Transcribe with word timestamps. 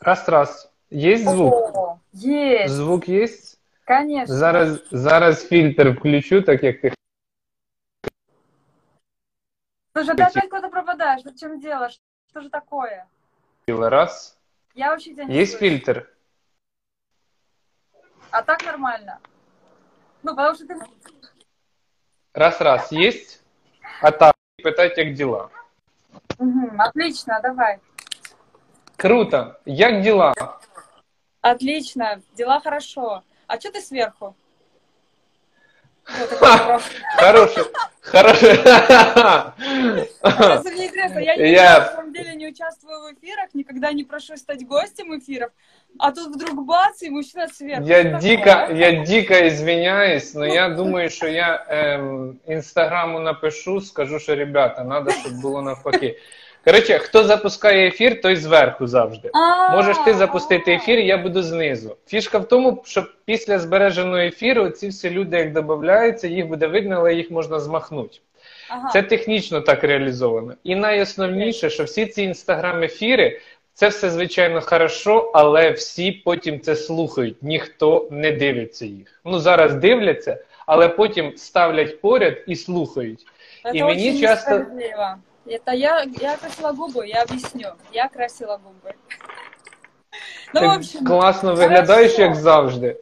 Раз, 0.00 0.28
раз. 0.28 0.72
Є 0.90 1.18
звук? 1.18 1.54
О, 1.76 1.98
есть, 2.24 2.74
Звук 2.74 3.08
є? 3.08 3.28
конечно. 3.86 4.34
Зараз, 4.34 4.82
зараз 4.90 5.48
фільтр 5.48 5.88
включу, 5.88 6.42
так 6.42 6.62
як 6.64 6.80
ти 6.80 6.92
Слушай, 9.92 10.14
ты 10.16 10.22
опять 10.24 10.50
куда-то 10.50 10.68
пропадаешь, 10.68 11.22
ну 11.24 11.32
в 11.32 11.36
чем 11.36 11.58
дело? 11.60 11.88
Что 12.30 12.40
же 12.40 12.50
такое? 12.50 13.04
хотіла. 13.60 13.90
Раз. 13.90 14.38
Я 14.74 14.88
вообще 14.90 15.10
тебя 15.14 15.24
не 15.24 15.34
Є 15.34 15.44
слышу. 15.44 15.58
фільтр? 15.58 16.08
А 18.30 18.42
так 18.42 18.64
нормально. 18.66 19.18
Ну, 20.22 20.36
потому 20.36 20.54
что 20.54 20.64
ты... 20.66 20.74
Раз, 22.34 22.60
раз. 22.60 22.92
Є? 22.92 23.12
А 24.02 24.10
так, 24.10 24.34
питать, 24.64 24.98
як 24.98 25.12
діла. 25.14 25.48
Мгм, 26.38 26.80
отлично, 26.80 27.40
давай. 27.42 27.78
Круто. 29.01 29.55
Як 29.65 30.01
діла? 30.01 30.33
Отлично, 31.41 32.17
дела 32.37 32.61
хорошо. 32.63 33.21
А 33.47 33.59
что 33.59 33.71
ты 33.71 33.81
сверху? 33.81 34.35
Мне 40.63 40.87
интересно, 40.87 41.19
я, 41.19 41.79
на 41.79 41.85
самом 41.85 42.13
деле 42.13 42.35
не 42.35 42.49
участвую 42.49 42.99
в 42.99 43.13
эфирах, 43.13 43.49
никогда 43.53 43.91
не 43.91 44.03
прошу 44.03 44.37
стать 44.37 44.67
гостем 44.67 45.17
эфиров, 45.17 45.49
а 45.99 46.11
тут 46.11 46.35
вдруг 46.35 46.65
бац, 46.65 47.01
и 47.01 47.09
мужчина 47.09 47.47
сверху. 47.47 47.87
Я 47.87 48.01
Что 48.01 48.19
дико, 48.19 48.67
я 48.71 49.05
дико 49.05 49.47
извиняюсь, 49.47 50.35
но 50.35 50.45
я 50.45 50.69
думаю, 50.69 51.09
що 51.09 51.27
я 51.27 51.65
ем, 51.69 52.39
інстаграму 52.47 53.19
напишу, 53.19 53.81
скажу, 53.81 54.19
що 54.19 54.35
ребята, 54.35 54.85
треба, 54.85 55.11
щоб 55.11 55.41
було 55.41 55.61
навпаки. 55.61 56.19
Коротше, 56.65 56.99
хто 56.99 57.23
запускає 57.23 57.87
ефір, 57.87 58.21
той 58.21 58.35
зверху 58.35 58.87
завжди. 58.87 59.31
Можеш 59.71 59.97
ти 60.05 60.13
запустити 60.13 60.73
ефір, 60.73 60.99
я 60.99 61.17
буду 61.17 61.43
знизу. 61.43 61.95
Фішка 62.07 62.37
в 62.37 62.47
тому, 62.47 62.81
що 62.85 63.05
після 63.25 63.59
збереженого 63.59 64.17
ефіру 64.17 64.69
ці 64.69 64.87
всі 64.87 65.09
люди, 65.09 65.37
як 65.37 65.53
додаються, 65.53 66.27
їх 66.27 66.47
буде 66.47 66.67
видно, 66.67 66.95
але 66.95 67.13
їх 67.13 67.31
можна 67.31 67.59
змахнути. 67.59 68.17
Ага. 68.69 68.89
Це 68.93 69.01
технічно 69.01 69.61
так 69.61 69.83
реалізовано. 69.83 70.53
І 70.63 70.75
найосновніше, 70.75 71.69
що 71.69 71.83
всі 71.83 72.05
ці 72.05 72.23
інстаграм-ефіри, 72.23 73.39
це 73.73 73.87
все 73.87 74.09
звичайно 74.09 74.61
хорошо, 74.61 75.31
але 75.33 75.71
всі 75.71 76.11
потім 76.11 76.59
це 76.59 76.75
слухають. 76.75 77.43
Ніхто 77.43 78.07
не 78.11 78.31
дивиться 78.31 78.85
їх. 78.85 79.21
Ну 79.25 79.39
зараз 79.39 79.73
дивляться, 79.73 80.37
але 80.65 80.89
потім 80.89 81.33
ставлять 81.37 82.01
поряд 82.01 82.37
і 82.47 82.55
слухають. 82.55 83.25
Это 83.65 83.77
и 83.77 83.83
мне 83.83 83.91
очень 83.91 84.19
часто- 84.19 84.51
несправедливо. 84.59 85.15
Это 85.46 85.72
я, 85.72 86.04
я 86.20 86.36
красила 86.36 86.72
губы, 86.72 87.06
я 87.06 87.22
объясню. 87.22 87.68
Я 87.92 88.08
красила 88.08 88.56
губы. 88.56 88.94
Ну, 90.54 90.60
в 90.60 90.70
Ти 90.70 90.76
общем, 90.76 91.04
класно 91.04 91.54
виглядаєш, 91.54 92.12
хорошо. 92.12 92.22
як 92.22 92.34
завжди. 92.34 92.96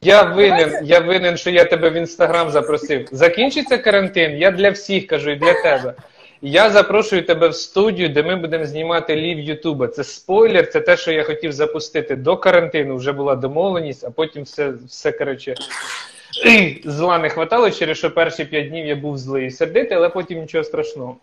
Я 0.00 0.22
винен, 0.22 0.58
Давайте- 0.58 0.84
я 0.84 1.00
винен, 1.00 1.36
що 1.36 1.50
я 1.50 1.64
тебе 1.64 1.90
в 1.90 1.94
інстаграм 1.94 2.50
запросив. 2.50 3.08
Закінчиться 3.12 3.78
карантин, 3.78 4.36
я 4.36 4.50
для 4.50 4.70
всіх 4.70 5.06
кажу 5.06 5.30
і 5.30 5.36
для 5.36 5.62
тебе. 5.62 5.94
Я 6.42 6.70
запрошую 6.70 7.22
тебе 7.22 7.48
в 7.48 7.54
студію, 7.54 8.08
де 8.08 8.22
ми 8.22 8.36
будемо 8.36 8.64
знімати 8.66 9.16
лів 9.16 9.38
Ютуба. 9.38 9.88
Це 9.88 10.04
спойлер, 10.04 10.68
це 10.70 10.80
те, 10.80 10.96
що 10.96 11.12
я 11.12 11.22
хотів 11.24 11.52
запустити 11.52 12.16
до 12.16 12.36
карантину. 12.36 12.96
Вже 12.96 13.12
була 13.12 13.34
домовленість, 13.34 14.04
а 14.04 14.10
потім 14.10 14.42
все, 14.42 14.72
все 14.88 15.12
коротше, 15.12 15.54
зла 16.84 17.18
не 17.18 17.28
хватало, 17.30 17.70
через 17.70 17.98
що 17.98 18.10
перші 18.10 18.44
п'ять 18.44 18.68
днів 18.68 18.86
я 18.86 18.96
був 18.96 19.18
злий 19.18 19.46
і 19.46 19.50
сердитий, 19.50 19.96
але 19.96 20.08
потім 20.08 20.40
нічого 20.40 20.64
страшного. 20.64 21.16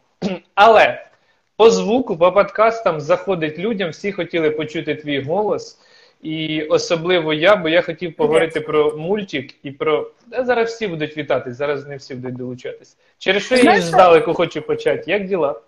Але 0.55 1.07
по 1.55 1.69
звуку, 1.69 2.17
по 2.17 2.31
подкастам 2.31 3.01
заходить 3.01 3.59
людям, 3.59 3.89
всі 3.89 4.11
хотіли 4.11 4.51
почути 4.51 4.95
твій 4.95 5.21
голос. 5.21 5.79
І 6.21 6.63
особливо 6.63 7.33
я, 7.33 7.55
бо 7.55 7.69
я 7.69 7.81
хотів 7.81 8.15
поговорити 8.15 8.61
про 8.61 8.97
мультик 8.97 9.53
і 9.63 9.71
про. 9.71 10.11
Та 10.31 10.45
зараз 10.45 10.69
всі 10.69 10.87
будуть 10.87 11.17
вітати, 11.17 11.53
зараз 11.53 11.87
не 11.87 11.97
всі 11.97 12.15
будуть 12.15 12.37
долучатись. 12.37 12.97
Через 13.17 13.43
що 13.43 13.55
я 13.55 13.61
Знаєш, 13.61 13.83
здалеку 13.83 14.33
хочу 14.33 14.61
почати. 14.61 15.11
Як 15.11 15.25
діла? 15.25 15.61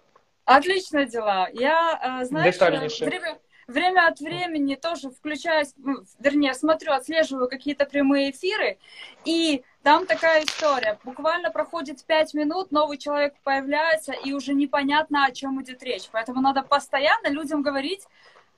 Отлично 0.58 1.06
дела. 1.06 1.50
Я, 1.54 2.00
э, 2.22 2.26
знаешь, 2.26 2.58
Детальнейше. 2.58 3.06
время, 3.06 3.36
время 3.68 4.08
от 4.08 4.22
времени 4.22 4.76
тоже 4.76 5.10
включаюсь, 5.10 5.74
ну, 5.78 5.96
вернее, 6.20 6.54
смотрю, 6.54 6.94
отслеживаю 6.94 7.50
какие-то 7.50 7.86
прямые 7.86 8.32
эфиры, 8.32 8.78
и 9.28 9.64
там 9.85 10.07
такая 10.07 10.43
история. 10.45 10.99
Буквально 11.05 11.51
проходит 11.51 12.05
пять 12.05 12.35
минут, 12.35 12.73
новый 12.73 12.97
человек 12.99 13.35
появляется, 13.45 14.13
и 14.13 14.33
уже 14.33 14.55
непонятно, 14.55 15.27
о 15.27 15.31
чем 15.31 15.63
идет 15.63 15.83
речь. 15.83 16.09
Поэтому 16.11 16.41
надо 16.41 16.63
постоянно 16.63 17.29
людям 17.29 17.63
говорить, 17.63 18.05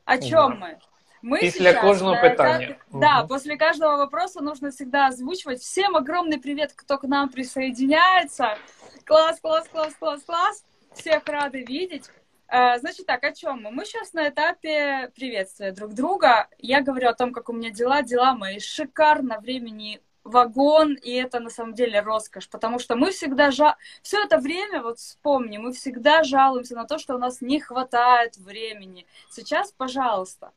о 0.04 0.18
чем 0.18 0.58
мы. 0.60 0.78
Мы 1.22 1.40
Після 1.40 1.70
сейчас, 1.72 1.80
кожного 1.82 2.14
э, 2.14 2.30
питання. 2.30 2.66
как- 2.68 3.00
Да, 3.00 3.18
Мгм. 3.18 3.28
после 3.28 3.56
каждого 3.56 3.96
вопроса 3.96 4.40
нужно 4.42 4.70
всегда 4.70 5.06
озвучивать. 5.08 5.60
Всем 5.60 5.96
огромный 5.96 6.38
привет, 6.38 6.72
кто 6.76 6.98
к 6.98 7.02
нам 7.08 7.28
присоединяется. 7.28 8.56
Класс, 9.04 9.40
класс, 9.40 9.66
класс, 9.72 9.94
класс, 9.98 10.22
класс. 10.22 10.64
Всех 10.94 11.22
рады 11.26 11.64
видеть. 11.64 12.10
Э, 12.48 12.78
Значит 12.78 13.06
так, 13.06 13.24
о 13.24 13.32
чем 13.32 13.62
мы? 13.62 13.70
Мы 13.72 13.84
сейчас 13.84 14.12
на 14.12 14.28
этапе 14.28 15.10
приветствия 15.16 15.72
друг 15.72 15.94
друга. 15.94 16.46
Я 16.58 16.80
говорю 16.80 17.08
о 17.08 17.14
том, 17.14 17.32
как 17.32 17.48
у 17.48 17.52
меня 17.52 17.70
дела. 17.70 18.02
Дела 18.02 18.34
мои 18.34 18.60
шикарно, 18.60 19.40
времени 19.40 20.00
вагон, 20.25 20.93
и 20.93 21.11
это 21.13 21.39
на 21.39 21.49
самом 21.49 21.73
деле 21.73 21.99
роскошь, 22.01 22.47
потому 22.47 22.79
что 22.79 22.95
мы 22.95 23.11
всегда 23.11 23.51
жа... 23.51 23.75
все 24.01 24.23
это 24.23 24.37
время, 24.37 24.81
вот 24.81 24.99
вспомни, 24.99 25.57
мы 25.57 25.73
всегда 25.73 26.23
жалуемся 26.23 26.75
на 26.75 26.85
то, 26.85 26.97
что 26.99 27.15
у 27.15 27.17
нас 27.17 27.41
не 27.41 27.59
хватает 27.59 28.37
времени. 28.37 29.05
Сейчас, 29.29 29.71
пожалуйста. 29.71 30.51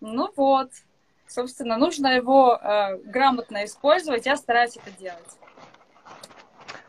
Ну 0.00 0.30
вот, 0.36 0.70
собственно, 1.26 1.78
нужно 1.78 2.08
его 2.08 2.56
э, 2.56 2.98
грамотно 3.04 3.64
использовать, 3.64 4.26
я 4.26 4.36
стараюсь 4.36 4.76
это 4.76 4.90
делать. 4.98 5.38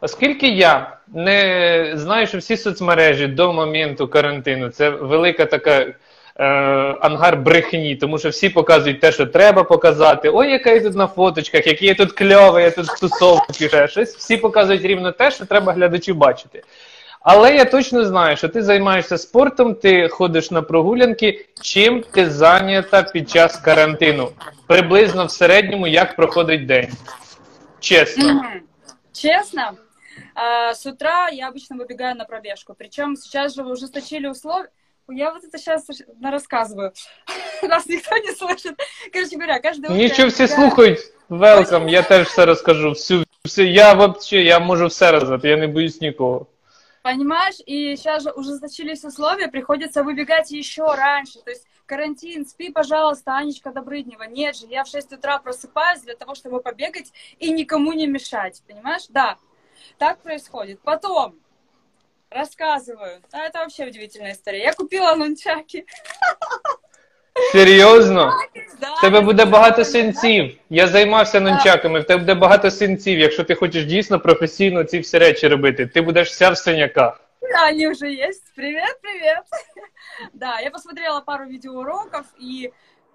Оскільки 0.01 0.47
я 0.47 0.99
не 1.07 1.91
знаю, 1.95 2.27
що 2.27 2.37
всі 2.37 2.57
соцмережі 2.57 3.27
до 3.27 3.53
моменту 3.53 4.07
карантину 4.07 4.69
це 4.69 4.89
велика 4.89 5.45
така 5.45 5.93
е, 6.39 6.45
ангар 7.01 7.37
брехні, 7.37 7.95
тому 7.95 8.19
що 8.19 8.29
всі 8.29 8.49
показують 8.49 8.99
те, 8.99 9.11
що 9.11 9.25
треба 9.25 9.63
показати. 9.63 10.31
Ой, 10.33 10.51
яка 10.51 10.71
я 10.71 10.81
тут 10.81 10.95
на 10.95 11.07
фоточках, 11.07 11.67
який 11.67 11.87
я 11.87 11.95
тут 11.95 12.11
кльовий, 12.11 12.63
я 12.63 12.71
тут 12.71 12.87
в 12.87 12.99
тусовці, 12.99 13.67
ще 13.67 13.87
щось. 13.87 14.15
Всі 14.15 14.37
показують 14.37 14.85
рівно 14.85 15.11
те, 15.11 15.31
що 15.31 15.45
треба 15.45 15.73
глядачу 15.73 16.13
бачити. 16.13 16.63
Але 17.21 17.55
я 17.55 17.65
точно 17.65 18.05
знаю, 18.05 18.37
що 18.37 18.49
ти 18.49 18.63
займаєшся 18.63 19.17
спортом, 19.17 19.75
ти 19.75 20.07
ходиш 20.07 20.51
на 20.51 20.61
прогулянки. 20.61 21.45
Чим 21.61 22.03
ти 22.13 22.29
зайнята 22.29 23.03
під 23.03 23.29
час 23.29 23.57
карантину? 23.57 24.31
Приблизно 24.67 25.25
в 25.25 25.31
середньому 25.31 25.87
як 25.87 26.15
проходить 26.15 26.65
день? 26.65 26.87
Чесно. 27.79 28.33
Мгм. 28.33 28.61
Честно, 29.13 29.73
а, 30.35 30.73
с 30.73 30.85
утра 30.85 31.29
я 31.29 31.49
обычно 31.49 31.77
выбегаю 31.77 32.15
на 32.15 32.25
пробежку. 32.25 32.73
Причем 32.77 33.15
сейчас 33.15 33.55
же 33.55 33.63
вы 33.63 33.71
ужесточили 33.71 34.27
условия. 34.27 34.69
Я 35.11 35.33
вот 35.33 35.43
это 35.43 35.57
сейчас 35.57 35.87
рассказываю. 36.23 36.93
Нас 37.63 37.85
никто 37.87 38.17
не 38.17 38.31
слышит. 38.31 38.79
Короче 39.11 39.35
говоря, 39.35 39.59
каждое 39.59 39.87
утро... 39.87 39.97
Нічого 40.03 40.21
я 40.21 40.27
всі 40.27 40.43
выбегаю- 40.43 40.55
слухають. 40.55 41.13
Велкам, 41.29 41.89
я 41.89 42.01
теж 42.01 42.27
все 42.27 42.45
розкажу. 42.45 42.91
Всю, 42.91 43.23
всю, 43.45 43.67
я 43.67 43.93
вообще, 43.93 44.43
я 44.43 44.59
можу 44.59 44.87
все 44.87 45.11
розказати, 45.11 45.47
я 45.49 45.57
не 45.57 45.67
боюсь 45.67 46.01
нікого. 46.01 46.45
Понимаешь? 47.03 47.55
И 47.65 47.95
сейчас 47.95 48.23
же 48.23 48.31
ужесточились 48.31 49.05
условия, 49.05 49.47
приходится 49.47 50.03
выбегать 50.03 50.51
еще 50.51 50.83
раньше. 50.83 51.39
То 51.45 51.51
есть 51.51 51.67
карантин, 51.85 52.45
спи, 52.45 52.71
пожалуйста, 52.71 53.37
Анечка 53.37 53.71
Добрыднева. 53.71 54.23
Нет 54.23 54.55
же, 54.55 54.67
я 54.69 54.83
в 54.83 54.87
6 54.87 55.13
утра 55.13 55.39
просыпаюсь 55.39 56.01
для 56.01 56.15
того, 56.15 56.35
чтобы 56.35 56.59
побегать 56.61 57.11
и 57.39 57.51
никому 57.51 57.93
не 57.93 58.07
мешать. 58.07 58.61
Понимаешь? 58.67 59.07
Да, 59.09 59.37
так 59.97 60.21
происходит. 60.21 60.79
Потом 60.83 61.35
рассказываю. 62.34 63.22
А 63.32 63.38
это 63.38 63.60
вообще 63.60 63.86
удивительная 63.86 64.32
история. 64.32 64.62
Я 64.62 64.72
купила 64.72 65.14
нунчаки. 65.14 65.86
Серйозно? 67.52 68.32
В 68.98 69.00
тебе 69.00 69.20
буде 69.20 69.44
багато 69.44 69.84
синців. 69.84 70.58
Я 70.70 70.86
займався 70.86 71.40
нунчаками, 71.40 72.00
в 72.00 72.06
тебе 72.06 72.20
буде 72.20 72.34
багато 72.34 72.70
синців. 72.70 73.18
Якщо 73.18 73.44
ти 73.44 73.54
хочеш 73.54 73.84
дійсно 73.84 74.20
професійно 74.20 74.84
ці 74.84 74.98
всі 74.98 75.18
речі 75.18 75.48
робити, 75.48 75.86
ти 75.86 76.00
будеш 76.00 76.28
вся 76.28 76.50
в 76.50 76.58
синяках. 76.58 77.20
Да, 77.40 77.68
они 77.68 77.88
уже 77.88 78.06
есть. 78.06 78.54
Привет, 78.54 79.00
привет. 79.02 79.44
Да, 80.32 80.60
я 80.60 80.70
посмотрела 80.70 81.20
пару 81.20 81.44
видеоуроков 81.46 82.24
и 82.40 82.72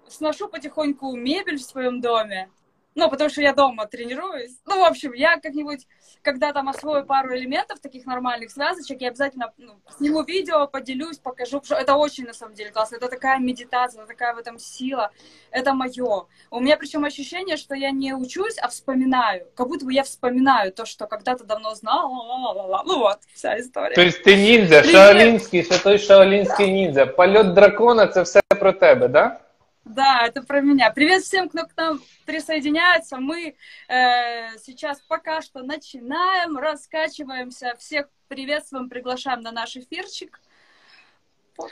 сношу 0.08 0.48
потихоньку 0.48 1.16
мебель 1.16 1.56
в 1.56 1.62
своем 1.62 2.00
доме. 2.00 2.48
Ну, 2.97 3.09
потому 3.09 3.29
что 3.29 3.41
я 3.41 3.53
дома 3.53 3.85
тренируюсь. 3.87 4.57
Ну, 4.65 4.79
в 4.79 4.83
общем, 4.85 5.11
я 5.11 5.37
как-нибудь, 5.37 5.85
когда 6.21 6.53
там 6.53 6.69
освою 6.69 7.05
пару 7.05 7.35
элементов 7.35 7.79
таких 7.81 8.05
нормальных 8.05 8.51
связочек, 8.51 9.01
я 9.01 9.09
обязательно 9.09 9.51
ну, 9.57 9.73
сниму 9.97 10.23
видео, 10.23 10.65
поделюсь, 10.67 11.17
покажу, 11.17 11.59
потому 11.59 11.65
что 11.65 11.75
это 11.75 11.95
очень, 11.95 12.23
на 12.23 12.33
самом 12.33 12.55
деле, 12.55 12.71
классно. 12.71 12.95
Это 12.95 13.09
такая 13.09 13.39
медитация, 13.39 14.05
такая 14.05 14.33
в 14.33 14.37
этом 14.37 14.57
сила. 14.59 15.11
Это 15.51 15.73
мое. 15.73 16.25
У 16.49 16.59
меня 16.61 16.77
причем 16.77 17.03
ощущение, 17.03 17.57
что 17.57 17.75
я 17.75 17.91
не 17.91 18.13
учусь, 18.13 18.57
а 18.61 18.69
вспоминаю. 18.69 19.45
Как 19.55 19.67
будто 19.67 19.85
бы 19.85 19.91
я 19.91 20.03
вспоминаю 20.03 20.71
то, 20.71 20.85
что 20.85 21.05
когда-то 21.05 21.43
давно 21.43 21.75
знала. 21.75 22.07
Ла-ла-ла-ла. 22.07 22.83
Ну 22.85 22.99
вот, 22.99 23.17
вся 23.33 23.59
история. 23.59 23.95
Тобто 23.95 24.23
ти 24.23 24.37
ніндзя, 24.37 24.79
Привіт. 24.81 24.95
шаолінський, 24.95 25.63
святой 25.63 25.99
шаолінський 25.99 26.71
ніндзя. 26.71 27.05
Польот 27.05 27.53
дракона 27.53 28.07
це 28.07 28.21
все 28.21 28.41
про 28.59 28.71
тебе, 28.71 29.07
да? 29.07 29.39
Да, 29.85 30.25
это 30.25 30.41
про 30.41 30.61
меня. 30.61 30.89
Привет 30.89 31.23
всем, 31.23 31.47
кто 31.49 31.63
к 31.65 31.77
нам 31.77 32.01
присоединяется. 32.25 33.17
Мы 33.17 33.55
э, 33.87 34.57
сейчас 34.57 34.99
пока 35.07 35.41
что 35.41 35.61
начинаем, 35.63 36.57
раскачиваемся. 36.57 37.75
Всех 37.77 38.07
приветствуем, 38.27 38.89
приглашаем 38.89 39.41
на 39.41 39.51
наш 39.51 39.77
эфирчик. 39.77 40.39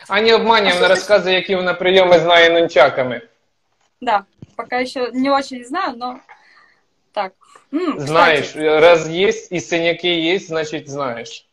Ані 0.07 0.33
обманює, 0.33 0.73
вона 0.73 0.87
розказує, 0.87 1.35
які 1.35 1.55
вона 1.55 1.73
прийоми 1.73 2.19
знає 2.19 2.49
нунчаками. 2.49 3.21
Да, 4.01 4.25
пока 4.55 4.81
еще 4.81 5.11
не 5.13 5.31
очень 5.31 5.65
знаю, 5.65 5.97
но 5.97 6.19
так. 7.11 7.33
М, 7.73 7.99
Знаєш, 7.99 8.47
кстати, 8.47 8.79
раз 8.79 9.09
є 9.09 9.29
і 9.51 9.59
синяки 9.59 10.15
є, 10.15 10.39
значить 10.39 10.89
знаєш. 10.89 11.47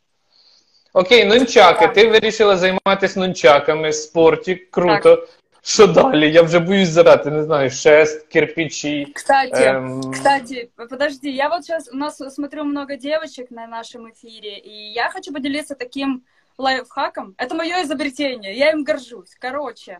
Окей, 0.92 1.24
нунчаки. 1.24 1.80
Так. 1.86 1.94
Ти 1.94 2.08
вирішила 2.08 2.56
займатися 2.56 3.20
нунчаками, 3.20 3.92
спорті, 3.92 4.54
круто. 4.54 5.28
Що 5.65 5.87
далі? 5.87 6.31
Я 6.31 6.41
вже 6.41 6.59
боюсь 6.59 6.89
зарати, 6.89 7.31
не 7.31 7.43
знаю, 7.43 7.69
шест, 7.69 8.27
кирпичі. 8.27 9.07
Кстати, 9.15 9.63
ем, 9.63 10.01
Кстати, 10.13 10.69
подожди, 10.75 11.29
я 11.29 11.49
вот 11.49 11.65
сейчас, 11.65 11.89
у 11.93 11.97
нас 11.97 12.17
смотрю 12.35 12.63
много 12.63 12.95
девочек 12.95 13.51
на 13.51 13.67
нашем 13.67 14.11
эфире, 14.11 14.59
и 14.59 14.93
я 14.93 15.09
хочу 15.09 15.33
поделиться 15.33 15.75
таким 15.75 16.23
лайфхаком. 16.57 17.33
Это 17.37 17.55
мое 17.55 17.81
изобретение, 17.83 18.55
я 18.55 18.71
им 18.71 18.83
горжусь. 18.83 19.35
Короче, 19.39 19.99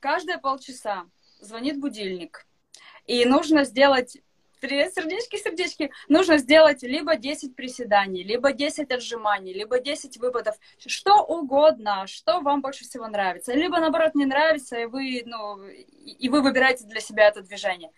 каждые 0.00 0.38
полчаса 0.38 1.04
звонит 1.40 1.78
будильник, 1.78 2.46
и 3.06 3.26
нужно 3.26 3.64
сделать 3.64 4.16
Привет, 4.58 4.94
сердечки, 4.94 5.36
сердечки. 5.36 5.90
Нужно 6.08 6.38
сделать 6.38 6.82
либо 6.82 7.16
10 7.16 7.54
приседаний, 7.54 8.22
либо 8.22 8.52
10 8.52 8.90
отжиманий, 8.90 9.52
либо 9.52 9.80
10 9.80 10.16
выпадов. 10.16 10.56
Что 10.78 11.22
угодно, 11.22 12.06
что 12.06 12.40
вам 12.40 12.62
больше 12.62 12.84
всего 12.84 13.06
нравится. 13.06 13.52
Либо, 13.52 13.78
наоборот, 13.78 14.14
не 14.14 14.24
нравится, 14.24 14.78
и 14.78 14.86
вы, 14.86 15.22
ну, 15.26 15.62
и 15.66 16.28
вы 16.30 16.40
выбираете 16.40 16.84
для 16.84 17.00
себя 17.00 17.28
это 17.28 17.42
движение. 17.42 17.90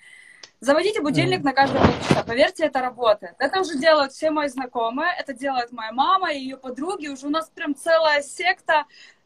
Заводите 0.58 1.00
будильник 1.00 1.44
на 1.44 1.52
каждые 1.52 1.80
полчаса. 1.80 2.24
Поверьте, 2.24 2.64
это 2.64 2.80
работает. 2.80 3.36
Это 3.38 3.60
уже 3.60 3.78
делают 3.78 4.12
все 4.12 4.32
мои 4.32 4.48
знакомые, 4.48 5.12
это 5.16 5.34
делает 5.34 5.70
моя 5.70 5.92
мама 5.92 6.32
и 6.32 6.40
ее 6.40 6.56
подруги. 6.56 7.06
Уже 7.06 7.28
у 7.28 7.30
нас 7.30 7.48
прям 7.50 7.76
целая 7.76 8.20
секта 8.20 8.84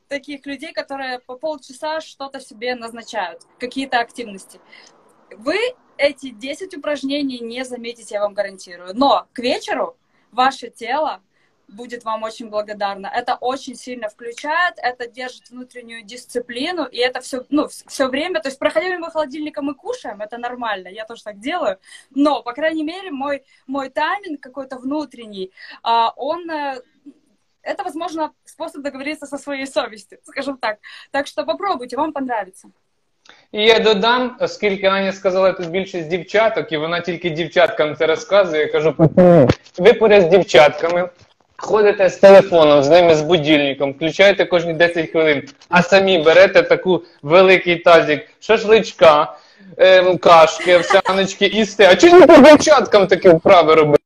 таких 0.09 0.45
людей, 0.45 0.75
которые 0.75 1.19
по 1.21 1.37
полчаса 1.37 2.03
что-то 2.03 2.41
себе 2.41 2.75
назначают, 2.75 3.41
какие-то 3.59 4.01
активности. 4.01 4.61
Вы 5.31 5.57
эти 5.97 6.31
10 6.31 6.77
упражнений 6.77 7.41
не 7.41 7.65
заметите, 7.65 8.15
я 8.15 8.21
вам 8.21 8.35
гарантирую. 8.35 8.95
Но 8.95 9.27
к 9.33 9.39
вечеру 9.39 9.97
ваше 10.31 10.71
тело 10.71 11.23
будет 11.69 12.05
вам 12.05 12.23
очень 12.23 12.49
благодарно. 12.51 13.07
Это 13.07 13.37
очень 13.37 13.75
сильно 13.75 14.09
включает, 14.09 14.75
это 14.77 15.07
держит 15.07 15.51
внутреннюю 15.51 16.05
дисциплину, 16.05 16.85
и 16.85 16.99
это 16.99 17.21
все, 17.21 17.45
ну, 17.51 17.69
все 17.69 18.09
время, 18.09 18.41
то 18.41 18.49
есть 18.49 18.59
проходя 18.59 18.89
мимо 18.89 19.11
холодильника 19.11 19.63
мы 19.63 19.75
кушаем, 19.75 20.21
это 20.21 20.39
нормально, 20.39 20.89
я 20.89 21.05
тоже 21.05 21.23
так 21.23 21.41
делаю, 21.41 21.79
но, 22.11 22.43
по 22.43 22.53
крайней 22.53 22.85
мере, 22.85 23.11
мой, 23.11 23.45
мой 23.67 23.89
тайминг 23.89 24.43
какой-то 24.43 24.79
внутренний, 24.79 25.51
а, 25.83 26.13
он 26.17 26.51
э, 26.51 26.83
это, 27.63 27.85
возможно, 27.85 28.35
способ 28.45 28.83
договориться 28.83 29.27
со 29.27 29.39
своей 29.39 29.67
совестью, 29.67 30.19
скажем 30.25 30.59
так. 30.59 30.81
Так 31.11 31.27
что 31.27 31.45
попробуйте, 31.45 31.97
вам 31.97 32.13
понравится. 32.13 32.71
І 33.53 33.63
я 33.63 33.79
додам, 33.79 34.37
оскільки 34.41 34.87
Аня 34.87 35.13
сказала 35.13 35.53
тут 35.53 35.71
більшість 35.71 36.09
дівчаток, 36.09 36.73
і 36.73 36.77
вона 36.77 37.01
тільки 37.01 37.31
дівчаткам 37.31 37.97
це 37.97 38.07
розказує. 38.07 38.63
Я 38.63 38.69
кажу, 38.69 38.95
ви 39.79 39.93
поряд 39.93 40.23
з 40.23 40.27
дівчатками. 40.27 41.09
Ходите 41.57 42.09
з 42.09 42.17
телефоном, 42.17 42.83
з 42.83 42.89
ними 42.89 43.15
з 43.15 43.23
будильником, 43.23 43.93
включаєте 43.93 44.45
кожні 44.45 44.73
10 44.73 45.11
хвилин, 45.11 45.49
а 45.69 45.83
самі 45.83 46.19
берете 46.19 46.63
таку 46.63 47.03
великий 47.23 47.77
тазик 47.77 48.29
шашличка, 48.41 49.33
ем, 49.77 50.19
кашки, 50.19 50.77
овсяночки 50.77 51.47
їсти. 51.47 51.85
А 51.85 51.97
чому 51.97 52.27
по 52.27 52.37
дівчаткам 52.37 53.07
такі 53.07 53.29
вправи 53.29 53.75
робити? 53.75 54.03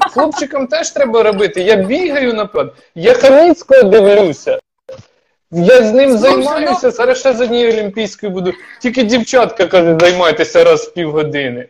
Хлопчикам 0.00 0.66
теж 0.66 0.90
треба 0.90 1.22
робити. 1.22 1.60
Я 1.60 1.76
бігаю 1.76 2.34
напад, 2.34 2.74
я 2.94 3.14
Хаміцького 3.14 3.82
дивлюся. 3.82 4.58
Я 5.53 5.83
з 5.83 5.93
ним 5.93 6.17
Слушай, 6.17 6.43
займаюся, 6.43 6.91
зараз 6.91 7.19
ще 7.19 7.33
з 7.33 7.41
однією 7.41 7.73
олімпійською 7.73 8.31
буду. 8.31 8.53
Тільки 8.81 9.03
дівчатка 9.03 9.67
каже, 9.67 9.97
займайтеся 9.99 10.63
раз 10.63 10.87
в 10.87 10.93
півгодини. 10.93 11.69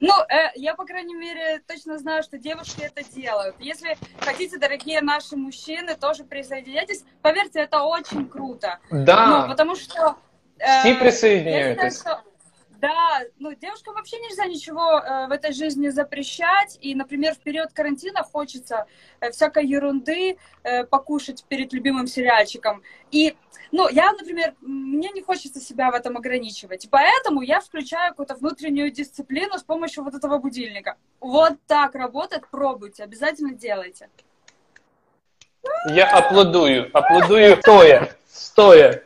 Ну, 0.00 0.10
э, 0.12 0.50
я, 0.56 0.74
по 0.74 0.84
крайней 0.84 1.16
мере, 1.16 1.60
точно 1.66 1.98
знаю, 1.98 2.22
что 2.22 2.36
девушки 2.36 2.82
это 2.82 3.02
делают. 3.16 3.54
Если 3.60 3.94
хотите, 4.26 4.58
дорогие 4.58 5.00
наши 5.00 5.36
мужчины, 5.36 5.94
тоже 6.00 6.24
присоединяйтесь. 6.24 7.04
Поверьте, 7.22 7.60
это 7.60 7.82
очень 7.86 8.26
круто. 8.26 8.76
Да, 8.90 9.26
Ну, 9.26 9.48
потому 9.48 9.76
что... 9.76 10.14
э, 10.58 10.80
всі 10.80 10.88
я 10.88 10.94
присоединяйтесь. 10.94 11.96
считаю, 11.98 12.20
что- 12.20 12.30
Да, 12.79 13.19
ну, 13.39 13.53
девушкам 13.53 13.95
вообще 13.95 14.17
нельзя 14.19 14.45
ничего 14.45 14.99
э, 14.99 15.27
в 15.27 15.31
этой 15.31 15.51
жизни 15.51 15.89
запрещать. 15.89 16.77
И, 16.79 16.95
например, 16.95 17.33
в 17.35 17.39
период 17.39 17.73
карантина 17.73 18.23
хочется 18.23 18.85
э, 19.19 19.31
всякой 19.31 19.65
ерунды 19.65 20.37
э, 20.63 20.85
покушать 20.85 21.43
перед 21.49 21.73
любимым 21.73 22.07
сериальчиком. 22.07 22.81
И, 23.11 23.35
ну, 23.73 23.89
я, 23.89 24.13
например, 24.13 24.55
мне 24.61 25.09
не 25.09 25.21
хочется 25.21 25.59
себя 25.59 25.91
в 25.91 25.93
этом 25.93 26.15
ограничивать. 26.15 26.87
Поэтому 26.89 27.41
я 27.41 27.59
включаю 27.59 28.11
какую-то 28.11 28.35
внутреннюю 28.35 28.91
дисциплину 28.91 29.57
с 29.57 29.63
помощью 29.63 30.05
вот 30.05 30.15
этого 30.15 30.37
будильника. 30.37 30.95
Вот 31.19 31.57
так 31.67 31.95
работает, 31.95 32.47
пробуйте, 32.49 33.03
обязательно 33.03 33.51
делайте. 33.51 34.09
Я 35.89 36.09
аплодую, 36.09 36.89
аплодую 36.93 37.57
стоя, 37.57 38.15
стоя. 38.25 39.03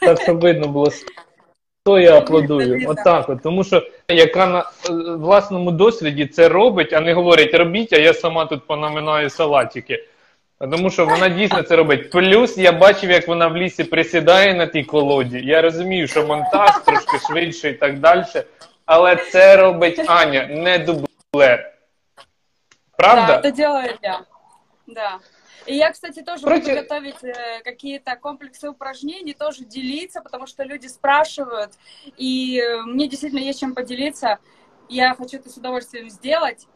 Так, 0.00 0.22
щоб 0.22 0.44
видно 0.44 0.66
було. 1.84 1.96
Стоя 1.98 2.18
аплодую. 2.18 2.88
Отак 2.88 3.28
от. 3.28 3.42
Тому 3.42 3.64
що 3.64 3.82
яка 4.08 4.46
на 4.46 4.60
е, 4.60 4.92
власному 5.16 5.70
досвіді 5.70 6.26
це 6.26 6.48
робить, 6.48 6.92
а 6.92 7.00
не 7.00 7.14
говорить 7.14 7.54
робіть, 7.54 7.92
а 7.92 7.96
я 7.96 8.14
сама 8.14 8.46
тут 8.46 8.66
понаминаю 8.66 9.30
салатики. 9.30 10.04
Тому 10.58 10.90
що 10.90 11.06
вона 11.06 11.28
дійсно 11.28 11.62
це 11.62 11.76
робить. 11.76 12.10
Плюс 12.10 12.58
я 12.58 12.72
бачив, 12.72 13.10
як 13.10 13.28
вона 13.28 13.46
в 13.48 13.56
лісі 13.56 13.84
присідає 13.84 14.54
на 14.54 14.66
тій 14.66 14.84
колоді. 14.84 15.40
Я 15.44 15.62
розумію, 15.62 16.08
що 16.08 16.26
монтаж 16.26 16.70
трошки 16.86 17.18
швидше 17.28 17.70
і 17.70 17.74
так 17.74 17.98
далі. 17.98 18.24
Але 18.86 19.16
це 19.16 19.56
робить 19.56 20.00
Аня, 20.06 20.46
не 20.46 20.78
дублер. 20.78 21.72
Правда? 22.96 23.26
Да, 23.26 23.48
это 23.48 23.56
делаю 23.56 23.90
я. 24.02 24.20
Да. 24.86 25.18
И 25.66 25.76
я, 25.76 25.90
кстати, 25.92 26.22
тоже 26.22 26.42
Против- 26.42 26.64
буду 26.64 26.76
готовить 26.76 27.24
э, 27.24 27.60
какие-то 27.64 28.16
комплексы 28.16 28.68
упражнений, 28.68 29.34
тоже 29.34 29.64
делиться, 29.64 30.20
потому 30.20 30.46
что 30.46 30.62
люди 30.64 30.86
спрашивают, 30.86 31.72
и 32.16 32.60
э, 32.60 32.82
мне 32.82 33.08
действительно 33.08 33.40
есть 33.40 33.60
чем 33.60 33.74
поделиться. 33.74 34.38
Я 34.88 35.14
хочу 35.14 35.38
это 35.38 35.48
с 35.48 35.56
удовольствием 35.56 36.10
сделать. 36.10 36.66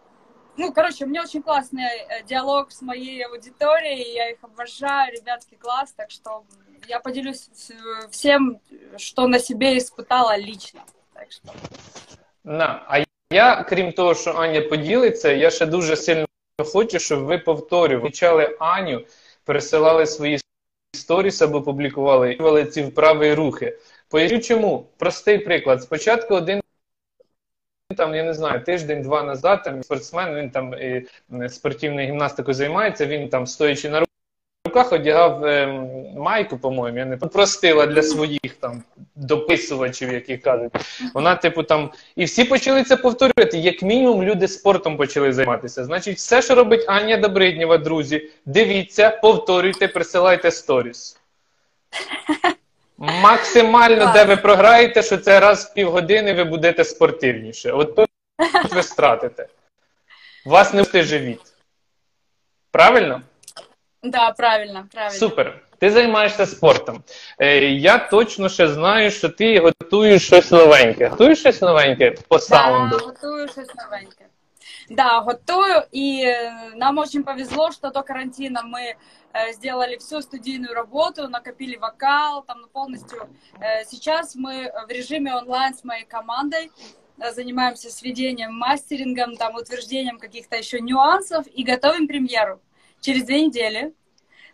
Ну, 0.56 0.72
короче, 0.72 1.04
у 1.04 1.08
меня 1.08 1.22
очень 1.22 1.42
классный 1.42 1.84
э, 1.84 2.22
диалог 2.24 2.72
с 2.72 2.82
моей 2.82 3.24
аудиторией, 3.24 4.14
я 4.14 4.30
их 4.30 4.38
обожаю, 4.42 5.12
ребятки, 5.12 5.54
класс, 5.54 5.92
так 5.96 6.10
что 6.10 6.44
я 6.88 7.00
поделюсь 7.00 7.50
всем, 8.10 8.60
что 8.96 9.26
на 9.26 9.38
себе 9.38 9.76
испытала 9.76 10.36
лично. 10.36 10.80
Так 11.12 11.30
что... 11.30 11.52
На. 12.44 12.84
А 12.88 13.04
я, 13.30 13.62
крім 13.62 13.92
того, 13.92 14.14
що 14.14 14.34
Аня 14.34 14.60
поділиться, 14.60 15.32
я 15.32 15.50
ще 15.50 15.66
дуже 15.66 15.96
сильно 15.96 16.27
хочу, 16.64 16.98
щоб 16.98 17.24
ви 17.24 17.38
повторювали, 17.38 17.96
Включали 17.96 18.56
Аню, 18.58 19.04
пересилали 19.44 20.06
свої 20.06 20.40
сторіс 20.92 21.42
або 21.42 21.62
публікували 21.62 22.64
ці 22.72 22.82
вправи 22.82 23.28
і 23.28 23.34
рухи. 23.34 23.78
Поясню 24.08 24.40
чому. 24.40 24.86
Простий 24.98 25.38
приклад. 25.38 25.82
Спочатку 25.82 26.34
один 26.34 26.60
там, 27.96 28.14
я 28.14 28.22
не 28.22 28.34
знаю, 28.34 28.64
тиждень-два 28.64 29.22
назад 29.22 29.62
там 29.64 29.82
спортсмен, 29.82 30.34
він 30.34 30.50
там 30.50 30.74
і 30.74 31.06
спортивною 31.48 32.08
гімнастикою 32.08 32.54
займається, 32.54 33.06
він 33.06 33.28
там 33.28 33.46
стоячи 33.46 33.88
на 33.88 34.07
руках 34.68 34.92
одягав 34.92 35.44
ем, 35.44 35.88
майку, 36.16 36.58
по-моєму, 36.58 36.98
я 36.98 37.04
не 37.04 37.16
простила 37.16 37.86
для 37.86 38.02
своїх 38.02 38.54
там 38.60 38.82
дописувачів, 39.16 40.12
які 40.12 40.36
кажуть. 40.36 40.72
Вона, 41.14 41.34
типу, 41.34 41.62
там. 41.62 41.90
І 42.16 42.24
всі 42.24 42.44
почали 42.44 42.84
це 42.84 42.96
повторювати. 42.96 43.58
Як 43.58 43.82
мінімум, 43.82 44.22
люди 44.22 44.48
спортом 44.48 44.96
почали 44.96 45.32
займатися. 45.32 45.84
Значить, 45.84 46.16
все, 46.16 46.42
що 46.42 46.54
робить 46.54 46.84
Аня 46.88 47.16
Добриднєва, 47.16 47.78
друзі, 47.78 48.30
дивіться, 48.46 49.10
повторюйте, 49.10 49.88
присилайте 49.88 50.50
сторіс. 50.50 51.18
Максимально, 52.98 54.12
де 54.12 54.24
ви 54.24 54.36
програєте, 54.36 55.02
що 55.02 55.16
це 55.16 55.40
раз 55.40 55.64
в 55.64 55.74
півгодини 55.74 56.32
ви 56.32 56.44
будете 56.44 56.84
спортивніше. 56.84 57.72
От 57.72 57.96
тут 57.96 58.08
ви 58.74 58.82
стратите. 58.82 59.46
Вас 60.46 60.74
не 60.74 60.82
встиг 60.82 61.04
живіт. 61.04 61.40
Правильно? 62.70 63.22
Да, 64.03 64.31
правильно, 64.31 64.87
правильно. 64.91 65.19
Супер. 65.19 65.61
Ти 65.79 65.91
займаєшся 65.91 66.45
спортом. 66.45 67.03
Е, 67.39 67.59
я 67.65 67.97
точно 67.97 68.49
ще 68.49 68.67
знаю, 68.67 69.11
що 69.11 69.29
ти 69.29 69.59
готуєш 69.59 70.25
щось 70.25 70.51
новеньке. 70.51 71.07
Готуєш 71.07 71.39
щось 71.39 71.61
новеньке 71.61 72.11
по 72.27 72.35
Да, 72.35 72.41
саунду? 72.41 72.97
готую 72.97 73.47
щось 73.47 73.75
новеньке. 73.75 74.25
Да, 74.89 75.19
готую. 75.19 75.83
И 75.91 76.25
э, 76.25 76.75
нам 76.75 76.97
очень 76.97 77.23
повезло, 77.23 77.71
что 77.71 77.89
до 77.89 78.03
карантина 78.03 78.63
мы 78.63 78.95
э, 79.33 79.53
сделали 79.53 79.97
всю 79.97 80.21
студийную 80.21 80.73
работу, 80.73 81.27
накопили 81.29 81.77
вокал, 81.77 82.43
там 82.43 82.57
ну, 82.61 82.67
полностью. 82.67 83.27
Э, 83.59 83.85
сейчас 83.85 84.35
мы 84.35 84.71
в 84.87 84.91
режиме 84.91 85.35
онлайн 85.35 85.73
с 85.73 85.83
моей 85.83 86.05
командой 86.05 86.71
э, 87.19 87.31
занимаемся 87.31 87.89
сведением, 87.89 88.53
мастерингом, 88.53 89.35
там 89.37 89.55
утверждением 89.55 90.19
каких-то 90.19 90.55
еще 90.57 90.81
нюансов 90.81 91.45
и 91.47 91.63
готовим 91.63 92.07
премьеру 92.07 92.59
через 93.00 93.24
две 93.24 93.42
недели. 93.42 93.94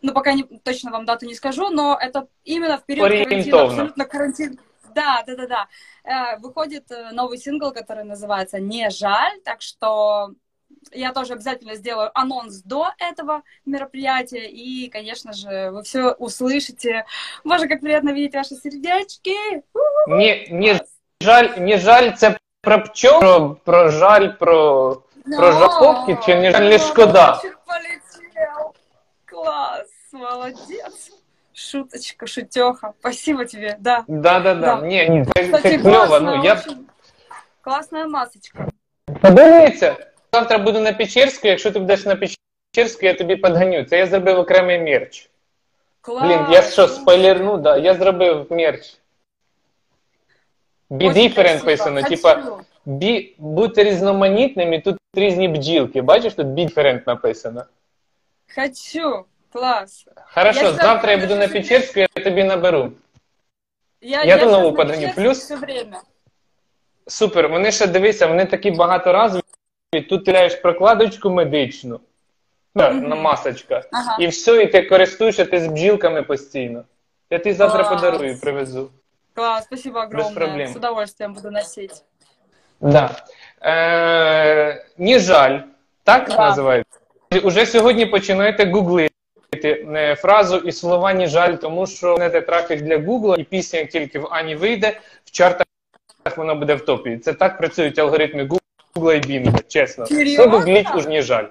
Ну, 0.03 0.13
пока 0.13 0.35
не, 0.35 0.43
точно 0.43 0.91
вам 0.91 1.07
дату 1.07 1.27
не 1.27 1.35
скажу, 1.35 1.71
но 1.71 1.97
это 1.99 2.29
именно 2.45 2.79
в 2.79 2.85
период 2.85 3.09
карантина, 3.09 3.63
абсолютно 3.63 4.05
карантин. 4.05 4.61
Да, 4.95 5.25
да, 5.27 5.35
да, 5.35 5.47
да. 5.47 5.69
Э, 6.05 6.39
Выходит 6.39 6.91
э, 6.91 7.11
новый 7.13 7.39
сингл, 7.39 7.73
который 7.73 8.05
называется 8.05 8.61
«Не 8.61 8.91
жаль», 8.91 9.41
так 9.45 9.61
что 9.61 10.31
я 10.93 11.13
тоже 11.13 11.33
обязательно 11.33 11.75
сделаю 11.75 12.11
анонс 12.15 12.63
до 12.63 12.91
этого 12.99 13.43
мероприятия, 13.65 14.49
и, 14.49 14.89
конечно 14.89 15.33
же, 15.33 15.71
вы 15.71 15.83
все 15.83 16.13
услышите. 16.13 17.07
Боже, 17.43 17.69
как 17.69 17.81
приятно 17.81 18.11
видеть 18.11 18.35
ваши 18.35 18.55
сердечки! 18.55 19.63
Не, 20.07 20.47
не 20.51 20.81
жаль, 21.21 21.55
не 21.59 21.79
жаль, 21.79 22.13
це 22.17 22.37
про 22.61 22.79
пчол, 22.79 23.21
про, 23.21 23.57
про 23.65 23.91
жаль, 23.91 24.29
про, 24.39 25.03
про 25.37 25.53
жаховки, 25.53 26.19
чи 26.27 26.35
не 26.35 26.53
жаль, 26.53 26.69
не 26.69 26.79
шкода? 26.79 27.41
Вечер 29.44 29.44
полетел. 29.44 29.44
Класс, 29.44 29.88
молодец. 30.12 31.12
Шуточка, 31.54 32.28
шутеха. 32.28 32.94
Спасибо 33.00 33.46
тебе, 33.46 33.76
да. 33.80 34.04
Да-да-да. 34.08 34.76
Да. 34.76 34.82
Ні, 34.88 35.10
ні, 35.10 35.26
це, 35.36 35.44
Кстати, 35.44 35.70
це 35.70 35.78
кльово. 35.78 36.08
классно, 36.08 36.36
Ну, 36.38 36.44
я 36.44 36.56
б 36.56 36.60
очень 36.60 36.86
Классная 37.62 38.08
масочка. 38.08 38.68
Подивіться, 39.22 39.96
завтра 40.34 40.58
буду 40.58 40.80
на 40.80 40.94
Печерську, 40.94 41.48
якщо 41.48 41.72
ти 41.72 41.80
будеш 41.80 42.06
на 42.06 42.16
Печерську, 42.16 43.06
я 43.06 43.14
тобі 43.14 43.36
подганю. 43.36 43.84
Це 43.84 43.98
я 43.98 44.06
зробив 44.08 44.40
окремий 44.40 44.80
мерч. 44.80 45.30
Класс. 46.02 46.24
Блін, 46.24 46.40
я 46.52 46.62
що, 46.62 46.88
спойлерну, 46.88 47.58
да, 47.58 47.78
я 47.78 47.94
зробив 47.94 48.48
мерч. 48.50 48.98
Be 50.90 51.10
Очень 51.10 51.24
different 51.24 51.34
красиво. 51.34 51.66
писано, 51.66 52.02
Хочу. 52.04 52.16
типа 52.16 52.64
be, 52.88 53.34
бути 53.38 53.84
різноманітним, 53.84 54.74
і 54.74 54.80
тут 54.82 54.98
різні 55.14 55.48
бджілки. 55.48 56.02
Бачиш, 56.02 56.34
тут 56.34 56.48
be 56.48 56.66
different 56.74 57.02
написано. 57.08 57.66
Хочу. 58.56 59.26
Класс. 59.55 60.05
Хорошо, 60.35 60.61
Я 60.65 60.73
завтра 60.73 61.13
я 61.13 61.19
буду 61.19 61.37
на 61.37 61.49
Печерську, 61.49 62.01
я 62.01 62.07
тобі 62.25 62.45
наберу. 62.45 62.93
Я, 64.01 64.25
Я 64.25 64.39
щас 64.39 64.51
нову 64.53 64.71
на 64.71 64.77
подгоню. 64.77 65.13
Плюс-. 65.17 65.53
Супер, 67.07 67.49
вони 67.49 67.73
ще 67.73 67.87
дивися, 67.87 68.27
вони 68.27 68.45
такі 68.45 68.71
багаторазові. 68.71 69.43
Тут 70.09 70.25
ти 70.25 70.33
ляєш 70.33 70.55
прокладочку 70.55 71.31
медичну, 71.31 72.01
да, 72.75 72.91
Мгм. 72.91 73.09
на 73.09 73.17
масочка. 73.17 73.83
Ага. 73.93 74.17
І 74.21 74.27
все, 74.27 74.63
і 74.63 74.67
ти 74.67 74.83
користуєшся 74.83 75.45
ти 75.45 75.61
з 75.61 75.67
бджілками 75.67 76.23
постійно. 76.23 76.85
Я 77.31 77.39
тобі 77.39 77.53
завтра 77.53 77.85
Клас. 77.85 78.01
подарую, 78.03 78.41
привезу. 78.41 78.91
Класс, 79.35 79.65
спасибо 79.65 79.99
огромное. 79.99 80.35
проблем. 80.35 80.69
С 80.69 80.77
удовольствием 80.77 81.35
буду 81.35 81.51
носить. 81.51 82.03
Да. 82.81 83.17
Е, 83.63 84.85
не 84.99 85.19
жаль, 85.19 85.61
так 86.05 86.29
Да. 86.29 86.37
називається? 86.37 86.99
Уже 87.43 87.67
сьогодні 87.67 88.07
починаєте 88.07 88.71
гуглити 88.71 89.14
фразу 90.17 90.57
і 90.57 90.73
слова 90.73 91.15
«не 91.15 91.27
жаль, 91.27 91.55
тому 91.55 91.87
що 91.87 92.19
не 92.19 92.31
трафік 92.31 92.83
для 92.83 92.99
Гугла, 92.99 93.37
і 93.39 93.45
пісня, 93.45 93.79
як 93.79 93.89
тільки 93.89 94.19
в 94.19 94.29
Ані 94.31 94.55
вийде, 94.55 95.01
в 95.25 95.31
чартах 95.31 95.67
вона 96.37 96.55
буде 96.55 96.75
в 96.75 96.85
топі. 96.85 97.19
Це 97.19 97.33
так 97.33 97.59
працюють 97.59 97.99
алгоритми 97.99 98.49
Гугла 98.95 99.15
і 99.15 99.21
Бінга, 99.21 99.59
чесно. 99.69 100.07
Серйозно? 100.07 100.49
гугліть 100.49 100.95
уж 100.95 101.07
не 101.07 101.23
жаль. 101.23 101.45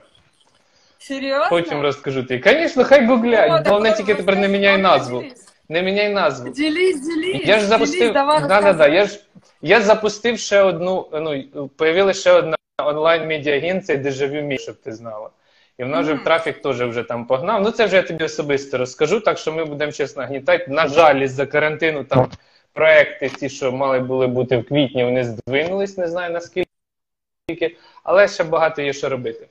Серьезно? 1.00 1.48
Потім 1.50 1.81
розкажу 1.81 2.24
ти. 2.24 2.41
Звісно, 2.45 2.83
хай 2.83 3.05
гуглять. 3.05 3.67
Головне 3.67 3.93
тільки 3.93 4.15
тепер 4.15 4.38
не 4.38 4.48
міняй 4.48 4.77
назву. 4.77 5.24
Не 5.69 5.81
міняй 5.81 6.10
назву. 6.10 6.50
Делись, 6.50 7.07
делись. 7.07 7.45
Я 7.45 7.60
ж 7.60 7.65
запустив. 7.65 8.13
Да, 8.13 8.62
да, 8.62 8.74
да, 8.74 8.88
я 8.88 9.05
ж 9.05 9.19
я 9.62 9.81
запустив 9.81 10.39
ще 10.39 10.62
одну. 10.62 11.07
Ну 11.13 11.67
появилася 11.67 12.19
ще 12.19 12.31
одна 12.31 12.57
онлайн 12.83 13.27
медіа 13.27 13.57
агенція 13.57 13.98
Дежавю 13.98 14.41
Мі, 14.41 14.57
щоб 14.57 14.75
ти 14.75 14.93
знала. 14.93 15.29
І 15.77 15.83
вона 15.83 15.99
вже 15.99 16.13
в 16.13 16.23
трафік 16.23 16.61
теж 16.61 16.81
вже 16.81 17.03
там 17.03 17.25
погнав. 17.25 17.61
Ну 17.61 17.71
це 17.71 17.85
вже 17.85 17.95
я 17.95 18.01
тобі 18.01 18.23
особисто 18.23 18.77
розкажу, 18.77 19.19
так 19.19 19.37
що 19.37 19.51
ми 19.51 19.65
будемо 19.65 19.91
чесно 19.91 20.23
гнітати. 20.23 20.65
На 20.67 20.87
жаль, 20.87 21.15
із-за 21.15 21.45
карантину 21.45 22.03
там 22.03 22.27
проекти, 22.73 23.29
ті, 23.29 23.49
що 23.49 23.71
мали 23.71 23.99
були 23.99 24.27
бути 24.27 24.57
в 24.57 24.67
квітні, 24.67 25.03
вони 25.03 25.23
здвинулись, 25.23 25.97
не 25.97 26.07
знаю 26.07 26.33
наскільки, 26.33 27.77
але 28.03 28.27
ще 28.27 28.43
багато 28.43 28.81
є 28.81 28.93
що 28.93 29.09
робити. 29.09 29.47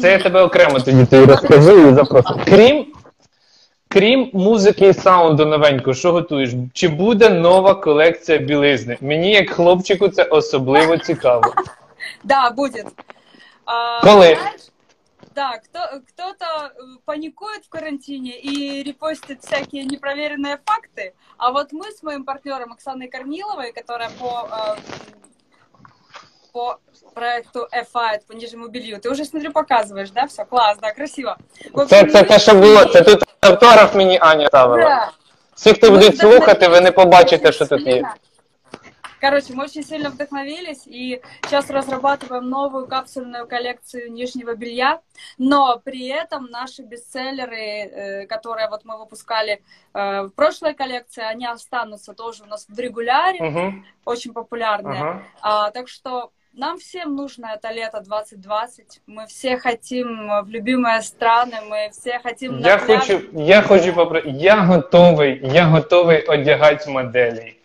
Це 0.00 0.10
я 0.10 0.18
тебе 0.18 0.42
окремо 0.42 0.80
тоді 0.80 1.06
тобі 1.06 1.32
розкажу 1.32 1.88
і 1.88 1.94
запрошу. 1.94 2.40
Крім 2.44 2.86
Крім 3.92 4.30
музики 4.32 4.88
і 4.88 4.94
саунду 4.94 5.46
новенького, 5.46 5.94
що 5.94 6.12
готуєш? 6.12 6.50
Чи 6.72 6.88
буде 6.88 7.30
нова 7.30 7.74
колекція 7.74 8.38
білизни? 8.38 8.98
Мені, 9.00 9.32
як 9.32 9.50
хлопчику, 9.50 10.08
це 10.08 10.22
особливо 10.24 10.98
цікаво. 10.98 11.42
Да, 12.24 12.50
будет. 12.50 12.86
А, 13.64 14.00
Коли? 14.00 14.36
знаешь, 15.33 15.33
Да, 15.35 15.57
кто, 15.59 15.79
кто-то 16.09 16.45
э, 16.45 16.81
паникует 17.05 17.65
в 17.65 17.69
карантине 17.69 18.39
и 18.39 18.83
репостит 18.83 19.43
всякие 19.43 19.83
непроверенные 19.85 20.57
факты, 20.65 21.13
а 21.37 21.51
вот 21.51 21.73
мы 21.73 21.91
с 21.91 22.03
моим 22.03 22.23
партнером 22.25 22.71
Оксаной 22.73 23.07
Корниловой, 23.07 23.71
которая 23.73 24.09
по, 24.19 24.47
э, 24.51 24.75
по 26.53 26.79
проекту 27.13 27.67
FI 27.71 28.19
по 28.27 28.33
нижнему 28.33 28.67
белью, 28.67 28.99
ты 28.99 29.09
уже, 29.09 29.25
смотрю, 29.25 29.51
показываешь, 29.51 30.11
да, 30.11 30.25
все, 30.27 30.45
класс, 30.45 30.77
да, 30.81 30.91
красиво. 30.93 31.35
В 31.73 31.85
Це, 31.85 32.01
общем, 32.01 32.09
це 32.11 32.21
мы 32.23 32.27
те, 32.27 32.39
що 32.39 32.53
було. 32.53 32.79
решили- 32.83 32.93
Це 32.93 33.01
тут 33.01 33.23
автограф 33.41 33.95
мені 33.95 34.17
Аня 34.21 34.47
ставила. 34.47 34.89
Да. 34.89 35.11
Всі, 35.55 35.73
хто 35.73 35.87
Мы 35.87 35.91
будуть 35.91 36.17
слухати, 36.17 36.67
ви 36.67 36.81
не 36.81 36.89
вдохновились 36.89 36.95
побачите, 36.95 37.49
очень 37.49 37.53
що 37.67 37.77
тут 37.77 37.87
є. 37.87 38.03
Короче, 39.20 39.52
мы 39.52 39.64
очень 39.64 39.82
сильно 39.82 40.08
вдохновились 40.08 40.86
и 40.86 41.20
сейчас 41.44 41.68
разрабатываем 41.68 42.48
новую 42.48 42.86
капсульную 42.86 43.46
коллекцию 43.46 44.10
нижнего 44.12 44.54
белья, 44.54 45.00
но 45.36 45.78
при 45.84 46.08
этом 46.08 46.46
наши 46.46 46.82
бестселлеры, 46.82 47.56
э, 47.56 48.26
которые 48.26 48.68
вот 48.70 48.84
мы 48.84 48.98
выпускали 48.98 49.62
э, 49.92 50.22
в 50.22 50.30
прошлой 50.30 50.74
коллекции, 50.74 51.22
они 51.22 51.46
останутся 51.46 52.14
тоже 52.14 52.44
у 52.44 52.46
нас 52.46 52.66
в 52.68 52.78
регуляре, 52.78 53.40
Угу. 53.40 53.74
очень 54.06 54.32
популярные. 54.32 55.00
Ага. 55.00 55.22
А, 55.42 55.70
так 55.70 55.88
что 55.88 56.30
нам 56.52 56.78
всем 56.78 57.14
нужно 57.14 57.52
это 57.54 57.70
лето 57.70 58.00
2020. 58.00 59.02
Мы 59.06 59.26
все 59.26 59.56
хотим 59.56 60.42
в 60.42 60.48
любимые 60.48 61.02
страны, 61.02 61.56
мы 61.68 61.90
все 61.92 62.18
хотим 62.18 62.58
Я 62.58 62.78
хочу, 62.78 63.20
я 63.32 63.62
хочу 63.62 63.92
попри... 63.92 64.30
Я 64.30 64.66
готовий, 64.66 65.40
я 65.42 65.70
готовий 65.70 66.18
одягати 66.18 66.88
моделей. 66.90 67.59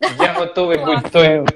Я 0.00 0.32
готовий 0.32 0.78
Клас. 0.78 1.02
бути 1.02 1.08
той, 1.08 1.46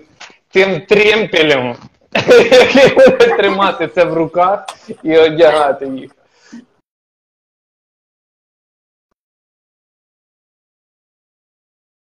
тим 0.48 0.86
тремпелем, 0.86 1.76
який 2.28 2.94
буде 2.94 3.36
тримати 3.36 3.88
це 3.88 4.04
в 4.04 4.14
руках 4.14 4.66
і 5.02 5.18
одягати 5.18 5.86
їх. 5.86 6.10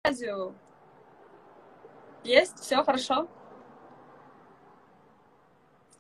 Азию. 0.08 0.54
Есть? 2.25 2.58
Все 2.60 2.82
хорошо? 2.82 3.28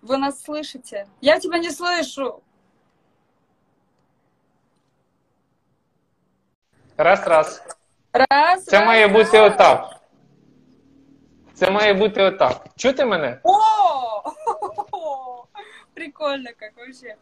Вы 0.00 0.16
нас 0.16 0.42
слышите? 0.42 1.08
Я 1.20 1.38
тебя 1.40 1.58
не 1.58 1.70
слышу. 1.70 2.42
Раз, 6.96 7.26
раз. 7.26 7.62
Раз. 8.12 8.64
Це 8.64 8.78
раз, 8.78 8.86
має 8.86 9.06
раз. 9.08 9.16
бути 9.16 9.40
отак. 9.40 9.91
Це 11.53 11.71
має 11.71 11.93
бути 11.93 12.23
отак. 12.23 12.65
Чути 12.75 13.05
мене? 13.05 13.39
О! 13.43 13.53
Прикольно 15.93 16.49
как 16.59 16.71
вообще. 16.77 17.15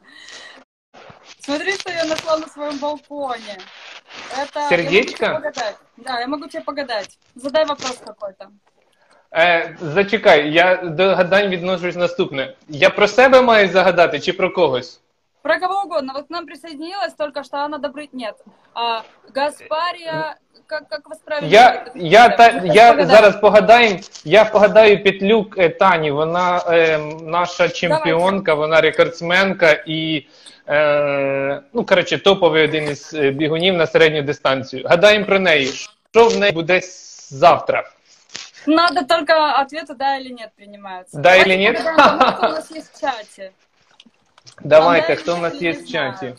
Смотри, 1.40 1.72
что 1.72 1.92
я 1.92 2.06
нашла 2.06 2.38
на 2.38 2.48
своем 2.48 2.78
балконе. 2.78 3.58
Это... 4.38 4.70
Сердечко? 4.70 5.26
Я 5.26 5.34
могу 5.34 5.52
тебе. 5.52 5.76
Да, 5.98 6.20
я 6.20 6.28
могу 6.28 6.48
тебе 6.48 6.64
погадать. 6.64 7.18
Задай 7.36 7.66
вопрос 7.66 7.98
какой-то. 8.06 8.48
Е, 9.34 9.78
зачекай, 9.82 10.52
я 10.52 10.76
до 10.76 11.16
гадань 11.16 11.50
відношусь 11.50 11.96
наступне. 11.96 12.56
Я 12.68 12.90
про 12.90 13.08
себе 13.08 13.42
маю 13.42 13.70
загадати 13.70 14.20
чи 14.20 14.34
про 14.34 14.54
когось? 14.54 15.02
Про 15.42 15.60
кого 15.60 15.82
угодно. 15.82 16.14
Вот 16.14 16.28
к 16.28 16.30
нам 16.30 16.46
присоединилась 16.46 17.14
только 17.14 17.44
что 17.44 17.58
Анна 17.58 17.80
Добрый... 17.80 18.10
Нет. 18.12 18.36
А, 18.74 19.04
Гаспария... 19.30 20.38
Как, 20.68 20.88
как 20.88 21.10
вас 21.10 21.20
правильно 21.20 21.50
Я, 21.50 21.86
я, 21.96 22.30
та, 22.30 22.50
я 22.64 23.06
зараз 23.06 23.36
погадаю, 23.36 24.00
я 24.24 24.46
погадаю 24.46 25.04
Петлюк 25.04 25.58
е, 25.58 25.70
Тані. 25.70 26.12
Вона 26.12 26.62
е, 26.68 26.98
наша 27.22 27.70
чемпіонка, 27.70 28.54
вона 28.54 28.82
рекордсменка 28.82 29.72
і 29.72 30.28
е, 30.70 31.62
ну, 31.74 31.86
коротше, 31.86 32.18
топовий 32.18 32.64
один 32.64 32.84
із 32.84 33.14
е, 33.14 33.32
бігунів 33.32 33.74
на 33.74 33.88
середню 33.88 34.22
дистанцію. 34.22 34.84
Гадаємо 34.88 35.26
про 35.26 35.40
неї. 35.40 35.68
Що 36.12 36.28
в 36.28 36.38
неї 36.38 36.52
буде 36.52 36.82
завтра? 37.30 37.84
Надо 38.68 39.04
только 39.06 39.34
ответы 39.34 39.96
да 39.96 40.18
или 40.18 40.30
нет 40.30 40.52
принимаются. 40.56 41.18
Да 41.18 41.22
Давайте 41.22 41.50
или 41.50 41.58
нет? 41.58 41.82
кому 41.82 42.54
у 42.54 42.56
нас 42.56 42.72
есть 42.72 42.94
в 42.94 43.02
чате. 43.02 43.52
Давайте, 44.64 45.16
хто 45.16 45.36
в 45.36 45.42
нас 45.42 45.62
є 45.62 45.72
в 45.72 45.88
чаті? 45.88 46.36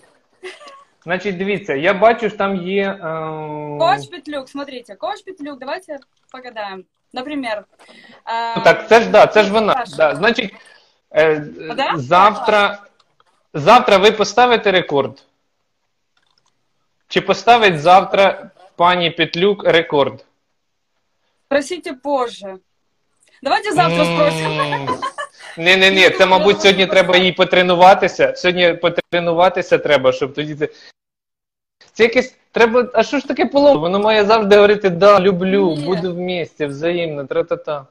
Значить, 1.04 1.38
дивіться, 1.38 1.74
я 1.74 1.94
бачу, 1.94 2.28
що 2.28 2.38
там 2.38 2.56
є. 2.56 2.98
Коуч 3.80 4.06
Петлюк, 4.10 4.48
смотрите, 4.48 4.94
коуч 4.94 5.22
Петлюк, 5.22 5.58
давайте 5.58 5.98
погадаем. 6.32 6.84
Например, 7.12 7.64
э, 8.26 8.54
Ну, 8.56 8.62
так, 8.62 8.88
це 8.88 9.00
ж 9.00 9.08
да, 9.08 9.26
це 9.26 9.42
ж 9.42 9.52
вона. 9.52 9.84
Да. 9.96 10.14
Значить, 10.14 10.54
е, 11.14 11.44
А, 11.70 11.74
да? 11.74 11.92
завтра, 11.96 12.82
завтра 13.54 13.96
ви 13.98 14.12
поставите 14.12 14.72
рекорд. 14.72 15.22
Чи 17.08 17.20
поставить 17.20 17.80
завтра 17.80 18.50
пані 18.76 19.10
Петлюк 19.10 19.64
рекорд? 19.64 20.24
Спросите 21.46 21.92
позже. 21.92 22.56
Давайте 23.42 23.72
завтра 23.72 24.04
спросим. 24.04 24.88
Ні, 25.58 25.76
ні, 25.76 25.90
ні, 25.90 26.10
це, 26.10 26.26
мабуть, 26.26 26.60
сьогодні 26.60 26.86
треба 26.86 27.16
їй 27.16 27.32
потренуватися. 27.32 28.32
Сьогодні 28.36 28.72
потренуватися 28.74 29.78
треба, 29.78 30.12
щоб 30.12 30.34
тоді 30.34 30.54
це. 30.54 30.68
Це 31.92 32.02
якесь. 32.02 32.36
Треба. 32.52 32.88
А 32.94 33.02
що 33.02 33.18
ж 33.18 33.28
таке 33.28 33.46
поломано? 33.46 33.80
Воно 33.80 33.98
має 33.98 34.24
завжди 34.24 34.56
говорити 34.56 34.90
да, 34.90 35.20
люблю, 35.20 35.74
Ні. 35.78 35.84
буду 35.84 36.14
вместе, 36.14 36.66
взаємно, 36.66 37.24
тра-та-та. 37.24 37.86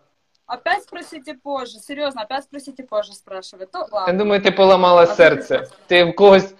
Опять 0.47 0.83
спросите 0.83 1.33
позже. 1.43 1.79
Серьезно, 1.79 2.21
опять 2.21 2.43
спросите 2.43 2.83
позже, 2.83 3.13
спрашивает. 3.13 3.71
То 3.71 3.79
Я 3.79 3.87
ладно. 3.99 4.13
думаю, 4.19 4.41
ти 4.41 4.51
поламала 4.51 5.01
А 5.01 5.07
серце. 5.07 5.67
Ти 5.87 6.03
в 6.03 6.15
когось. 6.15 6.53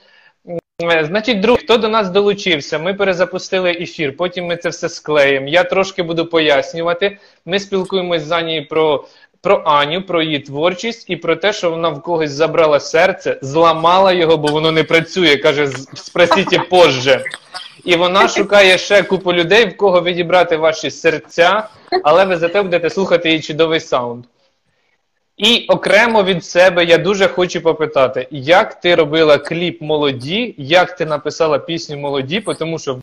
Е, 0.82 1.06
Значить, 1.06 1.40
друг, 1.42 1.58
хто 1.60 1.78
до 1.78 1.90
нас 1.90 2.10
долучився, 2.10 2.80
ми 2.80 2.94
перезапустили 2.94 3.72
ефір, 3.72 4.18
потім 4.18 4.46
ми 4.46 4.58
це 4.58 4.70
все 4.70 4.90
склеїмо. 4.90 5.48
Я 5.48 5.64
трошки 5.64 6.04
буду 6.04 6.26
пояснювати. 6.26 7.18
Ми 7.46 7.60
спілкуємось 7.60 8.24
з 8.24 8.32
Анією 8.32 8.68
про, 8.68 9.06
про 9.42 9.62
Аню, 9.66 10.02
про 10.02 10.22
її 10.22 10.40
творчість 10.40 11.10
і 11.10 11.16
про 11.16 11.36
те, 11.36 11.54
що 11.54 11.72
вона 11.72 11.90
в 11.90 12.02
когось 12.02 12.32
забрала 12.32 12.80
серце, 12.80 13.40
зламала 13.42 14.12
його, 14.12 14.38
бо 14.38 14.48
воно 14.48 14.72
не 14.72 14.84
працює. 14.84 15.38
Каже, 15.38 15.68
«З- 15.68 15.88
спросіть 15.94 16.70
позже. 16.70 17.24
І 17.86 17.96
вона 17.96 18.28
шукає 18.28 18.78
ще 18.78 19.04
купу 19.04 19.34
людей, 19.34 19.66
в 19.66 19.78
кого 19.78 20.02
відібрати 20.04 20.58
ваші 20.58 20.92
серця, 20.92 21.70
але 22.04 22.26
ви 22.26 22.38
зате 22.38 22.62
будете 22.62 22.90
слухати 22.90 23.30
її 23.30 23.42
чудовий 23.42 23.80
саунд. 23.80 24.26
І 25.38 25.66
окремо 25.70 26.24
від 26.24 26.46
себе 26.46 26.86
я 26.86 26.98
дуже 26.98 27.28
хочу 27.28 27.62
попитати, 27.62 28.28
як 28.32 28.80
ти 28.80 28.96
робила 28.96 29.38
кліп 29.38 29.82
молоді, 29.82 30.56
як 30.58 30.96
ти 30.96 31.06
написала 31.06 31.60
пісню 31.60 31.98
молоді, 31.98 32.44
тому 32.60 32.80
що 32.80 33.02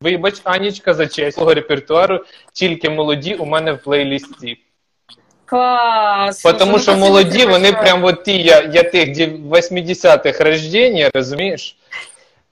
вибач, 0.00 0.40
Анічка, 0.44 0.94
за 0.94 1.06
честь 1.06 1.36
свого 1.36 1.54
репертуару, 1.54 2.24
тільки 2.52 2.90
молоді 2.90 3.34
у 3.34 3.46
мене 3.46 3.72
в 3.72 3.82
плейлісті. 3.82 4.58
Класс. 5.45 6.41
Тому 6.41 6.55
Слушай, 6.55 6.67
ну 6.71 6.73
що 6.73 6.81
спасибо 6.81 7.05
молоді, 7.07 7.37
тебе 7.39 7.51
вони 7.51 7.71
большое. 7.71 7.83
прям 7.83 8.03
от 8.03 8.23
ті, 8.23 8.41
я, 8.43 8.61
я 8.61 8.83
тих 8.83 9.11
дів- 9.11 9.49
80-х 9.49 10.43
рождення, 10.43 11.09
розумієш? 11.13 11.75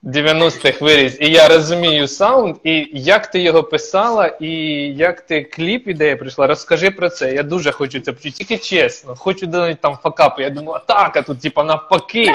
90-х 0.04 0.82
виріс. 0.82 1.18
І 1.22 1.30
я 1.32 1.48
розумію 1.48 2.08
саунд, 2.08 2.56
і 2.64 2.90
як 2.94 3.28
ти 3.28 3.40
його 3.42 3.64
писала, 3.64 4.28
і 4.28 4.50
як 4.98 5.22
ти 5.22 5.44
кліп 5.44 5.88
ідея 5.88 6.18
прийшла, 6.18 6.48
розкажи 6.48 6.92
про 6.92 7.10
це. 7.10 7.34
Я 7.34 7.44
дуже 7.44 7.72
хочу 7.72 8.00
це 8.00 8.12
почути. 8.12 8.32
Тільки 8.38 8.58
чесно, 8.58 9.16
хочу 9.16 9.48
навіть 9.48 9.82
там 9.82 9.98
факапи. 10.04 10.44
Я 10.44 10.50
думала, 10.50 10.80
так, 10.80 11.18
а 11.18 11.22
тут 11.22 11.42
типа 11.42 11.64
навпаки. 11.64 12.34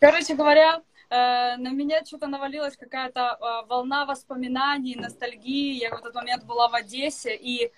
Короче 0.00 0.34
говоря, 0.34 0.78
э, 1.10 1.56
на 1.58 1.70
меня 1.70 2.02
что-то 2.06 2.26
навалилась 2.26 2.76
какая-то 2.76 3.20
э, 3.20 3.62
волна 3.68 4.04
воспоминаний, 4.04 4.96
ностальгии. 4.96 5.78
Я 5.78 5.90
в 5.90 5.94
этот 5.94 6.14
момент 6.14 6.44
была 6.44 6.68
в 6.68 6.74
Одессе, 6.74 7.34
и 7.34 7.64
э, 7.64 7.70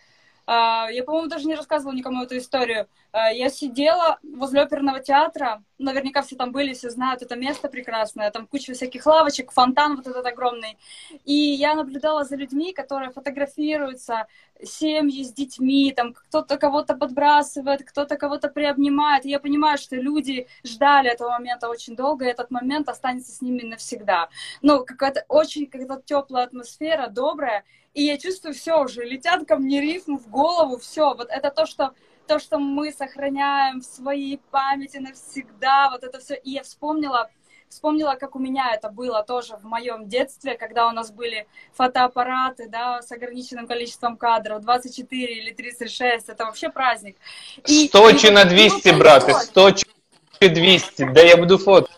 я, 0.91 1.03
по-моему, 1.05 1.27
даже 1.27 1.47
не 1.47 1.55
рассказывала 1.55 1.93
никому 1.95 2.23
эту 2.23 2.37
историю. 2.37 2.87
Э, 3.13 3.33
Я 3.33 3.49
сидела 3.49 4.19
возле 4.23 4.61
оперного 4.61 4.99
театра, 4.99 5.63
наверняка 5.77 6.21
все 6.21 6.35
там 6.35 6.51
были, 6.51 6.73
все 6.73 6.89
знают 6.89 7.21
это 7.21 7.35
место 7.35 7.69
прекрасное, 7.69 8.31
там 8.31 8.47
куча 8.47 8.73
всяких 8.73 9.05
лавочек, 9.05 9.51
фонтан 9.51 9.95
вот 9.97 10.07
этот 10.07 10.25
огромный. 10.25 10.77
И 11.25 11.33
я 11.33 11.75
наблюдала 11.75 12.23
за 12.23 12.35
людьми, 12.35 12.73
которые 12.73 13.11
фотографируются, 13.11 14.27
семьи 14.63 15.23
с 15.23 15.33
детьми, 15.33 15.93
там 15.95 16.13
кто-то 16.13 16.57
кого-то 16.57 16.95
подбрасывает, 16.95 17.83
кто-то 17.83 18.17
кого-то 18.17 18.49
приобнимает. 18.49 19.25
И 19.25 19.29
я 19.29 19.39
понимаю, 19.39 19.77
что 19.77 19.95
люди 19.95 20.47
ждали 20.63 21.09
этого 21.09 21.31
момента 21.31 21.69
очень 21.69 21.95
долго, 21.95 22.25
и 22.25 22.29
этот 22.29 22.51
момент 22.51 22.89
останется 22.89 23.31
с 23.31 23.41
ними 23.41 23.63
навсегда. 23.63 24.29
Ну, 24.61 24.85
какая-то 24.85 25.25
очень 25.27 25.67
какая-то 25.67 26.01
теплая 26.05 26.45
атмосфера, 26.45 27.07
добрая, 27.07 27.63
и 27.93 28.03
я 28.03 28.17
чувствую 28.17 28.53
все 28.53 28.81
уже, 28.81 29.03
летят 29.03 29.45
ко 29.45 29.57
мне 29.57 29.81
рифмы 29.81 30.17
в 30.17 30.29
голову, 30.29 30.77
все. 30.77 31.13
Вот 31.13 31.29
это 31.29 31.51
то, 31.51 31.65
что 31.65 31.93
то, 32.27 32.39
что 32.39 32.59
мы 32.59 32.93
сохраняем 32.93 33.81
в 33.81 33.85
своей 33.85 34.37
памяти 34.51 34.97
навсегда, 34.97 35.89
вот 35.91 36.03
это 36.03 36.19
все. 36.19 36.35
И 36.35 36.51
я 36.51 36.63
вспомнила, 36.63 37.29
вспомнила, 37.71 38.15
как 38.15 38.35
у 38.35 38.39
меня 38.39 38.73
это 38.75 38.89
было 38.89 39.23
тоже 39.23 39.55
в 39.55 39.63
моем 39.63 40.07
детстве, 40.07 40.55
когда 40.55 40.87
у 40.87 40.91
нас 40.91 41.11
были 41.11 41.47
фотоаппараты, 41.73 42.67
да, 42.67 43.01
с 43.01 43.11
ограниченным 43.11 43.65
количеством 43.65 44.17
кадров, 44.17 44.61
24 44.61 45.37
или 45.39 45.51
36, 45.51 46.29
это 46.29 46.45
вообще 46.45 46.69
праздник. 46.69 47.17
И- 47.65 47.87
100 47.87 48.09
и 48.09 48.31
на 48.31 48.43
было 48.43 48.53
200, 48.53 48.89
брати, 48.91 49.25
прикольно. 49.25 49.45
100 49.45 49.71
чи 49.71 50.49
200, 50.49 51.05
де 51.13 51.27
я 51.27 51.37
буду 51.37 51.57
фото. 51.57 51.89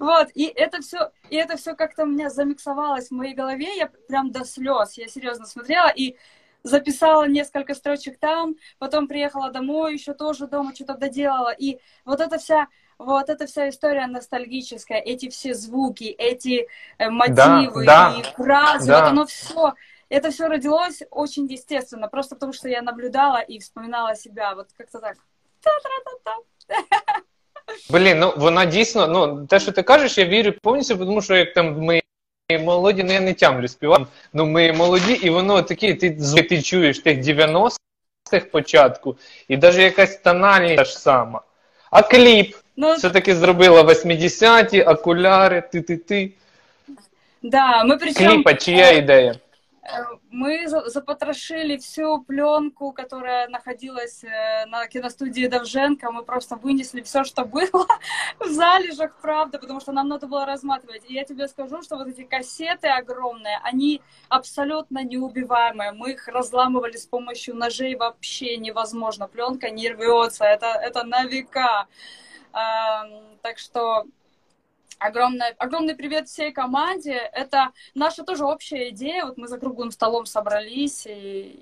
Вот, 0.00 0.28
и 0.34 0.46
это 0.46 0.80
все, 0.82 1.10
и 1.30 1.36
это 1.36 1.56
все 1.56 1.74
как-то 1.74 2.02
у 2.02 2.06
меня 2.06 2.28
замиксовалось 2.28 3.08
в 3.08 3.12
моей 3.12 3.34
голове, 3.34 3.76
я 3.76 3.86
прям 4.08 4.32
до 4.32 4.44
слез, 4.44 4.98
я 4.98 5.08
серьезно 5.08 5.46
смотрела 5.46 5.88
и 5.88 6.16
записала 6.64 7.28
несколько 7.28 7.74
строчек 7.74 8.18
там, 8.18 8.56
потом 8.78 9.06
приехала 9.06 9.50
домой, 9.50 9.94
еще 9.94 10.12
тоже 10.14 10.48
дома 10.48 10.74
что-то 10.74 10.94
доделала, 10.94 11.52
и 11.52 11.78
вот 12.04 12.20
эта 12.20 12.38
вся, 12.38 12.66
вот 12.99 13.29
эта 13.29 13.47
вся 13.47 13.69
история 13.69 14.07
ностальгическая, 14.07 14.99
эти 14.99 15.29
все 15.29 15.53
звуки, 15.53 16.03
эти 16.03 16.67
э, 16.97 17.09
мотивы 17.09 17.85
да, 17.85 18.15
и 18.17 18.23
фразы, 18.23 18.87
да. 18.87 19.01
вот 19.01 19.09
оно 19.11 19.25
все, 19.25 19.73
это 20.09 20.31
все 20.31 20.47
родилось 20.47 21.03
очень 21.09 21.45
естественно, 21.45 22.07
просто 22.09 22.35
потому 22.35 22.53
что 22.53 22.67
я 22.67 22.81
наблюдала 22.81 23.39
и 23.39 23.59
вспоминала 23.59 24.15
себя, 24.15 24.53
вот 24.55 24.67
как-то 24.77 24.99
так. 24.99 25.17
Та-та-та-та. 25.61 26.35
Блін, 27.89 28.19
ну 28.19 28.33
вона 28.37 28.65
дійсно, 28.65 29.07
ну 29.07 29.47
те, 29.47 29.59
що 29.59 29.71
ти 29.71 29.83
кажеш, 29.83 30.17
я 30.17 30.25
вірю 30.25 30.53
повністю, 30.61 30.97
тому 30.97 31.21
що 31.21 31.35
як 31.35 31.53
там 31.53 31.81
ми 31.81 32.01
молоді, 32.59 33.03
ну 33.03 33.13
я 33.13 33.19
не 33.19 33.33
тямлю 33.33 33.67
співати, 33.67 34.05
ну 34.33 34.45
ми 34.45 34.73
молоді, 34.73 35.13
і 35.13 35.29
воно 35.29 35.61
такі, 35.61 35.93
ти 35.93 36.15
звуки 36.19 36.43
ти 36.43 36.61
чуєш 36.61 36.99
тих 36.99 37.19
90-х 37.19 38.45
початку, 38.51 39.17
і 39.47 39.57
навіть 39.57 39.77
якась 39.77 40.17
тональність 40.17 40.75
та 40.75 40.83
ж 40.83 40.99
сама. 40.99 41.41
А 41.94 42.02
кліп 42.02 42.56
Ну, 42.76 42.94
все-таки 42.94 43.34
зробила 43.34 43.82
80-ті, 43.82 44.82
окуляри, 44.82 45.62
ти-ти-ти. 45.72 46.30
да, 47.42 47.84
мы 47.84 47.98
причем... 47.98 48.28
Кліпа, 48.28 48.54
чия 48.54 48.90
ідея? 48.90 49.34
Э, 49.84 50.04
Мы 50.30 50.66
за- 50.68 50.88
запотрошили 50.88 51.76
всю 51.76 52.22
пленку, 52.22 52.92
которая 52.92 53.48
находилась 53.48 54.24
э, 54.24 54.66
на 54.66 54.86
киностудии 54.86 55.46
Довженко. 55.46 56.10
Мы 56.10 56.24
просто 56.24 56.56
вынесли 56.56 57.02
все, 57.02 57.24
что 57.24 57.44
было 57.44 57.86
в 58.40 58.46
залежах, 58.48 59.16
правда, 59.20 59.58
потому 59.58 59.80
что 59.80 59.92
нам 59.92 60.08
надо 60.08 60.26
было 60.26 60.46
разматывать. 60.46 61.02
И 61.08 61.14
я 61.14 61.24
тебе 61.24 61.48
скажу, 61.48 61.82
что 61.82 61.96
вот 61.96 62.08
эти 62.08 62.24
кассеты 62.24 62.88
огромные, 62.88 63.58
они 63.62 64.00
абсолютно 64.28 65.04
неубиваемые. 65.04 65.92
Мы 65.92 66.12
их 66.12 66.28
разламывали 66.28 66.96
с 66.96 67.06
помощью 67.06 67.54
ножей 67.54 67.94
вообще 67.96 68.56
невозможно. 68.56 69.28
Пленка 69.28 69.70
не 69.70 69.90
рвется, 69.90 70.44
это, 70.44 70.66
это 70.66 71.04
на 71.04 71.24
века. 71.24 71.86
Эм, 72.52 73.38
Так 73.42 73.58
что 73.58 74.04
огромное, 74.99 75.55
огромный 75.57 75.95
привет 75.95 76.27
всей 76.27 76.51
команде. 76.51 77.13
Это 77.33 77.69
наша 77.95 78.23
тоже 78.23 78.45
общая 78.45 78.89
идея. 78.89 79.25
Вот 79.25 79.37
мы 79.37 79.47
за 79.47 79.57
круглым 79.57 79.91
столом 79.91 80.25
собрались, 80.25 81.07
и, 81.07 81.09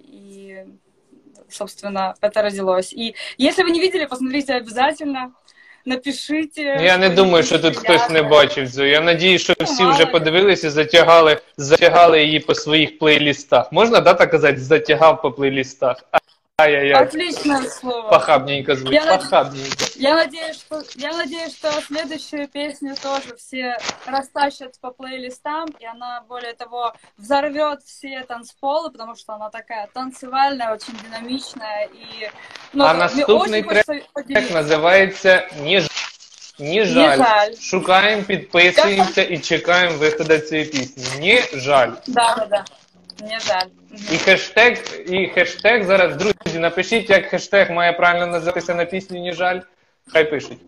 и, 0.07 0.65
собственно, 1.49 2.15
это 2.21 2.41
родилось. 2.41 2.91
И 2.93 3.15
если 3.37 3.63
вы 3.63 3.71
не 3.71 3.79
видели, 3.79 4.05
посмотрите 4.05 4.53
обязательно. 4.53 5.33
Напишите. 5.85 6.61
Я 6.81 6.97
не 6.97 7.05
что 7.05 7.15
думаю, 7.15 7.43
що 7.43 7.55
видели, 7.55 7.73
тут 7.73 7.83
хтось 7.83 8.01
не 8.01 8.07
приятно. 8.07 8.29
бачив 8.29 8.71
цього. 8.71 8.87
Я 8.87 9.01
надію, 9.01 9.39
що 9.39 9.53
всі 9.59 9.83
мало 9.83 9.95
вже 9.95 10.05
ли. 10.05 10.11
подивилися 10.11 10.67
і 10.67 10.69
затягали, 10.69 11.41
затягали 11.57 12.23
її 12.23 12.39
по 12.39 12.55
своїх 12.55 12.99
плейлістах. 12.99 13.71
Можна 13.71 13.99
да, 13.99 14.13
так 14.13 14.31
казати, 14.31 14.57
затягав 14.57 15.21
по 15.21 15.31
плейлістах? 15.31 16.03
Ай-яй-яй. 16.61 17.03
Отличное 17.03 17.69
слово. 17.69 18.09
Похабненько 18.09 18.75
звучит. 18.75 18.93
Я 18.95 19.05
над- 19.05 19.21
Похабненько. 19.21 19.85
Я 19.95 20.15
надеюсь, 20.15 20.55
что 20.55 20.81
я 20.95 21.13
надеюсь, 21.15 21.55
что 21.55 21.71
следующую 21.81 22.47
песню 22.47 22.95
тоже 22.95 23.35
все 23.37 23.77
растащат 24.07 24.79
по 24.81 24.89
плейлистам, 24.89 25.67
и 25.79 25.85
она, 25.85 26.23
более 26.27 26.53
того, 26.53 26.93
взорвет 27.17 27.83
все 27.83 28.23
танцполы, 28.27 28.89
потому 28.91 29.15
что 29.15 29.33
она 29.33 29.49
такая 29.51 29.87
танцевальная, 29.93 30.73
очень 30.73 30.93
динамичная 31.05 31.89
и 31.93 32.31
ну, 32.73 32.85
А 32.85 32.93
мне 32.93 33.03
наступний 33.03 33.59
очень 33.61 33.69
хочется 33.69 33.93
Як 33.93 34.07
поделиться. 34.13 34.53
називається 34.53 35.49
Ні, 35.61 35.81
ж- 35.81 35.89
Ні 36.59 36.85
жаль. 36.85 37.17
жаль. 37.17 37.53
Шукаємо, 37.61 38.23
підписуємося 38.23 39.21
і 39.23 39.37
чекаємо 39.39 39.97
виходу 39.97 40.37
цієї 40.37 40.67
пісні. 40.67 41.19
Ні 41.19 41.41
жаль. 41.53 41.91
Да, 42.07 42.35
да, 42.35 42.45
да. 42.45 42.65
Жаль. 43.30 43.66
І 44.12 44.16
хештег, 44.16 44.78
і 45.06 45.26
хештег 45.26 45.84
зараз, 45.84 46.16
друзі, 46.16 46.58
напишіть, 46.58 47.10
як 47.10 47.26
хештег 47.26 47.70
має 47.70 47.92
правильно 47.92 48.26
називатися 48.26 48.74
на 48.74 48.84
пісню, 48.84 49.20
ні 49.20 49.32
жаль. 49.32 49.60
Хай 50.12 50.30
пишуть. 50.30 50.58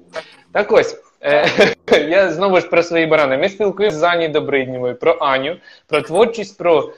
Так 0.53 0.73
ось, 0.73 0.97
е, 1.23 1.49
я 2.09 2.31
знову 2.31 2.61
ж 2.61 2.69
про 2.69 2.83
свої 2.83 3.07
барани. 3.07 3.39
Ми 3.39 3.49
спілкуємося 3.49 3.99
з 3.99 4.03
Ані 4.03 4.29
Добриднєвою 4.29 4.95
про 4.95 5.13
Аню, 5.13 5.57
про 5.87 6.03
творчість, 6.03 6.59
про 6.59 6.93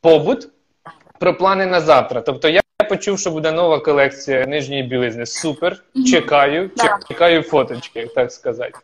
побут, 0.00 0.48
про 1.18 1.34
плани 1.34 1.66
на 1.66 1.80
завтра. 1.80 2.20
Тобто 2.20 2.48
я 2.48 2.60
почув, 2.88 3.18
що 3.18 3.30
буде 3.30 3.52
нова 3.52 3.78
колекція 3.78 4.46
нижньої 4.46 4.82
білизни. 4.82 5.26
Супер. 5.26 5.82
Чекаю, 6.10 6.70
чекаю 7.08 7.42
фоточки, 7.42 8.06
так 8.14 8.32
сказати. 8.32 8.78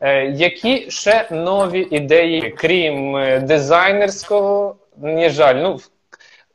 Е, 0.00 0.26
які 0.26 0.90
ще 0.90 1.28
нові 1.30 1.88
ідеї, 1.90 2.54
крім 2.58 3.16
е, 3.16 3.40
дизайнерського, 3.40 4.76
на 5.02 5.30
жаль. 5.30 5.54
Ну, 5.54 5.80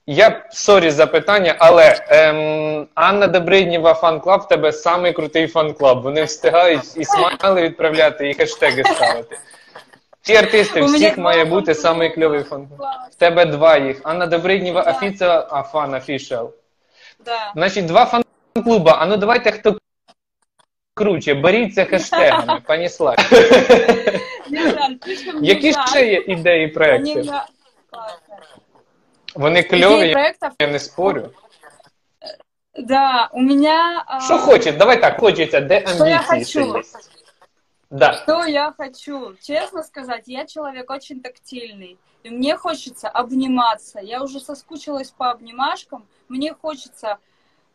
я 0.08 0.46
sorry 0.52 0.90
за 0.90 1.08
питання, 1.08 1.56
але 1.60 2.06
ем, 2.08 2.88
Анна 2.96 3.28
Добриднєва 3.28 3.94
fan 3.94 4.14
club 4.14 4.42
в 4.42 4.48
тебе 4.48 4.72
самий 4.72 5.14
крутий 5.14 5.48
fan 5.48 5.68
club. 5.68 6.02
Вони 6.02 6.24
встигають 6.24 6.98
і 6.98 7.06
смайли 7.06 7.62
відправляти, 7.62 8.30
і 8.30 8.34
хештеги 8.34 8.84
ставити. 8.84 9.38
Всі 10.22 10.36
артисти, 10.36 10.82
У 10.82 10.86
мене 10.86 10.98
всіх 10.98 11.16
два 11.16 11.24
має 11.24 11.46
бути 11.46 11.74
фан-клуби. 11.74 11.82
самий 11.82 12.10
кльовий 12.10 12.44
фан-клуб. 12.44 12.78
Клас. 12.80 12.96
В 13.12 13.16
тебе 13.16 13.46
два 13.46 13.78
їх. 13.78 14.00
Анна 14.04 14.26
Добриднєва, 14.26 14.82
Да. 14.82 14.92
А 15.52 15.64
фан. 15.64 16.02
Да. 17.26 17.52
Значить, 17.56 17.86
два 17.86 18.06
фан-клуба. 18.06 18.98
А 19.00 19.06
ну 19.06 19.18
давайте 19.18 19.52
хто 19.52 19.78
круче, 20.94 21.34
боріться 21.34 21.86
хештегами. 21.86 22.62
Слишком 25.04 25.42
не 25.42 25.48
Які 25.48 25.74
ще 25.74 26.06
є 26.08 26.24
ідеї 26.28 26.68
проєктів? 26.68 27.32
меня- 29.33 29.33
Классно. 29.35 29.43
Вони 29.43 29.61
Идеи 29.61 29.81
кльові, 29.81 30.13
проектов, 30.13 30.51
я 30.61 30.67
не 30.69 30.79
спорю. 30.79 31.31
да, 32.79 33.29
у 33.33 33.41
меня... 33.41 34.05
а, 34.07 34.21
Що 34.21 34.39
хоче? 34.39 34.73
Давай 34.73 35.01
так, 35.01 35.21
хочеться, 35.21 35.61
де 35.61 35.87
Що 35.95 36.07
я 36.07 36.17
амбіції 36.29 36.45
ще 36.45 36.61
хочу? 36.73 36.77
є? 36.79 36.83
Да. 37.91 38.13
Что 38.13 38.47
я 38.47 38.73
хочу? 38.79 39.35
Честно 39.41 39.83
сказать, 39.83 40.23
я 40.27 40.45
человек 40.47 40.91
очень 40.91 41.21
тактильный. 41.21 41.97
И 42.27 42.31
мне 42.31 42.57
хочется 42.57 43.09
обниматься. 43.09 44.01
Я 44.01 44.23
уже 44.23 44.41
соскучилась 44.41 45.11
по 45.11 45.25
обнимашкам. 45.31 46.03
Мне 46.29 46.55
хочется 46.63 47.17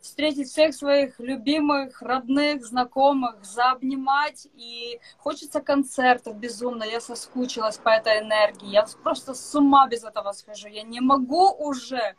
встретить 0.02 0.48
всех 0.50 0.76
своих 0.76 1.20
любимых, 1.20 2.02
родных, 2.02 2.66
знакомых, 2.66 3.44
заобнимать. 3.46 4.48
И 4.58 5.00
хочется 5.18 5.62
концертов 5.62 6.36
безумно. 6.36 6.84
Я 6.84 7.00
соскучилась 7.00 7.78
по 7.78 7.90
этой 7.90 8.20
энергии. 8.20 8.68
Я 8.70 8.86
просто 9.04 9.34
с 9.34 9.56
ума 9.56 9.88
без 9.88 10.04
этого 10.04 10.34
схожу. 10.34 10.68
Я 10.68 10.84
не 10.84 11.00
могу 11.02 11.52
уже. 11.54 12.16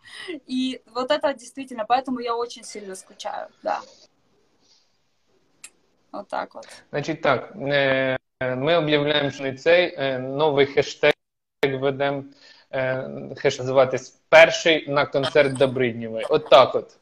И 0.46 0.80
вот 0.94 1.10
это 1.10 1.34
действительно, 1.34 1.84
поэтому 1.84 2.20
я 2.20 2.34
очень 2.34 2.64
сильно 2.64 2.94
скучаю. 2.94 3.48
Да. 3.62 3.80
Вот 6.12 6.28
так 6.28 6.54
вот. 6.54 6.66
Значить 6.90 7.22
так, 7.22 7.52
е, 7.56 8.16
ми 8.40 8.76
об'являємо, 8.76 9.30
що 9.30 9.52
цей 9.54 9.94
е, 9.98 10.18
новий 10.18 10.66
хештег 10.66 11.12
ведемо. 11.62 12.24
е, 12.70 13.10
Хештег 13.36 13.66
називатись 13.66 14.20
перший 14.28 14.88
на 14.88 15.06
концерт 15.06 15.56
Добриднєвої. 15.56 16.24
От 16.24 16.50
так 16.50 16.74
от. 16.74 16.96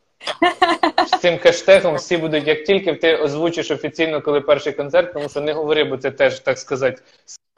З 1.08 1.20
цим 1.20 1.38
хештегом 1.38 1.96
всі 1.96 2.18
будуть, 2.18 2.48
як 2.48 2.64
тільки 2.64 2.94
ти 2.94 3.16
озвучиш 3.16 3.72
офіційно, 3.72 4.22
коли 4.22 4.42
перший 4.42 4.74
концерт, 4.74 5.14
тому 5.14 5.30
що 5.30 5.42
не 5.42 5.54
говори, 5.54 5.84
бо 5.84 5.98
це 5.98 6.12
теж, 6.12 6.40
так 6.40 6.58
сказати, 6.58 7.02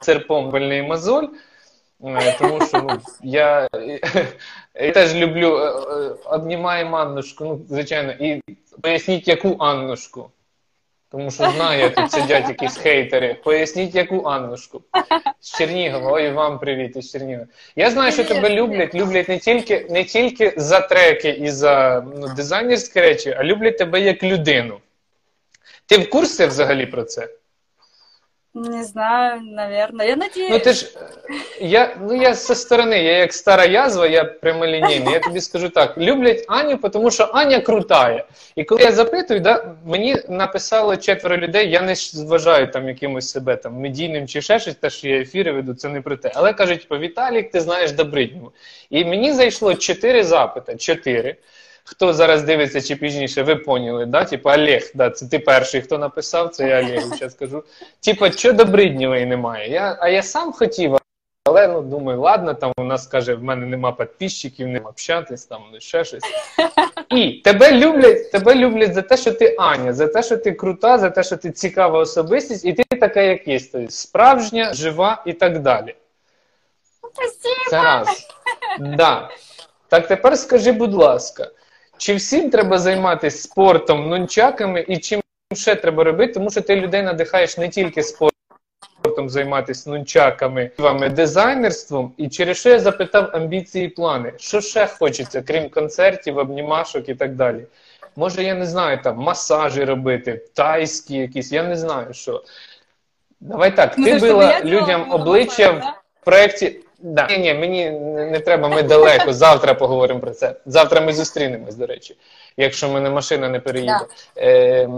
серпом 0.00 0.50
вольний 0.50 0.82
мозоль. 0.82 1.26
Е, 2.04 2.36
Тому 2.38 2.66
що 2.66 2.82
ну, 2.82 3.00
я, 3.22 3.68
я 4.74 4.92
теж 4.92 5.14
люблю 5.14 5.58
е, 5.58 5.66
е, 5.66 6.14
обнімаємо 6.24 6.96
Аннушку, 6.96 7.44
ну, 7.44 7.60
звичайно, 7.68 8.12
і 8.12 8.42
поясніть, 8.82 9.28
яку 9.28 9.56
Аннушку. 9.58 10.30
Тому 11.12 11.30
що 11.30 11.50
знаю, 11.50 11.90
тут 11.90 12.12
сидять 12.12 12.48
якісь 12.48 12.76
хейтери. 12.76 13.34
Поясніть, 13.34 13.94
яку 13.94 14.22
Аннушку. 14.22 14.82
З 15.40 15.58
Чернігова. 15.58 16.12
Ой, 16.12 16.30
вам 16.30 16.58
привіт 16.58 16.96
із 16.96 17.10
Чернігова. 17.10 17.46
Я 17.76 17.90
знаю, 17.90 18.12
що 18.12 18.24
тебе 18.24 18.50
люблять. 18.50 18.94
Люблять 18.94 19.28
не 19.28 19.38
тільки, 19.38 19.86
не 19.90 20.04
тільки 20.04 20.54
за 20.56 20.80
треки 20.80 21.28
і 21.28 21.50
за 21.50 22.06
ну, 22.16 22.34
дизайнерські 22.36 23.00
речі, 23.00 23.34
а 23.38 23.44
люблять 23.44 23.78
тебе 23.78 24.00
як 24.00 24.22
людину. 24.22 24.80
Ти 25.86 25.98
в 25.98 26.10
курсі 26.10 26.46
взагалі 26.46 26.86
про 26.86 27.04
це? 27.04 27.28
Не 28.54 28.82
знаю, 28.84 29.42
наверное. 29.42 30.08
Я 30.08 30.16
надеюсь. 30.16 30.50
Ну 30.50 30.58
ти 30.58 30.72
ж 30.72 30.86
я 31.60 31.96
ну 32.00 32.22
я 32.22 32.34
зі 32.34 32.54
сторони, 32.54 33.02
я 33.02 33.18
як 33.18 33.32
стара 33.32 33.64
язва, 33.64 34.06
я 34.06 34.24
прямолінійний. 34.24 35.12
Я 35.12 35.20
тобі 35.20 35.40
скажу 35.40 35.68
так: 35.68 35.98
люблять 35.98 36.44
Аню, 36.48 36.76
тому 36.76 37.10
що 37.10 37.30
Аня 37.32 37.60
крутає. 37.60 38.24
І 38.56 38.64
коли 38.64 38.82
я 38.82 38.92
запитую, 38.92 39.40
да, 39.40 39.74
мені 39.86 40.16
написало 40.28 40.96
четверо 40.96 41.36
людей, 41.36 41.70
я 41.70 41.82
не 41.82 41.94
вважаю 42.14 42.70
там 42.70 42.88
якимось 42.88 43.30
себе 43.30 43.56
там 43.56 43.74
медійним 43.74 44.26
чи 44.26 44.42
ще 44.42 44.58
щось, 44.58 44.74
те, 44.74 44.90
що 44.90 45.08
я 45.08 45.20
ефіри 45.20 45.52
веду, 45.52 45.74
це 45.74 45.88
не 45.88 46.00
про 46.00 46.16
те. 46.16 46.32
Але 46.34 46.52
кажуть, 46.52 46.80
типу, 46.80 46.98
Віталік, 46.98 47.50
ти 47.50 47.60
знаєш 47.60 47.92
Добриднєву. 47.92 48.52
І 48.90 49.04
мені 49.04 49.32
зайшло 49.32 49.74
чотири 49.74 50.24
запити. 50.24 50.76
Чотири. 50.76 51.36
Хто 51.84 52.12
зараз 52.12 52.42
дивиться 52.42 52.80
чи 52.80 52.96
пізніше, 52.96 53.42
ви 53.42 53.56
поняли, 53.56 54.06
да? 54.06 54.24
Типа 54.24 54.54
Олег, 54.54 54.90
да, 54.94 55.10
це 55.10 55.26
ти 55.26 55.38
перший, 55.38 55.80
хто 55.80 55.98
написав, 55.98 56.48
це 56.48 56.68
я 56.68 56.80
Олег, 56.80 57.02
зараз 57.02 57.32
скажу. 57.32 57.64
Типа, 58.00 58.30
що 58.30 58.52
Добриднєвої 58.52 59.26
немає? 59.26 59.70
Я, 59.70 59.98
а 60.00 60.08
я 60.08 60.22
сам 60.22 60.52
хотів, 60.52 60.96
але 61.44 61.68
ну 61.68 61.82
думаю, 61.82 62.20
ладно, 62.20 62.54
там 62.54 62.72
у 62.76 62.84
нас 62.84 63.06
каже, 63.06 63.34
в 63.34 63.42
мене 63.42 63.66
нема 63.66 63.92
підписчиків, 63.92 64.68
нема 64.68 64.90
общатись, 64.90 65.44
там 65.44 65.62
ну, 65.72 65.80
ще 65.80 66.04
щось. 66.04 66.22
І 67.10 67.32
тебе 67.32 67.72
люблять, 67.72 68.30
тебе 68.30 68.54
люблять 68.54 68.94
за 68.94 69.02
те, 69.02 69.16
що 69.16 69.32
ти 69.32 69.56
Аня, 69.58 69.92
за 69.92 70.06
те, 70.06 70.22
що 70.22 70.36
ти 70.36 70.52
крута, 70.52 70.98
за 70.98 71.10
те, 71.10 71.22
що 71.22 71.36
ти 71.36 71.50
цікава 71.50 71.98
особистість, 71.98 72.64
і 72.64 72.72
ти 72.72 72.84
така, 73.00 73.20
як 73.20 73.48
є, 73.48 73.60
тобто 73.72 73.90
справжня, 73.90 74.74
жива 74.74 75.22
і 75.26 75.32
так 75.32 75.58
далі. 75.58 75.94
Спасибо. 77.14 77.70
Це 77.70 77.82
раз. 77.82 78.28
Да. 78.80 79.30
Так 79.88 80.08
тепер 80.08 80.38
скажи, 80.38 80.72
будь 80.72 80.94
ласка, 80.94 81.50
чи 82.00 82.14
всім 82.14 82.50
треба 82.50 82.78
займатися 82.78 83.38
спортом, 83.38 84.08
нунчаками, 84.08 84.84
і 84.88 84.98
чим 84.98 85.20
ще 85.54 85.74
треба 85.74 86.04
робити, 86.04 86.32
тому 86.32 86.50
що 86.50 86.60
ти 86.60 86.76
людей 86.76 87.02
надихаєш 87.02 87.58
не 87.58 87.68
тільки 87.68 88.02
спортом 88.02 89.30
займатися 89.30 89.90
нунчаками, 89.90 90.70
дизайнерством, 91.08 92.12
і 92.16 92.28
через 92.28 92.56
що 92.56 92.68
я 92.68 92.78
запитав 92.80 93.30
амбіції 93.32 93.86
і 93.86 93.88
плани. 93.88 94.32
Що 94.36 94.60
ще 94.60 94.86
хочеться, 94.86 95.42
крім 95.42 95.68
концертів, 95.68 96.38
обнімашок 96.38 97.08
і 97.08 97.14
так 97.14 97.34
далі? 97.34 97.66
Може, 98.16 98.42
я 98.42 98.54
не 98.54 98.66
знаю, 98.66 98.98
там 99.02 99.16
масажі 99.16 99.84
робити, 99.84 100.44
тайські 100.54 101.14
якісь, 101.14 101.52
я 101.52 101.62
не 101.62 101.76
знаю 101.76 102.14
що. 102.14 102.42
Давай 103.40 103.76
так, 103.76 103.94
Ну, 103.98 104.04
ти 104.04 104.18
била 104.18 104.60
людям 104.64 105.12
обличчя 105.12 105.70
в 105.70 106.24
проєкті. 106.24 106.80
Да. 107.02 107.26
Ні, 107.30 107.38
ні, 107.38 107.54
мені 107.54 107.90
не 108.30 108.40
треба, 108.40 108.68
ми 108.68 108.82
далеко. 108.82 109.32
Завтра 109.32 109.74
поговоримо 109.74 110.20
про 110.20 110.30
це. 110.30 110.54
Завтра 110.66 111.00
ми 111.00 111.12
зустрінемось, 111.12 111.74
до 111.74 111.86
речі, 111.86 112.16
якщо 112.56 112.88
мене 112.88 113.10
машина 113.10 113.48
не 113.48 113.60
переїде. 113.60 114.00
Е, 114.38 114.88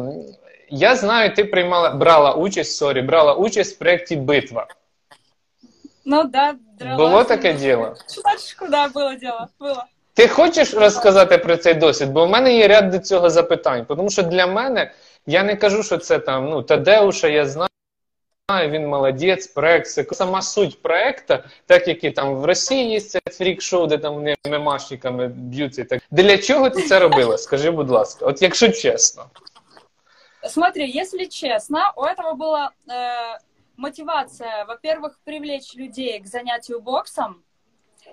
я 0.71 0.97
знаю, 0.97 1.35
ти 1.35 1.45
приймала, 1.45 1.91
брала 1.91 2.33
участь, 2.33 2.77
sorry, 2.77 3.03
брала 3.03 3.35
участь 3.35 3.77
в 3.77 3.79
проєкті 3.79 4.17
Битва. 4.17 4.67
Ну 6.05 6.25
да, 6.25 6.55
дралась. 6.79 6.99
Було 6.99 7.25
таке 7.25 7.53
діло? 7.53 7.95
Чуточку, 8.15 8.67
да, 8.71 8.89
было 8.89 9.21
дело, 9.21 9.49
было. 9.61 9.85
Ти 10.15 10.29
хочеш 10.29 10.75
розказати 10.75 11.39
про 11.39 11.57
цей 11.57 11.75
досвід? 11.75 12.13
Бо 12.13 12.27
в 12.27 12.31
мене 12.31 12.57
є 12.57 12.69
ряд 12.69 12.91
до 12.91 12.99
цього 12.99 13.31
запитань. 13.31 13.85
Тому 13.89 14.11
що 14.11 14.23
для 14.23 14.47
мене 14.47 14.93
я 15.27 15.43
не 15.43 15.57
кажу, 15.57 15.83
що 15.83 15.99
це 15.99 16.19
там 16.19 16.51
ну 16.51 16.63
Тадеуша, 16.63 17.29
я 17.29 17.47
знаю. 17.47 17.69
Він 18.50 18.88
молодець, 18.88 19.48
проект, 19.48 19.90
це 19.90 20.06
сама 20.12 20.42
суть 20.42 20.82
проекту, 20.82 21.38
так 21.66 21.88
як 21.88 22.04
і 22.04 22.12
там 22.12 22.36
в 22.36 22.46
Росії 22.46 22.90
є 22.90 23.02
це 23.02 23.20
фрік-шоу, 23.32 23.88
де 23.88 23.98
там 23.98 24.14
вони 24.14 24.36
мемашниками 24.50 25.28
б'ються. 25.28 25.82
і 25.82 25.86
Так 25.86 26.02
для 26.12 26.38
чого 26.38 26.70
ти 26.70 26.82
це 26.82 27.00
робила? 27.00 27.38
Скажи, 27.38 27.72
будь 27.72 27.90
ласка, 27.90 28.26
от 28.26 28.42
якщо 28.42 28.72
чесно. 28.72 29.26
Смотри, 30.50 30.86
если 30.96 31.26
честно, 31.26 31.94
у 31.98 32.04
этого 32.04 32.34
была 32.34 32.70
э, 32.88 33.38
мотивация, 33.78 34.66
во-первых, 34.66 35.20
привлечь 35.26 35.76
людей 35.76 36.20
к 36.20 36.28
занятию 36.28 36.80
боксом, 36.80 37.36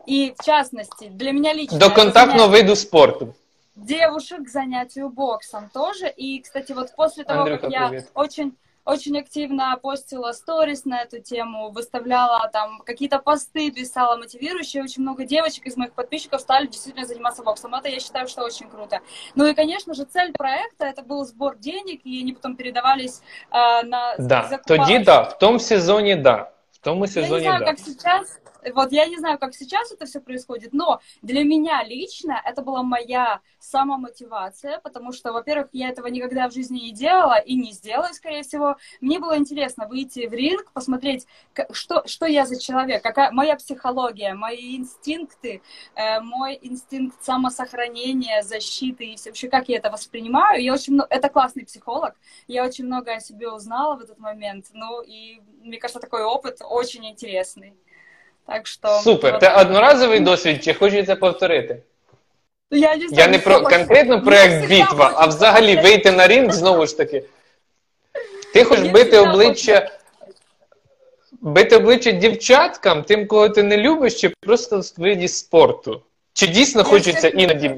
и 0.09 0.35
в 0.37 0.45
частности, 0.45 1.09
для 1.09 1.33
меня 1.33 1.55
лично... 1.55 1.79
До 1.79 1.87
это 1.87 1.95
контактного 1.95 2.49
занятие 2.49 2.63
виду 2.63 2.77
спорту. 2.77 3.35
девушек 3.77 4.45
к 4.45 4.49
занятию 4.49 5.09
боксом 5.09 5.71
тоже. 5.73 6.09
И, 6.09 6.41
кстати, 6.41 6.73
вот 6.73 6.95
после 6.97 7.25
того, 7.25 7.43
Андрюха, 7.43 7.63
как 7.63 7.73
я 7.73 7.89
привет. 7.89 8.11
очень 8.15 8.57
очень 8.89 9.19
активно 9.19 9.79
постила 9.83 10.33
сторис 10.33 10.85
на 10.85 11.01
эту 11.03 11.19
тему, 11.19 11.71
выставляла 11.71 12.51
там 12.53 12.81
какие-то 12.85 13.19
посты, 13.19 13.71
писала 13.71 14.17
мотивирующие. 14.19 14.83
Очень 14.83 15.03
много 15.03 15.25
девочек 15.25 15.67
из 15.67 15.77
моих 15.77 15.93
подписчиков 15.93 16.41
стали 16.41 16.67
действительно 16.67 17.07
заниматься 17.07 17.43
боксом. 17.43 17.75
Это 17.75 17.89
я 17.89 17.99
считаю, 17.99 18.29
что 18.29 18.45
очень 18.45 18.69
круто. 18.69 19.01
Ну 19.35 19.47
и, 19.47 19.55
конечно 19.55 19.95
же, 19.95 20.05
цель 20.05 20.33
проекта 20.33 20.85
это 20.85 21.03
был 21.03 21.25
сбор 21.25 21.57
денег, 21.57 22.01
и 22.05 22.21
они 22.21 22.33
потом 22.35 22.57
передавались 22.57 23.23
э, 23.51 23.83
на 23.87 24.17
Да. 24.19 24.49
закупалось- 24.51 24.87
Тоді 24.87 24.99
да, 24.99 25.23
в 25.23 25.39
тому 25.39 25.59
сезоні 25.59 26.17
да. 26.17 26.51
В 26.73 26.79
тому 26.79 26.97
Я 26.97 27.01
не 27.01 27.09
сезоні 27.09 27.43
знаю, 27.45 27.59
да. 27.61 27.65
как 27.67 27.79
сейчас. 27.79 28.41
Вот 28.74 28.92
я 28.92 29.06
не 29.06 29.18
знаю, 29.18 29.40
как 29.40 29.54
сейчас 29.54 29.92
это 29.92 30.06
все 30.06 30.20
происходит, 30.20 30.74
но 30.74 31.02
для 31.22 31.44
меня 31.44 31.84
лично 31.84 32.42
это 32.44 32.62
была 32.62 32.84
моя 32.84 33.42
самомотивация, 33.60 34.80
потому 34.80 35.12
что, 35.12 35.32
во-первых, 35.32 35.70
я 35.72 35.90
этого 35.90 36.08
никогда 36.08 36.50
в 36.50 36.54
жизни 36.54 36.80
не 36.80 36.92
делала 36.92 37.40
и 37.40 37.56
не 37.56 37.72
сделаю, 37.72 38.14
скорее 38.14 38.44
всего. 38.44 38.78
Мне 39.02 39.20
было 39.20 39.38
интересно 39.38 39.88
выйти 39.88 40.28
в 40.28 40.34
ринг, 40.34 40.72
посмотреть, 40.74 41.28
что, 41.72 42.06
что 42.06 42.26
я 42.26 42.46
за 42.46 42.60
человек, 42.60 43.02
какая 43.04 43.32
моя 43.32 43.56
психология, 43.56 44.34
мои 44.34 44.78
инстинкты, 44.78 45.62
э, 45.96 46.20
мой 46.22 46.60
инстинкт 46.62 47.24
самосохранения, 47.24 48.42
защиты 48.42 49.06
и 49.06 49.18
вообще 49.26 49.48
как 49.48 49.70
я 49.70 49.78
это 49.78 49.90
воспринимаю. 49.90 50.62
Я 50.62 50.74
очень, 50.74 51.00
это 51.10 51.30
классный 51.30 51.66
психолог, 51.66 52.16
я 52.48 52.66
очень 52.66 52.86
много 52.86 53.14
о 53.14 53.20
себе 53.20 53.50
узнала 53.50 53.96
в 53.96 54.02
этот 54.02 54.20
момент, 54.20 54.68
ну 54.74 55.02
и 55.02 55.42
мне 55.62 55.78
кажется, 55.78 56.00
такой 56.00 56.24
опыт 56.24 56.60
очень 56.62 57.06
интересный. 57.06 57.76
Так 58.50 58.68
що 58.68 58.88
супер. 58.88 59.40
Це 59.40 59.62
одноразовий 59.62 60.20
досвід, 60.20 60.64
чи 60.64 60.74
хочеться 60.74 61.16
повторити? 61.16 61.82
Я 62.72 62.96
не, 62.96 63.06
Я 63.12 63.28
не 63.28 63.40
про 63.40 63.62
конкретно 63.62 64.22
проект 64.22 64.68
бітва, 64.68 65.14
а 65.16 65.26
взагалі 65.26 65.82
вийти 65.82 66.12
на 66.12 66.28
ринг 66.28 66.52
знову 66.52 66.86
ж 66.86 66.98
таки. 66.98 67.24
Ти 68.54 68.64
хочеш 68.64 68.88
бити 68.88 69.18
обличчя. 69.18 69.92
Бити 71.42 71.76
обличчя 71.76 72.12
дівчаткам, 72.12 73.04
тим, 73.04 73.28
кого 73.28 73.50
ти 73.50 73.64
не 73.64 73.78
любиш, 73.78 74.22
чи 74.22 74.30
просто 74.40 74.80
в 74.80 74.94
виді 74.98 75.28
спорту? 75.28 76.02
Чи 76.34 76.48
дійсно 76.48 76.84
хочеться 76.84 77.28
іноді. 77.28 77.76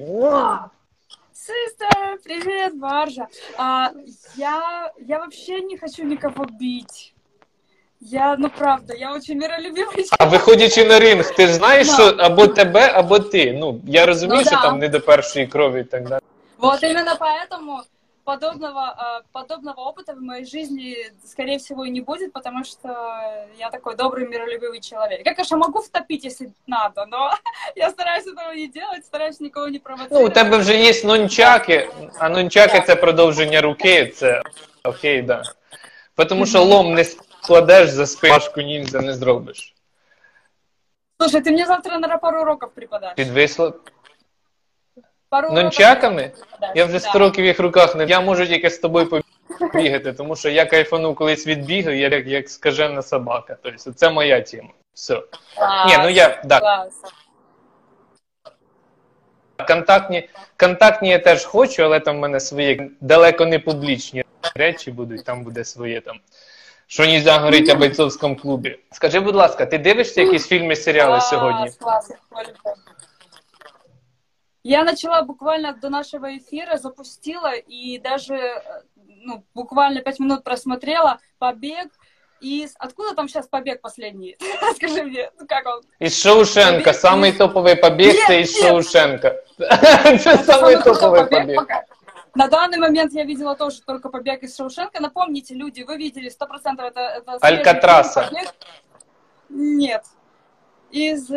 Сестер, 1.33 2.17
привет, 2.23 2.77
Баржа. 2.77 3.27
А, 3.57 3.89
я, 4.35 4.91
я 5.07 5.17
вообще 5.17 5.61
не 5.61 5.77
хочу 5.77 6.03
никого 6.03 6.45
бить. 6.45 7.10
Я, 8.00 8.36
ну 8.38 8.50
правда, 8.50 8.94
я 8.94 9.12
очень 9.12 9.38
миролюбивий. 9.38 10.06
А 10.18 10.24
виходячи 10.26 10.84
на 10.84 10.98
ринг, 10.98 11.34
ти 11.34 11.46
ж 11.46 11.54
знаєш, 11.54 11.88
да. 11.88 11.94
що 11.94 12.16
або 12.18 12.46
тебе, 12.46 12.90
або 12.94 13.18
ти. 13.18 13.52
Ну, 13.52 13.80
я 13.86 14.06
розумію, 14.06 14.40
ну, 14.40 14.46
що 14.46 14.56
да. 14.56 14.62
там 14.62 14.78
не 14.78 14.88
до 14.88 15.00
першої 15.00 15.46
крові 15.46 15.80
і 15.80 15.84
так 15.84 16.08
далі. 16.08 16.20
Вот 16.58 16.82
именно 16.82 17.16
поэтому 17.20 17.82
подобного, 18.24 19.22
подобного 19.32 19.90
опыта 19.90 20.14
в 20.14 20.20
моей 20.20 20.44
жизни, 20.44 20.96
скорее 21.24 21.58
всего, 21.58 21.84
и 21.84 21.90
не 21.90 22.00
будет, 22.00 22.32
потому 22.32 22.64
что 22.64 22.88
я 23.58 23.70
такой 23.70 23.94
добрый, 23.94 24.26
миролюбивый 24.26 24.80
человек. 24.80 25.20
Я, 25.24 25.34
конечно, 25.34 25.56
могу 25.56 25.80
втопить, 25.80 26.24
если 26.24 26.52
надо, 26.66 27.06
но 27.06 27.30
я 27.76 27.90
стараюсь 27.90 28.26
этого 28.26 28.52
не 28.52 28.68
делать, 28.68 29.06
стараюсь 29.06 29.40
никого 29.40 29.68
не 29.68 29.78
провоцировать. 29.78 30.22
Ну, 30.22 30.26
у 30.26 30.28
тебе 30.28 30.56
вже 30.56 30.76
є 30.76 30.92
нончаки, 31.04 31.88
а 32.18 32.28
нончаки 32.28 32.82
це 32.86 32.96
продовження 32.96 33.60
руки, 33.60 34.12
це 34.16 34.42
окей, 34.84 35.22
да. 35.22 35.42
Тому 36.28 36.46
що 36.46 36.64
лом 36.64 36.94
не 36.94 37.04
складеш 37.41 37.89
за 37.89 38.07
спашку 38.07 38.61
ніндзя 38.61 39.01
не 39.01 39.13
зробиш. 39.13 39.75
Слушай, 41.19 41.41
ти 41.41 41.51
мені 41.51 41.65
завтра 41.65 41.99
на 41.99 42.17
пару 42.17 42.41
уроків 42.41 42.69
преподаш. 42.75 43.13
Підвисло. 43.15 43.73
Пару 45.29 45.51
Нончаками? 45.51 46.31
Я 46.75 46.85
вже 46.85 46.99
100 46.99 47.19
років 47.19 47.45
їх 47.45 47.59
руках 47.59 47.95
не. 47.95 48.05
Я 48.05 48.21
можу 48.21 48.47
тільки 48.47 48.69
з 48.69 48.79
тобою 48.79 49.23
побігати, 49.59 50.13
тому 50.13 50.35
що 50.35 50.49
я 50.49 50.65
кайфанув 50.65 51.15
колись 51.15 51.47
від 51.47 51.65
бігу, 51.65 51.89
я 51.89 52.09
як, 52.09 52.27
як 52.27 52.49
скажена 52.49 53.01
собака. 53.01 53.57
Тобто 53.63 53.91
це 53.91 54.09
моя 54.09 54.41
тема. 54.41 54.69
Все. 54.93 55.21
Клас, 55.55 55.87
Ні, 55.87 55.97
ну 56.03 56.09
я, 56.09 56.41
да. 56.45 56.59
клас. 56.59 56.93
Контактні, 59.67 60.29
контактні 60.57 61.09
я 61.09 61.19
теж 61.19 61.45
хочу, 61.45 61.83
але 61.83 61.99
там 61.99 62.17
в 62.17 62.19
мене 62.19 62.39
свої 62.39 62.91
далеко 63.01 63.45
не 63.45 63.59
публічні 63.59 64.23
речі 64.55 64.91
будуть, 64.91 65.25
там 65.25 65.43
буде 65.43 65.65
своє 65.65 66.01
там. 66.01 66.19
Що 66.90 67.06
нельзя 67.06 67.38
говорити 67.38 67.72
о 67.72 67.76
бойцовському 67.76 68.36
клубі. 68.36 68.78
Скажи, 68.92 69.20
будь 69.20 69.34
ласка, 69.34 69.66
ти 69.66 69.78
дивишся 69.78 70.22
якісь 70.22 70.46
фільми, 70.46 70.76
серіали 70.76 71.12
Клас, 71.12 71.28
сьогодні? 71.28 71.70
клас, 71.80 72.12
Я 74.64 74.84
начала 74.84 75.22
буквально 75.22 75.72
до 75.82 75.90
нашего 75.90 76.26
эфира, 76.26 76.76
запустила 76.76 77.52
и 77.54 78.00
даже 78.04 78.62
ну, 79.24 79.44
буквально 79.54 80.00
пять 80.00 80.20
минут 80.20 80.44
просмотрела 80.44 81.18
«Побег», 81.38 81.86
из... 82.40 82.74
Откуда 82.78 83.14
там 83.14 83.28
сейчас 83.28 83.46
побег 83.48 83.80
последний? 83.80 84.36
Скажи 84.76 85.02
мне, 85.02 85.30
ну 85.38 85.46
как 85.46 85.66
он? 85.66 85.82
Из 85.98 86.20
Шоушенка. 86.20 86.84
Побег? 86.84 86.96
Самый 86.96 87.32
топовый 87.32 87.76
побег 87.76 88.14
нет, 88.14 88.24
это 88.24 88.40
из 88.40 88.54
нет. 88.54 88.62
Шоушенка. 88.62 89.36
Это 89.58 90.44
самый 90.44 90.82
топовый 90.82 91.26
побег. 91.26 91.60
На 92.33 92.47
данный 92.47 92.77
момент 92.77 93.11
я 93.13 93.25
видела 93.25 93.55
тоже 93.55 93.81
только 93.81 94.09
побег 94.09 94.43
из 94.43 94.55
Шоушенка. 94.55 95.01
Напомните, 95.01 95.53
люди, 95.53 95.81
вы 95.81 95.97
видели 95.97 96.29
100% 96.29 96.81
это... 96.81 96.99
это 96.99 97.37
Алькатраса. 97.41 98.31
Нет. 99.49 100.05
Из... 100.91 101.29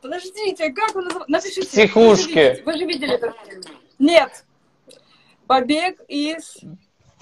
Подождите, 0.00 0.72
как 0.72 0.96
он 0.96 1.04
называется? 1.04 1.30
Напишите. 1.30 1.66
Психушки. 1.66 2.62
Вы 2.64 2.78
же 2.78 2.84
видели 2.86 3.14
этот 3.14 3.34
фильм? 3.44 3.62
Нет. 3.98 4.44
Побег 5.46 6.00
из... 6.08 6.56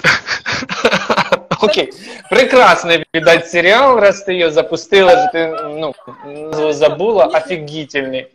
Окей. 1.61 1.93
Прекрасный, 2.31 3.05
видать, 3.13 3.49
сериал, 3.49 3.99
раз 3.99 4.23
ты 4.23 4.33
ее 4.33 4.51
запустила, 4.51 5.11
же 5.11 5.29
ты, 5.33 5.49
ну, 5.49 6.73
забула, 6.73 7.25
офигительный. 7.25 8.31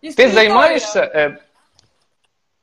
Ты 0.00 0.30
займаешься... 0.30 1.40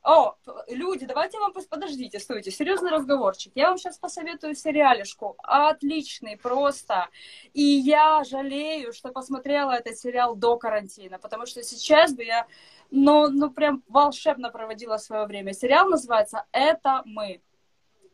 О, 0.10 0.36
люди, 0.68 1.06
давайте 1.06 1.38
вам 1.38 1.54
подождите, 1.54 2.18
стойте, 2.18 2.50
серьезный 2.50 2.90
разговорчик. 2.90 3.52
Я 3.54 3.70
вам 3.70 3.78
сейчас 3.78 4.00
посоветую 4.00 4.56
сериалишку, 4.56 5.36
отличный 5.44 6.36
просто. 6.36 7.10
И 7.54 7.62
я 7.62 8.24
жалею, 8.24 8.92
что 8.92 9.10
посмотрела 9.10 9.74
этот 9.74 10.00
сериал 10.00 10.36
до 10.36 10.58
карантина, 10.58 11.20
потому 11.20 11.46
что 11.46 11.62
сейчас 11.62 12.16
бы 12.16 12.24
я, 12.24 12.48
ну, 12.90 13.30
ну 13.30 13.52
прям 13.52 13.84
волшебно 13.88 14.50
проводила 14.50 14.98
свое 14.98 15.28
время. 15.28 15.54
Сериал 15.54 15.88
называется 15.88 16.44
«Это 16.52 17.04
мы». 17.06 17.44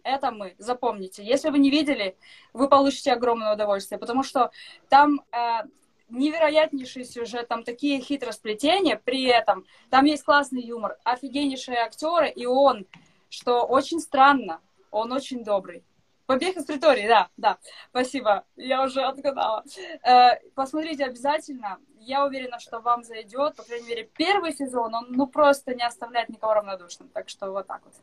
Это 0.03 0.31
мы, 0.31 0.53
запомните. 0.57 1.23
Если 1.23 1.49
вы 1.49 1.59
не 1.59 1.71
видели, 1.71 2.17
вы 2.51 2.67
получите 2.67 3.13
огромное 3.13 3.53
удовольствие, 3.53 3.97
потому 3.97 4.21
что 4.21 4.51
там 4.89 5.21
э, 5.31 5.63
невероятнейший 6.09 7.05
сюжет, 7.05 7.47
там 7.47 7.63
такие 7.63 7.99
хитросплетения, 7.99 9.01
при 9.03 9.23
этом 9.25 9.65
там 9.89 10.05
есть 10.05 10.23
классный 10.23 10.61
юмор, 10.61 10.97
офигеннейшие 11.03 11.77
актеры, 11.77 12.29
и 12.29 12.45
он, 12.45 12.85
что 13.29 13.65
очень 13.65 13.99
странно, 13.99 14.61
он 14.91 15.11
очень 15.11 15.43
добрый. 15.43 15.83
Побег 16.25 16.57
из 16.57 16.65
притории, 16.65 17.07
да, 17.07 17.29
да, 17.37 17.59
спасибо, 17.89 18.45
я 18.55 18.83
уже 18.83 19.01
отгадала. 19.01 19.63
Э, 20.03 20.39
посмотрите 20.55 21.05
обязательно, 21.05 21.77
я 21.99 22.25
уверена, 22.25 22.59
что 22.59 22.79
вам 22.79 23.03
зайдет, 23.03 23.55
по 23.55 23.63
крайней 23.63 23.87
мере, 23.87 24.09
первый 24.17 24.53
сезон, 24.53 24.95
он 24.95 25.07
ну 25.11 25.27
просто 25.27 25.75
не 25.75 25.85
оставляет 25.85 26.29
никого 26.29 26.55
равнодушным, 26.55 27.09
так 27.09 27.29
что 27.29 27.51
вот 27.51 27.67
так 27.67 27.81
вот. 27.85 27.93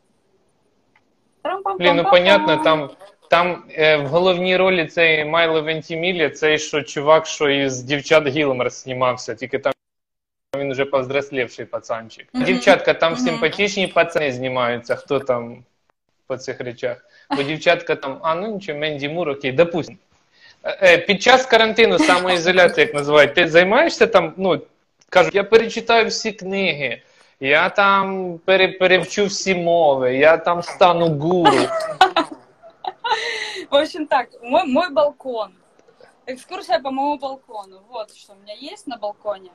Блін, 1.79 1.95
ну 1.95 2.03
понятно, 2.03 2.57
там 2.57 2.89
там 3.29 3.63
е, 3.77 3.97
в 3.97 4.07
головній 4.07 4.57
ролі 4.57 4.85
цей 4.85 5.25
Майло 5.25 5.61
Вентімілі, 5.61 6.29
цей 6.29 6.59
що 6.59 6.81
чувак, 6.81 7.25
що 7.25 7.49
із 7.49 7.81
дівчат 7.81 8.27
Гілмер 8.27 8.69
знімався, 8.69 9.35
тільки 9.35 9.59
там 9.59 9.73
він 10.57 10.71
вже 10.71 10.85
повзрослівший 10.85 11.65
пацанчик. 11.65 12.27
Mm 12.33 12.41
-hmm. 12.41 12.45
Дівчатка, 12.45 12.93
там 12.93 13.17
симпатичні 13.17 13.87
пацани 13.87 14.31
знімаються, 14.31 14.95
хто 14.95 15.19
там 15.19 15.63
по 16.27 16.37
цих 16.37 16.61
речах. 16.61 17.05
Бо 17.35 17.43
дівчатка 17.49 17.95
там, 17.95 18.19
а 18.21 18.35
ну 18.35 18.47
нічого, 18.47 18.79
Менді 18.79 19.09
Мур, 19.09 19.29
окей, 19.29 19.51
допустим. 19.51 19.97
Е, 20.65 20.97
під 20.97 21.21
час 21.21 21.45
карантину, 21.45 21.99
самоізоляції, 21.99 22.85
як 22.85 22.95
називають, 22.95 23.33
ти 23.33 23.47
займаєшся 23.47 24.07
там, 24.07 24.33
ну, 24.37 24.61
кажуть, 25.09 25.35
я 25.35 25.43
перечитаю 25.43 26.07
всі 26.07 26.31
книги. 26.31 27.01
Я 27.43 27.69
там 27.69 28.37
пере, 28.45 28.67
перевчу 28.67 29.25
всі 29.25 29.55
мови, 29.55 30.15
я 30.15 30.37
там 30.37 30.63
стану 30.63 31.09
гуру. 31.09 31.67
В 33.69 33.75
общем 33.75 34.07
так, 34.07 34.29
мой, 34.41 34.63
мой 34.65 34.89
балкон. 34.89 35.53
Экскурсия 36.25 36.79
по 36.79 36.91
моему 36.91 37.17
балкону. 37.17 37.81
Вот 37.89 38.15
что 38.15 38.33
у 38.33 38.35
меня 38.35 38.53
есть 38.53 38.87
на 38.87 38.97
балконе. 38.97 39.51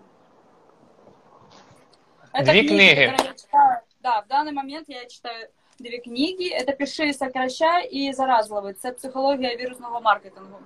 Это 2.34 2.50
Две 2.50 2.60
книги. 2.60 2.68
книги. 2.68 3.00
Я 3.00 3.34
читаю. 3.34 3.80
Да, 4.02 4.20
в 4.20 4.26
данный 4.26 4.52
момент 4.52 4.88
я 4.88 5.06
читаю 5.06 5.48
две 5.78 5.98
книги. 5.98 6.50
Это 6.50 6.72
«Пиши, 6.72 7.14
сокращай» 7.14 7.86
и 7.86 8.12
«Заразловый». 8.12 8.72
Это 8.72 8.92
психология 8.92 9.56
вирусного 9.56 10.00
маркетинга. 10.00 10.58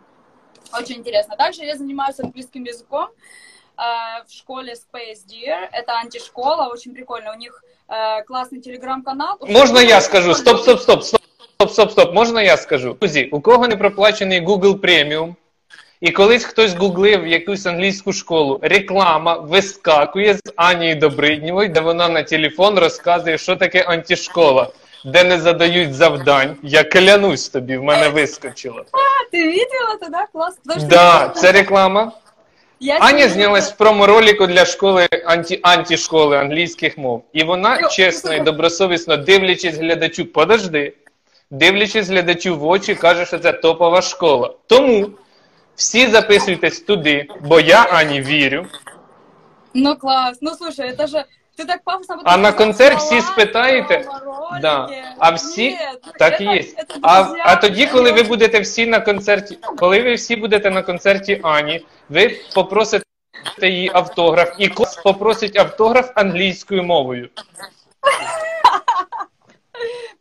Очень 0.76 0.96
интересно. 0.96 1.36
Дальше 1.36 1.62
я 1.62 1.76
занимаюсь 1.76 2.18
английским 2.18 2.64
языком. 2.64 3.10
Э, 3.81 4.23
в 4.27 4.31
школе 4.33 4.73
Space 4.73 5.23
Deer. 5.29 5.69
Это 5.71 5.93
антишкола, 6.01 6.67
очень 6.73 6.93
прикольно. 6.95 7.31
У 7.31 7.37
них 7.37 7.63
э, 7.87 8.23
классный 8.23 8.59
телеграм-канал. 8.59 9.37
Можно 9.41 9.79
я 9.79 10.01
скажу? 10.01 10.33
Стоп, 10.33 10.59
стоп, 10.61 10.79
стоп, 10.81 11.03
стоп, 11.03 11.21
стоп, 11.59 11.71
стоп, 11.71 11.91
стоп. 11.91 12.13
Можна 12.13 12.41
я 12.41 12.57
скажу? 12.57 12.97
Друзі, 12.99 13.29
у 13.31 13.41
кого 13.41 13.67
не 13.67 13.75
проплачений 13.75 14.41
Google 14.45 14.79
Premium, 14.79 15.35
і 16.01 16.11
колись 16.11 16.43
хтось 16.45 16.73
гуглив 16.73 17.27
якусь 17.27 17.65
англійську 17.65 18.13
школу, 18.13 18.59
реклама 18.61 19.33
вискакує 19.33 20.33
з 20.33 20.41
Анією 20.55 20.95
Добриднєвою, 20.95 21.69
де 21.69 21.79
вона 21.79 22.09
на 22.09 22.23
телефон 22.23 22.79
розказує, 22.79 23.37
що 23.37 23.55
таке 23.55 23.81
антишкола, 23.81 24.69
де 25.05 25.23
не 25.23 25.39
задають 25.39 25.93
завдань. 25.93 26.55
Я 26.63 26.83
клянусь 26.83 27.49
тобі, 27.49 27.77
в 27.77 27.83
мене 27.83 28.09
вискочило. 28.09 28.85
Ты 29.33 29.43
видела 29.43 29.97
это, 30.01 30.09
да? 30.09 30.25
Класс. 30.31 30.55
Потому 30.63 30.79
что 30.79 30.89
Да, 30.89 31.21
я- 31.21 31.29
це 31.29 31.51
реклама. 31.51 32.11
я 32.82 32.98
Аня 33.00 33.28
знялась 33.28 33.70
в 33.72 33.76
промо-ролику 33.76 34.46
для 34.46 34.64
школи 34.64 35.08
анті, 35.26 35.60
антішколи 35.62 36.36
англійських 36.36 36.98
мов. 36.98 37.24
І 37.32 37.44
вона 37.44 37.78
Ну, 37.82 37.88
чесно 37.88 38.34
і 38.34 38.40
добросовісно, 38.40 39.16
дивлячись 39.16 39.76
глядачу, 39.76 40.24
подожди, 40.32 40.94
дивлячись 41.50 42.08
глядачу 42.08 42.56
в 42.56 42.66
очі, 42.66 42.94
каже, 42.94 43.26
що 43.26 43.38
це 43.38 43.52
топова 43.52 44.02
школа. 44.02 44.54
Тому 44.66 45.10
всі 45.76 46.06
записуйтесь 46.06 46.80
туди, 46.80 47.28
бо 47.40 47.60
я 47.60 47.82
Ані 47.82 48.20
вірю. 48.20 48.66
Ну 49.74 49.96
клас, 49.96 50.38
Ну 50.40 50.50
слушай, 50.54 50.90
это 50.90 51.06
же 51.06 51.24
ты 51.59 51.65
так 51.65 51.83
пафосно. 51.83 52.15
об 52.15 52.21
этом 52.21 52.23
А 52.25 52.37
на 52.37 52.51
сказала, 52.51 52.51
концерт 52.51 52.97
всі 52.97 53.07
слова, 53.21 53.21
спитаєте? 53.21 53.97
ролики. 54.25 54.61
Да. 54.61 54.89
А 55.19 55.29
всі 55.31 55.69
Нет, 55.71 56.01
так 56.19 56.41
і 56.41 56.43
это- 56.47 56.53
є. 56.53 56.61
это 56.61 56.97
А, 57.01 57.23
друзья, 57.23 57.43
а 57.47 57.55
тоді, 57.55 57.85
коли 57.85 58.11
ви 58.11 58.21
это- 58.21 58.27
будете 58.27 58.59
всі 58.59 58.85
на 58.87 58.99
концерті, 58.99 59.57
коли 59.77 60.01
ви 60.03 60.13
всі 60.13 60.35
будете 60.35 60.69
на 60.71 60.81
концерті 60.81 61.39
Ані, 61.43 61.85
ви 62.09 62.39
попросите 62.55 63.03
її 63.61 63.91
автограф, 63.93 64.53
і 64.57 64.67
клас 64.67 64.95
попросить 64.95 65.57
автограф 65.59 66.11
англійською 66.15 66.83
мовою. 66.83 67.29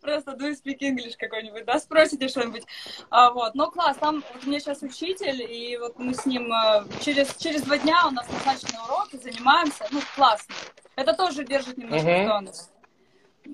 Просто 0.01 0.33
do 0.33 0.47
you 0.49 0.55
speak 0.55 0.79
English 0.83 1.17
какой-нибудь, 1.19 1.65
да, 1.65 1.79
спросите 1.81 2.29
что-нибудь. 2.29 2.65
А, 3.11 3.31
вот, 3.31 3.55
ну 3.55 3.71
класс, 3.71 3.97
там 4.01 4.23
вот 4.35 4.45
у 4.45 4.49
меня 4.49 4.61
сейчас 4.61 4.83
учитель, 4.83 5.43
и 5.43 5.77
вот 5.79 5.99
мы 5.99 6.13
с 6.15 6.27
ним 6.27 6.53
э, 6.53 6.85
через, 7.05 7.37
через 7.37 7.63
два 7.63 7.79
дня 7.79 8.05
у 8.09 8.11
нас 8.11 8.27
назначены 8.31 8.79
уроки, 8.87 9.17
занимаемся, 9.17 9.87
ну 9.91 10.01
классно. 10.17 10.55
Это 10.97 11.13
тоже 11.15 11.45
держит 11.45 11.79
немножко 11.79 12.09
Мгм. 12.09 12.25
в 12.25 12.29
тонус. 12.29 12.71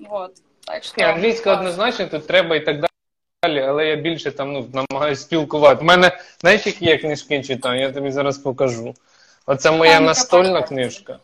Вот, 0.09 0.31
так 0.65 0.83
что... 0.83 0.95
Ні, 0.97 1.03
англійська 1.03 1.43
класс. 1.43 1.57
однозначно 1.59 2.07
тут 2.07 2.27
треба 2.27 2.55
і 2.55 2.65
так 2.65 2.79
далі, 3.43 3.59
але 3.61 3.85
я 3.87 3.95
більше 3.95 4.31
там 4.31 4.53
ну, 4.53 4.69
намагаюся 4.89 5.21
спілкувати. 5.21 5.81
У 5.81 5.85
мене, 5.85 6.19
знаєш, 6.41 6.65
які 6.67 6.85
я 6.85 6.97
книжки 6.97 7.43
читаю, 7.43 7.81
я 7.81 7.91
тобі 7.91 8.11
зараз 8.11 8.37
покажу. 8.37 8.93
Оце 9.45 9.71
моя 9.71 9.91
Паніка, 9.91 10.05
настольна 10.05 10.51
паніка. 10.61 10.67
книжка. 10.67 11.19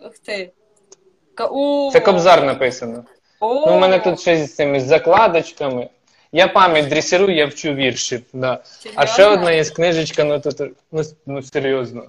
Ух 0.00 0.12
ты. 0.28 0.50
Ка- 1.34 1.48
О, 1.50 1.90
Це 1.92 2.00
кобзар 2.00 2.44
написано. 2.44 3.04
О, 3.39 3.53
Ну, 3.67 3.75
у 3.75 3.79
мене 3.79 3.99
тут 3.99 4.19
щось 4.19 4.39
з 4.39 4.55
цими 4.55 4.79
закладочками. 4.79 5.89
Я 6.31 6.47
пам'ять 6.47 6.87
дресирую, 6.87 7.35
я 7.35 7.45
вчу 7.45 7.73
вірші. 7.73 8.23
Да. 8.33 8.63
А 8.95 9.05
ще 9.05 9.25
одна 9.25 9.51
є 9.51 9.63
книжечка, 9.63 10.23
ну 10.23 10.39
тут 10.39 10.61
ну, 10.91 11.03
ну 11.25 11.41
серйозно. 11.41 12.03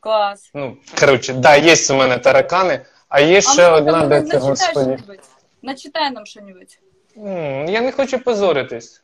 Класс. 0.00 0.50
Ну, 0.54 0.76
коротше, 1.00 1.32
да, 1.32 1.56
є 1.56 1.74
у 1.90 1.94
мене 1.94 2.18
таракани, 2.18 2.80
а 3.08 3.20
є 3.20 3.40
ще 3.40 3.68
одна, 3.68 4.06
де 4.06 4.20
ну, 4.20 4.38
господі. 4.38 4.98
Начитай 5.62 6.10
нам. 6.10 6.24
М, 7.16 7.68
Я 7.68 7.80
не 7.80 7.92
хочу 7.92 8.18
позоритись. 8.18 9.02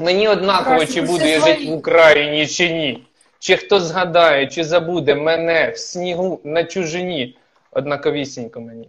Мені 0.00 0.28
однаково, 0.28 0.86
чи 0.86 1.02
буду 1.02 1.24
я 1.24 1.40
жити 1.40 1.66
в 1.70 1.72
Україні, 1.72 2.46
чи 2.46 2.70
ні. 2.70 3.06
Чи 3.38 3.56
хто 3.56 3.80
згадає, 3.80 4.46
чи 4.46 4.64
забуде 4.64 5.14
мене 5.14 5.70
в 5.70 5.78
снігу 5.78 6.40
на 6.44 6.64
чужині. 6.64 7.38
Однаковісінько 7.70 8.60
мені. 8.60 8.88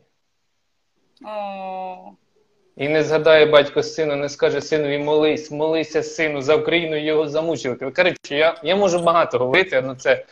І 2.78 2.90
не 2.90 3.04
згадає 3.04 3.46
батько 3.46 3.84
сина, 3.84 4.16
не 4.16 4.30
скаже 4.30 4.62
синові 4.62 4.98
молись, 4.98 5.52
молися 5.52 6.04
сину, 6.04 6.42
за 6.42 6.56
Україну 6.56 6.96
його 6.96 7.28
замучили. 7.30 7.76
Коротше, 7.76 8.36
я, 8.36 8.56
я 8.64 8.76
можу 8.76 9.00
багато 9.00 9.40
говорити, 9.40 9.82
але 9.84 9.96
це. 9.96 10.26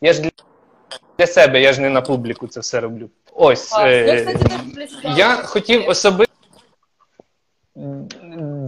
Я 0.00 0.12
ж 0.12 0.20
для, 0.20 0.30
для 1.18 1.26
себе, 1.26 1.60
я 1.60 1.72
ж 1.72 1.80
не 1.80 1.90
на 1.90 2.00
публіку 2.00 2.46
це 2.48 2.60
все 2.60 2.80
роблю. 2.80 3.10
Ось. 3.32 3.68
класс. 3.68 3.84
е, 3.86 4.36
Я, 5.16 5.36
хотів 5.36 5.88
особисто. 5.88 6.32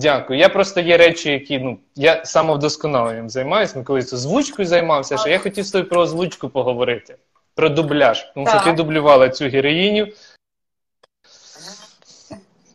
Дякую. 0.00 0.38
Я 0.38 0.48
просто 0.48 0.80
є 0.80 0.96
речі, 0.96 1.30
які 1.30 1.58
ну 1.58 1.78
я 1.94 2.24
самовдосконаленням 2.24 3.30
займаюся. 3.30 3.78
Ми 3.78 3.84
колись 3.84 4.12
озвучкою 4.12 4.68
займався. 4.68 5.16
Що 5.16 5.28
я 5.28 5.38
хотів 5.38 5.64
з 5.64 5.70
тобою 5.70 5.88
про 5.90 6.00
озвучку 6.00 6.48
поговорити, 6.48 7.16
про 7.54 7.68
дубляж. 7.68 8.30
Тому 8.34 8.46
що 8.48 8.60
ти 8.60 8.72
дублювала 8.72 9.28
цю 9.28 9.48
героїню. 9.48 10.06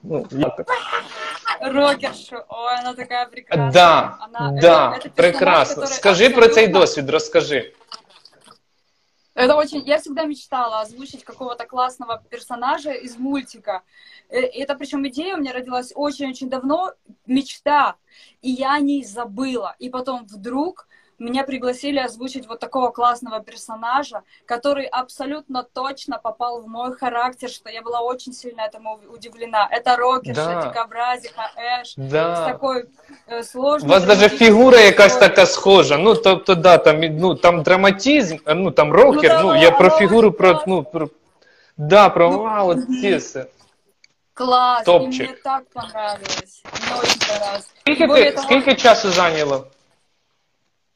Ну, 0.04 0.28
як? 0.32 0.62
Рокершу. 1.62 2.36
Ой, 2.50 2.76
она 2.80 2.94
такая 2.94 3.26
прекрасная. 3.26 3.72
Да, 3.72 4.18
Она- 4.20 4.62
да, 4.62 4.96
это- 4.98 5.08
это 5.08 5.16
прекрасно. 5.16 5.84
который 5.84 5.94
Скажи 5.94 6.30
про 6.30 6.48
цей 6.48 6.68
досвід, 6.68 7.10
розкажи. 7.10 7.74
Это 9.36 9.56
очень... 9.56 9.82
Я 9.88 9.98
всегда 9.98 10.26
мечтала 10.26 10.82
озвучить 10.82 11.24
какого-то 11.24 11.66
классного 11.66 12.22
персонажа 12.30 12.92
из 12.92 13.18
мультика. 13.18 13.82
Э, 14.30 14.42
это 14.42 14.76
причем 14.76 15.08
идея 15.08 15.36
у 15.36 15.40
меня 15.40 15.54
родилась 15.54 15.92
очень-очень 15.96 16.50
давно, 16.50 16.94
мечта. 17.26 17.96
И 18.42 18.52
я 18.52 18.74
о 18.76 18.80
ней 18.80 19.04
забыла. 19.04 19.76
И 19.80 19.90
потом 19.90 20.26
вдруг 20.26 20.88
меня 21.23 21.43
пригласили 21.43 21.99
озвучить 21.99 22.47
вот 22.47 22.61
такого 22.61 22.91
классного 22.91 23.41
персонажа, 23.41 24.21
который 24.47 24.85
абсолютно 24.87 25.63
точно 25.65 26.19
попал 26.23 26.63
в 26.63 26.69
мой 26.69 26.93
характер, 26.93 27.51
что 27.51 27.71
я 27.71 27.83
была 27.83 28.01
очень 28.03 28.33
сильно 28.33 28.61
этому 28.63 29.01
удивлена. 29.15 29.69
Это 29.73 29.97
рокерша, 29.97 30.45
Да. 30.45 30.63
дикобразиха, 30.69 31.51
Эш. 31.57 31.89
С 31.89 31.95
Да. 31.97 32.47
такой 32.47 32.85
э, 33.29 33.43
сложной... 33.43 33.89
У 33.91 33.93
вас 33.93 34.07
навіть 34.07 34.19
драматичной 34.19 34.49
фігура 34.49 34.81
якась 34.81 35.13
историей. 35.13 35.31
така 35.35 35.47
схожа. 35.47 35.99
Ну, 35.99 36.15
тобто, 36.15 36.55
да, 36.55 36.79
там, 36.79 37.01
ну, 37.01 37.35
там 37.35 37.63
драматизм, 37.63 38.37
а, 38.45 38.55
ну 38.55 38.71
там 38.71 38.93
рокер, 38.93 39.35
Ну, 39.35 39.43
ну, 39.43 39.49
да, 39.53 39.57
я 39.59 39.71
про 39.71 39.89
да, 39.89 39.97
фігуру, 39.99 40.33
про, 40.33 40.53
класно. 40.55 40.65
ну, 40.75 40.83
про. 40.85 41.09
Да, 41.77 42.09
про 42.09 42.31
Ну, 42.31 42.39
вау, 42.43 42.69
от 42.69 42.77
мгм. 42.77 43.01
ці 43.01 43.17
все. 43.17 43.47
Класс, 44.35 44.85
Топчик. 44.85 45.21
и 45.21 45.25
мне 45.29 45.37
так 45.45 45.63
понравилось. 45.75 46.63
Мне 46.65 47.01
очень 47.01 47.21
понравилось. 47.29 47.69
Скільки, 47.81 48.05
И 48.05 48.07
более 48.07 48.25
ти, 48.25 48.37
того, 48.37 48.47
скільки 48.47 48.75
часу 48.75 49.11
зайняло? 49.11 49.67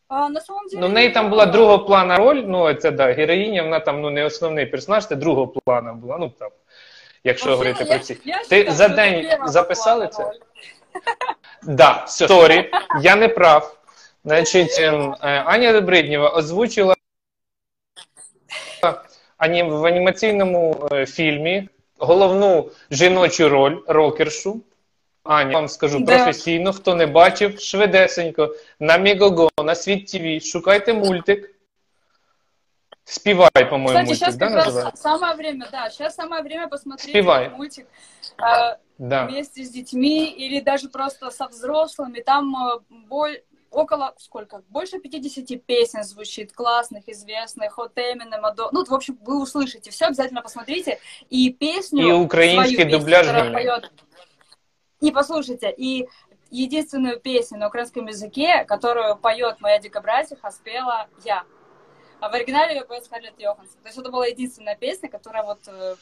А, 0.08 0.30
на 0.30 0.42
самом 0.42 0.68
деле... 0.68 0.82
Ну, 0.82 0.88
в 0.88 0.94
неї 0.94 1.10
там 1.10 1.30
була 1.30 1.46
другого 1.46 1.80
плана 1.80 2.18
роль, 2.18 2.44
ну, 2.48 2.74
це 2.74 2.92
да, 2.92 3.14
героїня, 3.14 3.64
вона 3.64 3.80
там 3.80 4.02
ну, 4.02 4.10
не 4.10 4.26
основний 4.26 4.66
персонаж, 4.66 5.08
це 5.08 5.16
другого 5.16 5.48
плана 5.48 5.94
була. 5.94 6.18
Ну, 6.18 6.30
там, 6.40 6.50
якщо 7.24 7.50
Вообще, 7.50 7.58
говорити 7.58 7.84
я- 7.84 7.98
про 7.98 8.06
ці. 8.06 8.18
я 8.26 8.38
Ти 8.38 8.44
считаю, 8.44 8.72
за 8.72 8.88
день 8.88 9.30
записали 9.46 10.08
це? 10.08 10.32
Да, 11.64 12.04
все, 12.08 12.28
sorry, 12.28 12.72
я 13.02 13.16
не 13.16 13.28
прав. 13.28 13.78
Значить, 14.26 14.80
ем, 14.80 15.16
е, 15.24 15.44
Аня 15.46 15.74
Добриднєва 15.74 16.30
озвучила 16.30 16.96
в 19.68 19.86
анімаційному 19.86 20.88
е, 20.92 21.06
фільмі 21.06 21.70
головну 21.98 22.70
жіночу 22.92 23.50
роль 23.50 23.78
рокершу. 23.88 24.62
Аня, 25.27 25.53
вам 25.55 25.69
скажу 25.69 26.01
Да. 26.01 26.17
професійно, 26.25 26.73
хто 26.73 26.95
не 26.95 27.07
бачив, 27.07 27.61
швидесенько, 27.61 28.55
на 28.81 28.99
Мегого, 28.99 29.51
на 29.65 29.75
Світ 29.75 30.07
ТВ, 30.07 30.43
шукайте 30.47 30.95
мультик. 30.95 31.49
Співай, 33.05 33.51
по-моєму, 33.71 33.89
Кстати, 33.89 34.07
мультик, 34.07 34.17
сейчас 34.19 34.37
да, 34.37 34.47
как 34.47 34.57
раз 34.57 34.67
називається? 34.67 35.03
самое 35.03 35.35
время, 35.35 35.69
да, 35.73 35.91
сейчас 35.91 36.15
самое 36.15 36.43
время 36.43 36.69
посмотреть 36.69 37.11
Спевай. 37.11 37.45
этот 37.47 37.57
мультик 37.59 37.87
э, 38.39 38.77
Да. 38.99 39.27
вместе 39.27 39.63
с 39.65 39.71
детьми 39.71 40.25
или 40.25 40.61
даже 40.61 40.89
просто 40.89 41.31
со 41.31 41.45
взрослыми. 41.47 42.23
Там 42.27 42.55
э, 42.57 42.79
боль- 43.11 43.43
около, 43.71 44.13
сколько, 44.19 44.61
больше 44.71 44.99
50 44.99 45.67
песен 45.67 46.05
звучит, 46.05 46.53
классных, 46.53 47.09
известных, 47.09 47.79
от 47.79 47.93
Эмина, 47.99 48.39
Мадо... 48.41 48.69
Ну, 48.73 48.85
в 48.85 48.93
общем, 48.95 49.19
вы 49.27 49.43
услышите 49.43 49.91
все, 49.91 50.07
обязательно 50.07 50.43
посмотрите. 50.43 50.99
И 51.31 51.51
песню... 51.51 52.09
И 52.09 52.13
украинский 52.13 52.75
свою 52.77 52.85
песню, 52.91 52.99
дубляж 52.99 53.27
которая 53.27 53.51
глянь. 53.51 53.65
поет. 53.81 53.93
И 55.02 55.12
послушайте, 55.12 55.72
и 55.76 56.08
единственную 56.50 57.20
песню 57.20 57.60
на 57.60 57.68
украинском 57.68 58.08
языке, 58.08 58.64
которую 58.66 59.16
поет 59.18 59.60
моя 59.62 59.80
дикобразиха, 59.80 60.50
спела 60.52 61.08
я. 61.24 61.44
А 62.20 62.30
в 62.30 62.34
оригинале 62.34 62.76
ее 62.76 62.86
поет 62.86 63.06
Скарлетт 63.06 63.40
Йоханссон. 63.40 63.80
То 63.82 63.88
есть 63.88 63.98
это 63.98 64.10
была 64.10 64.26
единственная 64.26 64.76
песня, 64.76 65.10
которая 65.10 65.44
вот... 65.44 65.60
э, 65.68 65.96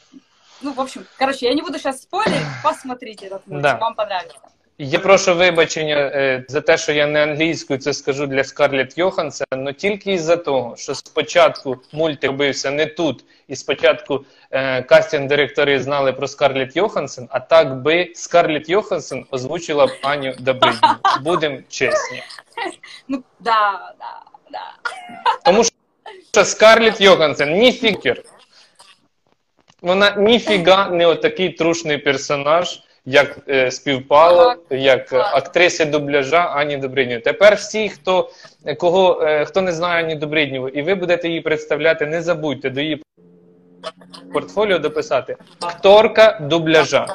Ну, 0.62 0.72
в 0.72 0.80
общем, 0.80 1.06
короче, 1.18 1.48
я 1.48 1.54
не 1.54 1.62
буду 1.62 1.78
сейчас 1.78 2.04
спорить, 2.04 2.46
посмотрите 2.64 3.26
этот 3.26 3.46
мультик, 3.48 3.64
Да. 3.64 3.78
вам 3.80 3.96
понравится. 3.96 4.40
Я 4.78 5.00
прошу 5.00 5.36
вибачення 5.36 5.96
е, 5.96 6.46
за 6.48 6.62
те, 6.62 6.78
що 6.78 6.92
я 6.92 7.08
не 7.08 7.24
англійською 7.24 7.80
це 7.80 7.94
скажу 7.94 8.28
для 8.28 8.44
Скарлетт 8.44 8.98
Йоханссон, 8.98 9.48
але 9.50 9.74
тільки 9.74 10.14
із-за 10.14 10.38
того, 10.38 10.76
що 10.78 10.96
спочатку 10.96 11.78
мультик 11.92 12.32
робився 12.32 12.72
не 12.72 12.86
тут, 12.86 13.24
і 13.48 13.56
спочатку 13.56 14.26
е, 14.52 14.82
кастинг-директори 14.82 15.80
знали 15.80 16.14
про 16.14 16.28
Скарлетт 16.28 16.76
Йоханссон, 16.76 17.28
а 17.32 17.40
так 17.40 17.82
би 17.82 18.12
Скарлетт 18.16 18.70
Йоханссон 18.70 19.26
озвучила 19.32 19.88
б 19.88 19.92
Аню 20.02 20.34
Добридню. 20.40 20.90
Будемо 21.22 21.60
чесні. 21.70 22.24
Ну, 23.08 23.24
да, 23.40 23.94
да, 24.00 24.22
да. 24.52 24.74
Тому 25.46 25.64
що 26.32 26.46
Скарлетт 26.46 27.02
Йоханссон 27.02 27.54
ні 27.54 27.72
фікер. 27.72 28.22
Вона 29.82 30.16
ніфіга 30.18 30.90
не 30.90 31.06
отакий 31.06 31.50
трушний 31.50 31.98
персонаж, 31.98 32.82
як 33.06 33.38
е, 33.50 33.72
співпало, 33.72 34.56
як 34.70 35.14
е, 35.14 35.18
актриси 35.18 35.86
дубляжа 35.86 36.38
Ані 36.38 36.78
Добриднєвої. 36.78 37.24
Тепер 37.24 37.56
всі, 37.56 37.90
хто, 37.90 38.30
кого, 38.78 39.22
е, 39.24 39.46
хто 39.46 39.62
не 39.62 39.72
знає 39.72 40.04
Ані 40.04 40.16
Добриднєвої, 40.16 40.80
і 40.80 40.82
ви 40.82 40.96
будете 40.96 41.28
її 41.28 41.42
представляти, 41.42 42.06
не 42.06 42.22
забудьте 42.22 42.70
до 42.70 42.82
її 42.82 43.04
портфоліо 44.34 44.80
дописати 44.80 45.36
акторка 45.60 46.40
дубляжа. 46.42 47.08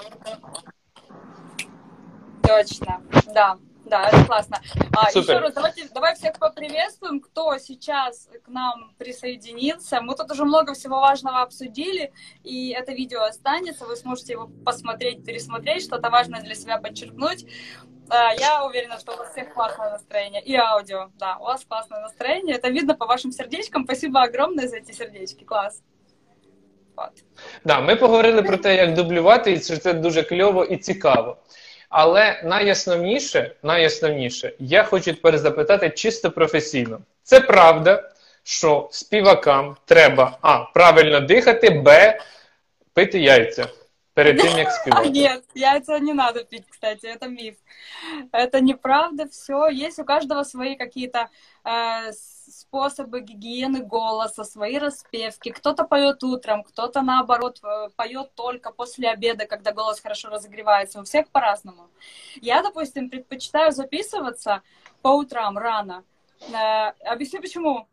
Точно, 2.43 2.97
да. 3.35 3.55
Да, 3.90 4.10
это 4.10 4.26
классно. 4.26 4.60
А, 4.98 5.12
Супер. 5.12 5.36
еще 5.36 5.40
раз, 5.40 5.54
давайте, 5.54 5.88
давай 5.94 6.16
всех 6.16 6.40
поприветствуем, 6.40 7.20
кто 7.20 7.58
сейчас 7.60 8.30
к 8.44 8.48
нам 8.48 8.94
присоединился. 8.98 10.02
Мы 10.02 10.16
тут 10.16 10.32
уже 10.32 10.44
много 10.44 10.74
всего 10.74 11.00
важного 11.00 11.42
обсудили, 11.42 12.12
и 12.44 12.72
это 12.72 12.94
видео 12.94 13.22
останется, 13.22 13.86
вы 13.86 13.96
сможете 13.96 14.34
его 14.34 14.50
посмотреть, 14.66 15.24
пересмотреть, 15.24 15.84
что-то 15.84 16.10
важное 16.10 16.42
для 16.42 16.56
себя 16.56 16.78
подчеркнуть. 16.80 17.46
А, 18.10 18.34
Я 18.34 18.66
уверена, 18.66 19.00
что 19.00 19.14
у 19.14 19.18
вас 19.18 19.32
всех 19.32 19.54
классное 19.54 19.92
настроение. 19.92 20.42
И 20.42 20.56
аудио, 20.56 21.10
да, 21.20 21.38
у 21.38 21.44
вас 21.44 21.64
классное 21.64 22.02
настроение. 22.02 22.56
Это 22.56 22.70
видно 22.70 22.96
по 22.96 23.06
вашим 23.06 23.32
сердечкам. 23.32 23.84
Спасибо 23.86 24.22
огромное 24.24 24.68
за 24.68 24.78
эти 24.78 24.92
сердечки. 24.94 25.44
Класс. 25.44 25.82
Вот. 26.96 27.12
Да, 27.66 27.82
ми 27.82 27.96
поговорили 27.96 28.42
про 28.42 28.58
те, 28.58 28.76
як 28.76 28.94
дублювати, 28.94 29.54
і 29.54 29.60
що 29.60 29.78
це 29.78 29.94
дуже 29.94 30.24
кльово 30.24 30.64
і 30.66 30.78
цікаво. 30.78 31.38
Але 31.91 32.41
найясновніше, 32.45 33.55
найясновніше, 33.63 34.53
я 34.59 34.85
хочу 34.85 35.15
тепер 35.15 35.39
запитати 35.39 35.91
чисто 35.91 36.31
професійно. 36.31 37.01
Це 37.23 37.41
правда, 37.41 38.11
що 38.45 38.89
співакам 38.93 39.77
треба 39.85 40.39
а. 40.43 40.59
Правильно 40.59 41.21
дихати, 41.21 41.71
б. 41.71 42.19
Пити 42.95 43.19
яйця 43.21 43.67
перед 44.25 44.41
тим, 44.41 44.59
як 44.59 44.73
співати. 44.73 45.11
нет, 45.11 45.45
яйца 45.55 45.99
не 45.99 46.15
надо 46.15 46.45
пить, 46.45 46.65
кстати, 46.71 47.07
это 47.07 47.29
миф. 47.29 47.55
Это 48.33 48.61
неправда, 48.61 49.25
все. 49.25 49.69
Есть 49.69 49.99
у 49.99 50.05
каждого 50.05 50.45
свои 50.45 50.77
какие-то 50.77 51.29
э, 51.65 52.13
способы 52.51 53.21
гигиены 53.21 53.81
голоса, 53.81 54.45
свои 54.45 54.79
распевки. 54.79 55.51
Кто-то 55.51 55.85
поет 55.85 56.23
утром, 56.25 56.63
кто-то 56.63 57.03
наоборот 57.03 57.61
э, 57.63 57.89
поет 57.97 58.35
только 58.35 58.73
после 58.73 59.11
обеда, 59.11 59.47
когда 59.47 59.73
голос 59.73 60.01
хорошо 60.01 60.29
разогревается. 60.29 61.01
У 61.01 61.05
всех 61.05 61.29
по-разному. 61.29 61.89
Я, 62.43 62.63
допустим, 62.63 63.11
предпочитаю 63.11 63.73
записываться 63.73 64.61
по 65.03 65.09
утрам 65.09 65.59
рано. 65.59 66.05
Э, 66.53 66.93
объясню 67.13 67.41
почему. 67.41 67.87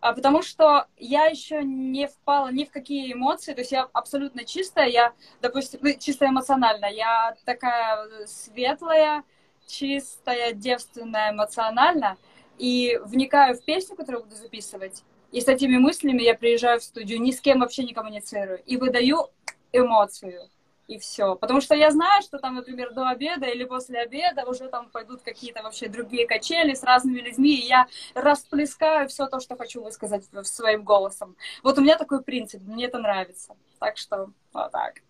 А, 0.00 0.12
Потому 0.12 0.42
что 0.42 0.86
я 0.96 1.26
еще 1.26 1.62
не 1.62 2.06
впала 2.06 2.50
ни 2.50 2.64
в 2.64 2.70
какие 2.70 3.12
эмоции, 3.12 3.52
то 3.52 3.60
есть 3.60 3.72
я 3.72 3.88
абсолютно 3.92 4.44
чистая, 4.44 4.88
я, 4.88 5.12
допустим, 5.42 5.80
ну, 5.82 5.90
чисто 5.98 6.26
эмоционально, 6.26 6.86
я 6.86 7.36
такая 7.44 8.26
светлая, 8.26 9.24
чистая, 9.66 10.52
девственная 10.52 11.32
эмоционально, 11.32 12.16
и 12.58 12.98
вникаю 13.04 13.56
в 13.56 13.64
песню, 13.64 13.96
которую 13.96 14.24
буду 14.24 14.36
записывать, 14.36 15.02
и 15.32 15.40
с 15.40 15.48
этими 15.48 15.76
мыслями 15.76 16.22
я 16.22 16.34
приезжаю 16.34 16.80
в 16.80 16.84
студию, 16.84 17.20
ни 17.20 17.30
с 17.30 17.40
кем 17.40 17.60
вообще 17.60 17.84
не 17.84 17.92
коммуницирую, 17.92 18.62
и 18.64 18.76
выдаю 18.76 19.28
эмоцию, 19.72 20.48
и 20.87 20.97
все. 20.97 21.35
Потому 21.35 21.61
что 21.61 21.75
я 21.75 21.91
знаю, 21.91 22.21
что 22.21 22.37
там, 22.37 22.55
например, 22.55 22.93
до 22.93 23.07
обеда 23.07 23.45
или 23.45 23.63
после 23.63 23.99
обеда 23.99 24.43
уже 24.45 24.67
там 24.67 24.89
пойдут 24.89 25.21
какие-то 25.21 25.63
вообще 25.63 25.87
другие 25.87 26.27
качели 26.27 26.73
с 26.73 26.83
разными 26.83 27.21
людьми, 27.21 27.53
и 27.53 27.67
я 27.67 27.87
расплескаю 28.13 29.07
все 29.07 29.27
то, 29.27 29.39
что 29.39 29.55
хочу 29.55 29.81
высказать 29.81 30.23
в- 30.31 30.43
своим 30.43 30.83
голосом. 30.83 31.35
Вот 31.63 31.77
у 31.77 31.81
меня 31.81 31.97
такой 31.97 32.21
принцип, 32.21 32.61
мне 32.67 32.87
это 32.87 32.97
нравится. 32.97 33.53
Так 33.79 33.97
что 33.97 34.29
вот 34.53 34.71
так. 34.71 35.01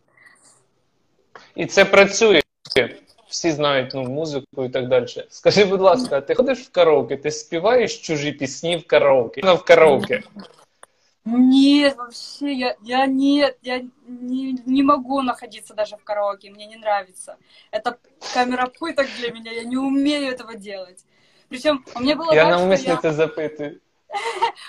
І 1.55 1.65
це 1.65 1.85
працює. 1.85 2.41
Всі 3.27 3.51
знають 3.51 3.91
ну, 3.93 4.03
музику 4.03 4.63
і 4.65 4.69
так 4.69 4.87
далі. 4.87 5.05
Скажи, 5.29 5.65
будь 5.65 5.81
ласка, 5.81 6.17
а 6.17 6.21
ти 6.21 6.35
ходиш 6.35 6.59
в 6.59 6.71
караоке, 6.71 7.17
ти 7.17 7.31
співаєш 7.31 8.01
чужі 8.01 8.31
пісні 8.31 8.77
в 8.77 8.87
караоке? 8.87 9.41
Ну, 9.43 9.55
в 9.55 9.63
караоке. 9.63 10.23
Нет, 11.26 11.96
вообще, 11.96 12.52
я, 12.52 12.76
я 12.82 13.06
нет, 13.06 13.58
я 13.62 13.80
не, 14.06 14.52
не 14.64 14.82
могу 14.82 15.22
находиться 15.22 15.74
даже 15.74 15.96
в 15.96 16.04
караоке, 16.04 16.50
мне 16.50 16.66
не 16.66 16.76
нравится. 16.76 17.36
Это 17.72 17.98
камера 18.32 18.66
пыток 18.78 19.08
для 19.18 19.32
меня, 19.32 19.50
я 19.50 19.64
не 19.64 19.76
умею 19.76 20.32
этого 20.32 20.54
делать. 20.54 21.04
Причем 21.48 21.84
у 21.96 22.00
меня 22.00 22.14
было 22.14 22.32
Я 22.32 22.44
так, 22.44 22.58
навмисно 22.58 22.90
я... 22.90 22.96
це 22.96 23.12
запитую. 23.12 23.80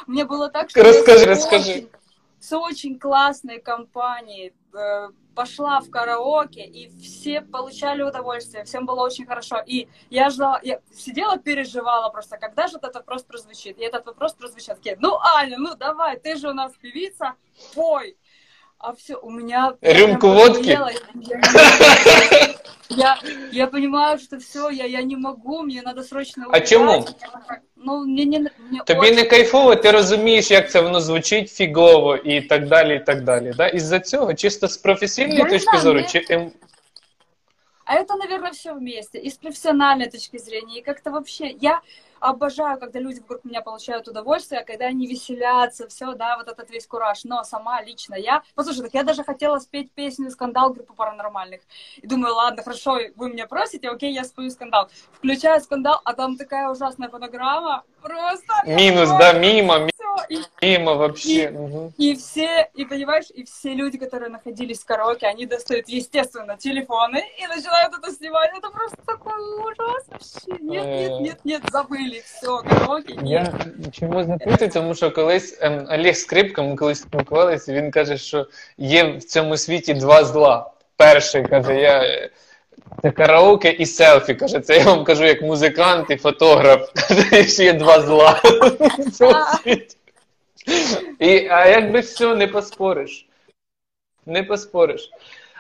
Мне 0.08 0.26
было 0.26 0.50
так, 0.50 0.70
что 0.70 0.84
Расскажи, 0.84 1.26
расскажи. 1.26 1.88
с 2.40 2.52
очень 2.58 2.98
классной 2.98 3.60
компанией 3.60 4.54
пошла 5.36 5.80
в 5.82 5.92
караоке, 5.92 6.66
и 6.66 6.90
все 7.00 7.42
получали 7.42 8.02
удовольствие, 8.02 8.64
всем 8.64 8.88
было 8.88 9.02
очень 9.02 9.28
хорошо. 9.28 9.62
И 9.66 9.88
я 10.10 10.30
ждала, 10.32 10.60
я 10.64 10.82
сидела, 10.92 11.38
переживала 11.38 12.10
просто, 12.10 12.38
когда 12.38 12.68
же 12.68 12.78
этот 12.78 12.96
вопрос 12.96 13.24
прозвучит. 13.24 13.78
И 13.78 13.84
этот 13.84 14.06
вопрос 14.08 14.34
прозвучал. 14.34 14.76
Такие, 14.76 14.98
ну, 15.00 15.20
Аня, 15.20 15.58
ну 15.60 15.76
давай, 15.76 16.20
ты 16.20 16.38
же 16.38 16.50
у 16.50 16.54
нас 16.54 16.74
певица, 16.82 17.36
пой 17.76 18.18
А 18.79 18.93
все, 18.93 19.15
у 19.17 19.31
меня... 19.31 19.75
я 19.81 19.93
Рюмку 19.95 20.21
прям 20.21 20.35
водки? 20.35 20.77
пожалела, 20.77 20.91
Я, 21.15 21.41
я, 22.91 23.19
я 23.53 23.67
понимаю, 23.67 24.19
что 24.19 24.39
все, 24.39 24.71
я, 24.71 24.87
я 24.87 25.03
не 25.03 25.17
могу, 25.17 25.63
мне 25.63 25.83
надо 25.83 26.03
срочно 26.03 26.45
А 26.45 26.49
уезжать. 26.49 26.69
чему? 26.69 27.07
Ну, 27.77 28.05
мне 28.05 28.25
не... 28.25 28.39
Мне 28.39 28.83
Тобі 28.87 29.01
очень 29.01 29.15
не 29.15 29.25
кайфово, 29.25 29.77
ти 29.77 29.91
розумієш, 29.91 30.51
як 30.51 30.71
це 30.71 30.81
воно 30.81 31.01
звучить 31.01 31.51
фігово 31.51 32.17
і 32.17 32.41
так 32.41 32.69
далі. 32.69 32.97
і 32.97 33.01
так 33.01 33.25
далі. 33.25 33.53
Да? 33.57 33.69
Із-за 33.69 34.01
цього, 34.01 34.35
чисто 34.35 34.69
з 34.69 34.77
професійної 34.77 35.39
Я 35.39 35.45
не 35.45 35.51
точки 35.51 35.65
знаю, 35.65 35.81
зору, 35.81 35.99
мне- 35.99 36.09
чи 36.09 36.27
ем... 36.31 36.53
А 37.85 37.95
это, 37.97 38.17
наверное, 38.17 38.51
все 38.53 38.73
вместе. 38.73 39.19
И 39.19 39.27
с 39.29 39.37
профессиональной 39.37 40.07
точки 40.11 40.39
зрения, 40.39 40.79
и 40.79 40.83
как-то 40.83 41.11
вообще... 41.11 41.55
Я 41.61 41.81
обожаю, 42.23 42.79
когда 42.79 43.01
люди 43.01 43.21
вокруг 43.21 43.45
меня 43.45 43.63
получают 43.63 44.09
удовольствие, 44.09 44.65
когда 44.65 44.87
они 44.87 45.07
веселятся, 45.07 45.89
все, 45.89 46.13
да, 46.15 46.37
вот 46.37 46.49
этот 46.49 46.71
весь 46.71 46.87
кураж. 46.87 47.25
Но 47.25 47.45
сама 47.45 47.83
лично 47.83 48.15
я... 48.15 48.43
Послушай, 48.55 48.83
так 48.83 48.95
я 48.95 49.03
даже 49.03 49.25
хотела 49.25 49.59
спеть 49.59 49.91
песню 49.93 50.31
«Скандал» 50.31 50.73
группы 50.73 50.95
паранормальных. 50.95 51.61
И 51.97 52.07
думаю, 52.07 52.35
ладно, 52.35 52.63
хорошо, 52.63 52.99
вы 53.17 53.31
меня 53.31 53.47
просите, 53.47 53.89
окей, 53.89 54.13
я 54.13 54.25
спою 54.25 54.51
«Скандал». 54.51 54.89
Включаю 55.13 55.61
«Скандал», 55.61 56.01
а 56.05 56.13
там 56.15 56.37
такая 56.37 56.71
ужасная 56.71 57.09
фонограмма. 57.09 57.83
Просто... 58.01 58.55
мінус, 58.67 59.09
да, 59.09 59.33
міма, 59.33 59.89
Всё. 60.03 60.37
И 60.63 60.79
міма 60.79 60.93
вообще. 60.93 61.51
Угу. 61.51 61.93
И 61.99 62.15
все, 62.15 62.71
и 62.75 62.85
понимаешь, 62.85 63.31
и 63.35 63.43
все 63.43 63.75
люди, 63.75 63.99
которые 63.99 64.29
находились 64.29 64.81
в 64.81 64.85
караоке, 64.85 65.27
они 65.27 65.47
достают, 65.47 65.89
естественно, 65.89 66.57
телефоны 66.57 67.23
и 67.39 67.47
начинают 67.47 67.95
это 67.99 68.13
снимать. 68.13 68.51
Это 68.59 68.71
просто 68.71 68.97
такой 69.07 69.41
ужас 69.61 70.05
вообще. 70.09 70.63
Нет, 70.63 70.87
нет, 70.87 71.21
нет, 71.21 71.45
нет, 71.45 71.63
забыли, 71.73 72.06
все, 72.16 72.58
караоке, 72.58 73.14
нет. 73.14 73.26
Я 73.26 73.52
чому 73.92 74.24
запитую, 74.24 74.72
тому 74.72 74.96
що 74.96 75.12
колись 75.12 75.58
ем, 75.62 75.88
Олег 75.90 76.16
Скрипка, 76.16 76.62
ми 76.62 76.76
колись 76.76 77.02
спілкувалися, 77.02 77.74
він 77.74 77.92
каже, 77.92 78.18
що 78.18 78.48
є 78.78 79.04
в 79.04 79.24
цьому 79.24 79.58
світі 79.58 79.94
два 79.94 80.24
зла. 80.24 80.72
Перший 80.96 81.44
каже, 81.48 81.76
я 81.76 82.04
е, 82.04 82.30
це 83.02 83.12
караоке 83.12 83.72
і 83.72 83.86
селфі. 83.86 84.34
Каже, 84.34 84.60
це 84.60 84.78
я 84.78 84.84
вам 84.84 85.04
кажу 85.04 85.26
як 85.26 85.42
музикант 85.42 86.10
і 86.10 86.18
фотограф. 86.18 86.92
Каже, 87.08 87.44
ще 87.44 87.64
є 87.64 87.74
два 87.74 88.02
зла. 88.02 88.42
І, 91.20 91.48
а 91.48 91.68
якби 91.68 92.00
все, 92.00 92.36
не 92.36 92.48
поспориш. 92.48 93.28
Не 94.26 94.44
поспориш. 94.44 95.10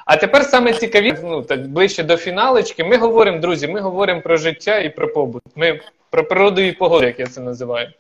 А 0.06 0.18
тепер 0.18 0.44
саме 0.44 0.74
цікавіше, 0.74 1.22
ну 1.24 1.42
так 1.42 1.68
ближче 1.68 2.04
до 2.04 2.18
фіналочки. 2.18 2.84
Ми 2.84 2.98
говоримо, 2.98 3.40
друзі, 3.40 3.68
ми 3.68 3.80
говоримо 3.80 4.22
про 4.22 4.38
життя 4.38 4.80
і 4.80 4.96
про 4.96 5.14
побут. 5.14 5.44
Ми 5.56 5.80
про 6.10 6.24
природу 6.24 6.62
і 6.62 6.72
погоду, 6.72 7.06
як 7.06 7.20
я 7.20 7.26
це 7.26 7.42
називаю. 7.42 7.94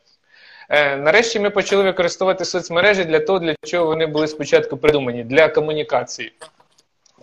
Е, 0.69 0.97
нарешті 0.97 1.39
ми 1.39 1.49
почали 1.49 1.83
використовувати 1.83 2.45
соцмережі 2.45 3.03
для 3.05 3.19
того, 3.19 3.39
для 3.39 3.55
чого 3.65 3.85
вони 3.85 4.05
були 4.05 4.27
спочатку 4.27 4.77
придумані 4.77 5.23
для 5.23 5.49
комунікації. 5.49 6.33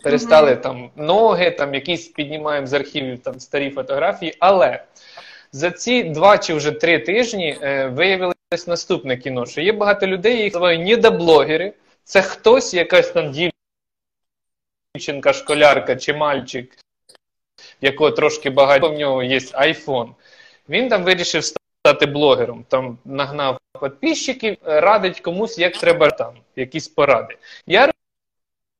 Перестали 0.03 0.57
там 0.57 0.91
ноги, 0.97 1.51
там 1.51 1.75
якісь 1.75 2.09
піднімаємо 2.09 2.67
з 2.67 2.73
архівів 2.73 3.19
там 3.19 3.41
старі 3.41 3.71
фотографії. 3.71 4.37
Але 4.39 4.85
за 5.53 5.71
ці 5.71 6.05
два 6.05 6.39
чи 6.39 6.55
вже 6.55 6.71
три 6.71 6.99
тижні 6.99 7.59
е, 7.63 7.87
виявилось 7.87 8.67
наступне 8.67 9.17
кіно, 9.17 9.47
що 9.47 9.61
є 9.61 9.73
багато 9.73 10.07
людей, 10.07 10.43
їх 10.43 10.53
називають 10.53 10.87
недоблогери. 10.87 11.73
Це 12.05 12.23
хтось, 12.23 12.75
якась 12.75 13.11
там 13.11 13.33
дівчинка, 14.95 15.33
школярка 15.33 15.97
чи 15.97 16.13
мальчик, 16.13 16.79
якого 17.81 18.11
трошки 18.11 18.51
багато 18.51 18.91
в 18.91 18.99
нього 18.99 19.23
є 19.23 19.41
айфон. 19.53 20.15
Він 20.69 20.89
там 20.89 21.05
вирішив 21.05 21.45
стати 21.45 22.07
блогером. 22.07 22.65
Там 22.69 22.99
нагнав 23.05 23.59
підписчиків, 23.81 24.57
е, 24.67 24.81
радить 24.81 25.21
комусь, 25.21 25.59
як 25.59 25.77
треба 25.77 26.11
там, 26.11 26.35
якісь 26.57 26.89
поради. 26.89 27.37
Я 27.67 27.91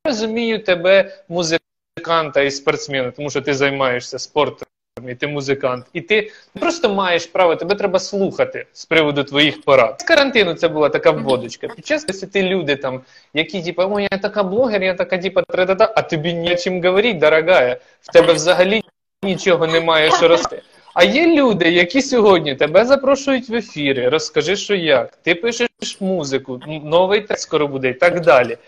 розумію 0.05 0.65
тебе, 0.65 1.25
музиканта 1.29 2.43
і 2.43 2.51
спортсмена, 2.51 3.11
тому 3.11 3.31
що 3.31 3.41
ти 3.41 3.55
займаєшся 3.55 4.19
спортом. 4.19 4.69
І 5.09 5.15
ти 5.15 5.27
музикант, 5.27 5.87
і 5.93 6.01
ти 6.01 6.33
просто 6.61 6.95
маєш 6.95 7.27
право, 7.27 7.57
тебе 7.57 7.75
треба 7.75 7.99
слухати 7.99 8.67
з 8.73 8.85
приводу 8.85 9.25
твоїх 9.25 9.63
порад. 9.63 10.01
З 10.01 10.05
карантину 10.05 10.55
це 10.55 10.69
була 10.69 10.89
така 10.89 11.11
вводочка. 11.11 11.69
Під 11.69 11.87
час 11.87 12.05
ти 12.27 12.43
люди 12.43 12.77
там, 12.77 13.01
які 13.35 13.63
типу, 13.63 13.83
о, 13.83 14.01
я 14.01 14.09
така 14.09 14.43
блогер, 14.43 14.83
я 14.83 14.95
така, 14.95 15.19
типу, 15.19 15.43
тра-та-та, 15.43 15.93
а 15.97 16.03
тобі 16.03 16.33
о 16.33 16.83
говорити, 16.85 17.19
дорогая. 17.19 17.77
В 18.01 18.13
тебе 18.13 18.33
взагалі 18.33 18.83
нічого 19.23 19.67
немає, 19.67 20.11
що 20.11 20.29
рости. 20.29 20.63
А 20.95 21.05
є 21.05 21.27
люди, 21.27 21.71
які 21.71 22.03
сьогодні 22.03 22.55
тебе 22.55 22.85
запрошують 22.85 23.49
в 23.49 23.55
ефіри, 23.55 24.09
розкажи, 24.09 24.57
що 24.57 24.75
як, 24.75 25.17
ти 25.17 25.35
пишеш 25.35 25.69
музику, 26.01 26.61
новий 26.85 27.21
текст 27.21 27.43
скоро 27.43 27.69
буде 27.69 27.89
і 27.89 27.95
так 27.95 28.21
далі. 28.21 28.59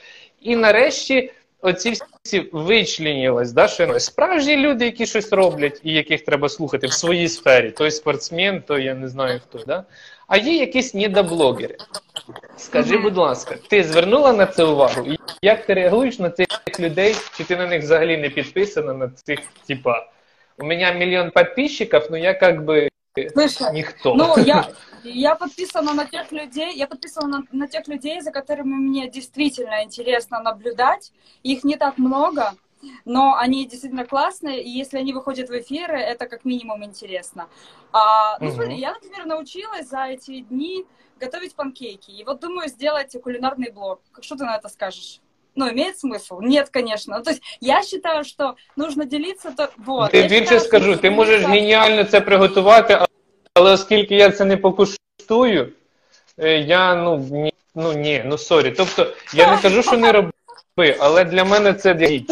І 0.41 0.57
нарешті 0.57 1.33
оці 1.61 1.95
всі 2.23 2.49
вичленілись, 2.53 3.53
да, 3.53 3.69
що 3.69 4.01
справжні 4.01 4.57
люди, 4.57 4.85
які 4.85 5.07
щось 5.07 5.33
роблять 5.33 5.81
і 5.85 5.93
яких 5.93 6.25
треба 6.25 6.49
слухати 6.49 6.87
в 6.87 6.93
своїй 6.93 7.29
сфері. 7.29 7.71
Той 7.71 7.91
спортсмен, 7.91 8.63
то 8.67 8.79
я 8.79 8.95
не 8.95 9.09
знаю 9.09 9.41
хто. 9.49 9.59
Да? 9.67 9.85
А 10.27 10.37
є 10.37 10.57
якісь 10.57 10.95
недоблогери. 10.95 11.77
Скажи, 12.57 12.99
будь 12.99 13.17
ласка, 13.17 13.57
ти 13.69 13.85
звернула 13.85 14.33
на 14.33 14.47
це 14.47 14.65
увагу? 14.65 15.07
Як 15.43 15.67
ти 15.67 15.75
реагуєш 15.75 16.19
на 16.19 16.31
цих 16.31 16.47
людей? 16.81 17.15
Чи 17.37 17.45
ти 17.45 17.57
на 17.57 17.67
них 17.67 17.83
взагалі 17.83 18.17
не 18.17 18.29
підписана 18.29 18.93
на 18.93 19.09
цих, 19.09 19.39
типа, 19.67 20.07
у 20.58 20.66
мене 20.66 20.94
мільйон 20.94 21.32
підписчиків, 21.32 22.02
ну 22.12 22.18
я 22.18 22.34
как 22.34 22.66
би 22.66 22.92
Слушай, 23.34 23.74
ніхто. 23.74 24.16
Ну, 24.16 24.36
я, 24.38 24.68
я 25.04 25.36
подписана 25.36 25.94
на 25.94 26.06
тех 26.06 26.32
людей, 26.32 26.78
я 26.78 26.88
подписана 26.88 27.28
на, 27.28 27.44
на 27.52 27.68
тех 27.68 27.88
людей, 27.88 28.22
за 28.22 28.32
которыми 28.32 28.76
мне 28.76 29.10
действительно 29.10 29.84
интересно 29.84 30.42
наблюдать. 30.42 31.12
Их 31.44 31.64
не 31.64 31.76
так 31.76 31.98
много, 31.98 32.54
но 33.06 33.36
они 33.36 33.66
действительно 33.66 34.06
классные, 34.06 34.64
и 34.64 34.70
если 34.70 34.98
они 34.98 35.14
выходят 35.14 35.50
в 35.50 35.60
эфиры, 35.60 36.00
это 36.00 36.26
как 36.28 36.46
минимум 36.46 36.84
интересно. 36.84 37.48
А, 37.92 38.38
ну, 38.40 38.48
Мгм. 38.48 38.56
смотри, 38.56 38.80
я, 38.80 38.94
например, 38.94 39.26
научилась 39.26 39.90
за 39.90 40.06
эти 40.06 40.40
дни 40.40 40.86
готовить 41.20 41.56
панкейки. 41.56 42.12
И 42.12 42.24
вот 42.24 42.40
думаю 42.40 42.70
сделать 42.70 43.16
кулинарный 43.22 43.72
блог. 43.72 44.02
Что 44.22 44.36
ты 44.36 44.46
на 44.46 44.56
это 44.56 44.70
скажешь? 44.70 45.22
Ну, 45.57 45.69
имеет 45.71 45.97
смысл? 45.99 46.41
Нет, 46.41 46.69
конечно. 46.69 47.17
Ну, 47.17 47.23
то 47.23 47.31
есть 47.31 47.43
я 47.61 47.83
считаю, 47.83 48.25
что 48.25 48.57
нужно 48.77 49.05
делиться, 49.05 49.51
то 49.57 49.69
вот. 49.79 50.11
Ти 50.11 50.17
Я 50.19 50.23
більше 50.23 50.39
считаю, 50.41 50.61
скажу, 50.61 50.97
ти 50.97 51.11
можеш 51.11 51.43
делиться- 51.43 51.49
геніально 51.61 52.05
це 52.05 52.21
приготувати, 52.21 52.99
але 53.55 53.73
оскільки 53.73 54.15
я 54.15 54.31
це 54.31 54.45
не 54.45 54.57
покуштую, 54.57 55.73
е, 56.39 56.59
я 56.59 56.95
ну 56.95 57.19
ні, 57.31 57.53
ну 57.75 57.93
ні, 57.93 58.23
ну 58.27 58.39
sorry. 58.39 58.71
Тобто 58.77 59.07
я 59.35 59.51
не 59.51 59.63
кажу, 59.63 59.83
що 59.83 59.97
не 59.97 60.13
роби, 60.13 60.97
але 60.99 61.25
для 61.25 61.45
мене 61.45 61.75
це 61.75 61.95
річ. 61.95 62.25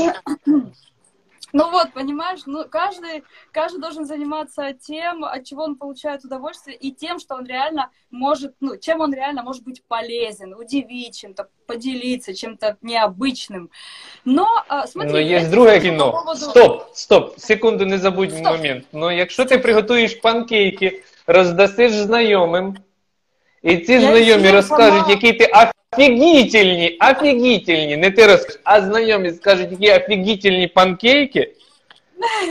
Ну 1.53 1.71
вот, 1.71 1.93
понимаешь, 1.93 2.41
ну 2.45 2.63
каждый, 2.69 3.23
каждый 3.51 3.79
должен 3.81 4.05
заниматься 4.05 4.73
тем, 4.73 5.23
от 5.25 5.43
чего 5.45 5.63
он 5.63 5.75
получает 5.75 6.25
удовольствие, 6.25 6.77
и 6.77 6.91
тем, 6.91 7.19
что 7.19 7.35
он 7.35 7.45
реально 7.47 7.89
может, 8.11 8.53
ну, 8.61 8.77
чем 8.77 9.01
он 9.01 9.13
реально 9.13 9.43
может 9.43 9.63
быть 9.63 9.83
полезен, 9.87 10.53
удивить 10.53 11.19
чем-то, 11.19 11.47
поделиться 11.67 12.33
чем-то 12.33 12.77
необычным. 12.83 13.69
Но, 14.25 14.47
а, 14.67 14.87
смотри, 14.87 15.11
Ну, 15.11 15.19
є 15.19 15.25
я 15.25 15.49
друге 15.49 15.79
тебе 15.79 15.79
по 15.79 15.97
кіно. 15.97 16.11
поводу- 16.11 16.35
Стоп, 16.49 16.83
стоп, 16.93 17.39
секунду, 17.39 17.85
не 17.85 17.97
забудь 17.97 18.31
Стоп. 18.31 18.45
момент. 18.45 18.85
Ну, 18.93 19.11
якщо 19.11 19.45
ти 19.45 19.57
приготуєш 19.57 20.15
панкейки, 20.15 21.03
роздасиш 21.27 21.91
знайомим, 21.91 22.77
і 23.63 23.77
ці 23.77 23.93
Я 23.93 23.99
знайомі 23.99 24.43
всім 24.43 24.55
розкажуть, 24.55 25.01
сама- 25.01 25.09
які 25.09 25.33
ти 25.33 25.51
офігітельні, 25.93 26.97
офігітельні, 27.11 27.97
не 27.97 28.11
ти 28.11 28.27
розкажеш, 28.27 28.61
а 28.63 28.81
знайомі 28.81 29.31
скажуть, 29.31 29.71
які 29.71 30.03
офігітельні 30.03 30.67
панкейки, 30.67 31.53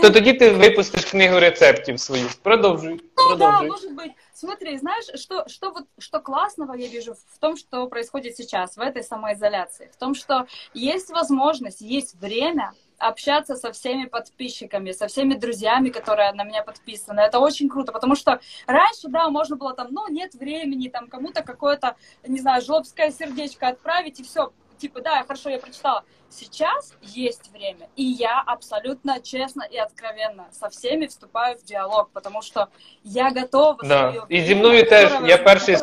то 0.02 0.10
тоді 0.10 0.32
ти 0.32 0.50
випустиш 0.50 1.04
книгу 1.04 1.40
рецептів 1.40 2.00
свою. 2.00 2.24
Продовжуй. 2.42 2.90
Ну 2.90 3.36
да, 3.36 3.36
продовжуй. 3.36 3.68
может 3.68 3.92
быть. 3.92 4.12
Смотри, 4.34 4.78
знаешь, 4.78 5.04
что, 5.16 5.44
что, 5.48 5.70
вот, 5.70 5.84
что 5.98 6.20
классного 6.20 6.74
я 6.74 6.86
вижу 6.86 7.14
в 7.34 7.38
том, 7.38 7.56
что 7.56 7.88
происходит 7.88 8.36
сейчас, 8.36 8.76
в 8.76 8.80
этой 8.80 9.02
самоизоляции? 9.02 9.88
В 9.92 9.96
том, 9.96 10.14
что 10.14 10.46
есть 10.74 11.10
возможность, 11.10 11.80
есть 11.80 12.14
время 12.20 12.72
общаться 13.07 13.55
со 13.55 13.71
всеми 13.71 14.05
подписчиками, 14.05 14.91
со 14.91 15.07
всеми 15.07 15.33
друзьями, 15.35 15.89
которые 15.89 16.31
на 16.33 16.43
меня 16.43 16.63
подписаны. 16.63 17.19
Это 17.21 17.39
очень 17.39 17.69
круто, 17.69 17.91
потому 17.91 18.15
что 18.15 18.39
раньше, 18.67 19.07
да, 19.09 19.29
можно 19.29 19.55
было 19.55 19.73
там, 19.73 19.87
ну, 19.91 20.07
нет 20.09 20.33
времени, 20.35 20.87
там, 20.89 21.07
кому-то 21.07 21.43
какое-то, 21.43 21.95
не 22.27 22.39
знаю, 22.39 22.61
жлобское 22.61 23.11
сердечко 23.11 23.67
отправить, 23.67 24.19
и 24.19 24.23
все, 24.23 24.51
типа, 24.77 25.01
да, 25.01 25.23
хорошо, 25.23 25.49
я 25.49 25.59
прочитала. 25.59 26.03
Сейчас 26.29 26.93
есть 27.01 27.51
время, 27.51 27.87
и 27.95 28.03
я 28.03 28.41
абсолютно 28.45 29.21
честно 29.21 29.63
и 29.63 29.77
откровенно 29.77 30.47
со 30.51 30.69
всеми 30.69 31.05
вступаю 31.05 31.57
в 31.57 31.63
диалог, 31.63 32.09
потому 32.13 32.41
что 32.41 32.69
я 33.03 33.29
готова 33.29 33.77
Да. 33.83 34.13
И 34.29 34.41
теж. 34.83 35.11
которое- 35.11 35.29
Я 35.29 35.37
перший-. 35.37 35.77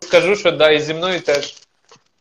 Скажу, 0.00 0.36
що 0.36 0.52
да, 0.52 0.70
і 0.70 0.80
зі 0.80 0.94
мною 0.94 1.20
теж. 1.20 1.67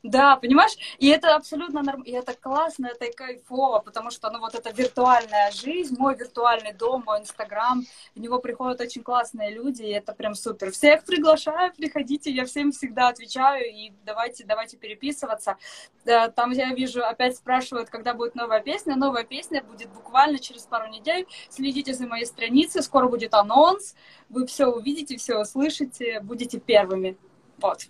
Да, 0.07 0.37
понимаешь? 0.37 0.71
И 0.99 1.09
это 1.09 1.35
абсолютно 1.35 1.81
нормально, 1.81 2.05
и 2.05 2.13
это 2.13 2.33
классно, 2.33 2.87
это 2.87 3.03
и 3.03 3.13
кайфово, 3.13 3.79
потому 3.79 4.09
что, 4.09 4.31
ну, 4.31 4.39
вот 4.39 4.55
эта 4.55 4.71
виртуальная 4.71 5.51
жизнь, 5.51 5.97
мой 5.99 6.15
виртуальный 6.15 6.71
дом, 6.71 7.03
мой 7.05 7.19
инстаграм, 7.19 7.83
в 8.15 8.19
него 8.19 8.39
приходят 8.39 8.79
очень 8.79 9.03
классные 9.03 9.53
люди, 9.53 9.83
и 9.83 9.89
это 9.89 10.13
прям 10.13 10.33
супер. 10.33 10.71
Всех 10.71 11.03
приглашаю, 11.03 11.73
приходите, 11.73 12.31
я 12.31 12.45
всем 12.45 12.71
всегда 12.71 13.09
отвечаю, 13.09 13.69
и 13.69 13.91
давайте, 14.05 14.45
давайте 14.45 14.77
переписываться. 14.77 15.57
Там 16.05 16.51
я 16.51 16.73
вижу, 16.73 17.03
опять 17.03 17.35
спрашивают, 17.35 17.89
когда 17.89 18.13
будет 18.13 18.33
новая 18.33 18.61
песня. 18.61 18.95
Новая 18.95 19.25
песня 19.25 19.61
будет 19.61 19.89
буквально 19.89 20.39
через 20.39 20.61
пару 20.61 20.87
недель. 20.89 21.27
Следите 21.49 21.93
за 21.93 22.07
моей 22.07 22.25
страницей, 22.25 22.81
скоро 22.81 23.09
будет 23.09 23.33
анонс, 23.33 23.93
вы 24.29 24.47
все 24.47 24.67
увидите, 24.67 25.17
все 25.17 25.37
услышите, 25.37 26.21
будете 26.21 26.61
первыми. 26.61 27.17
Вот. 27.57 27.87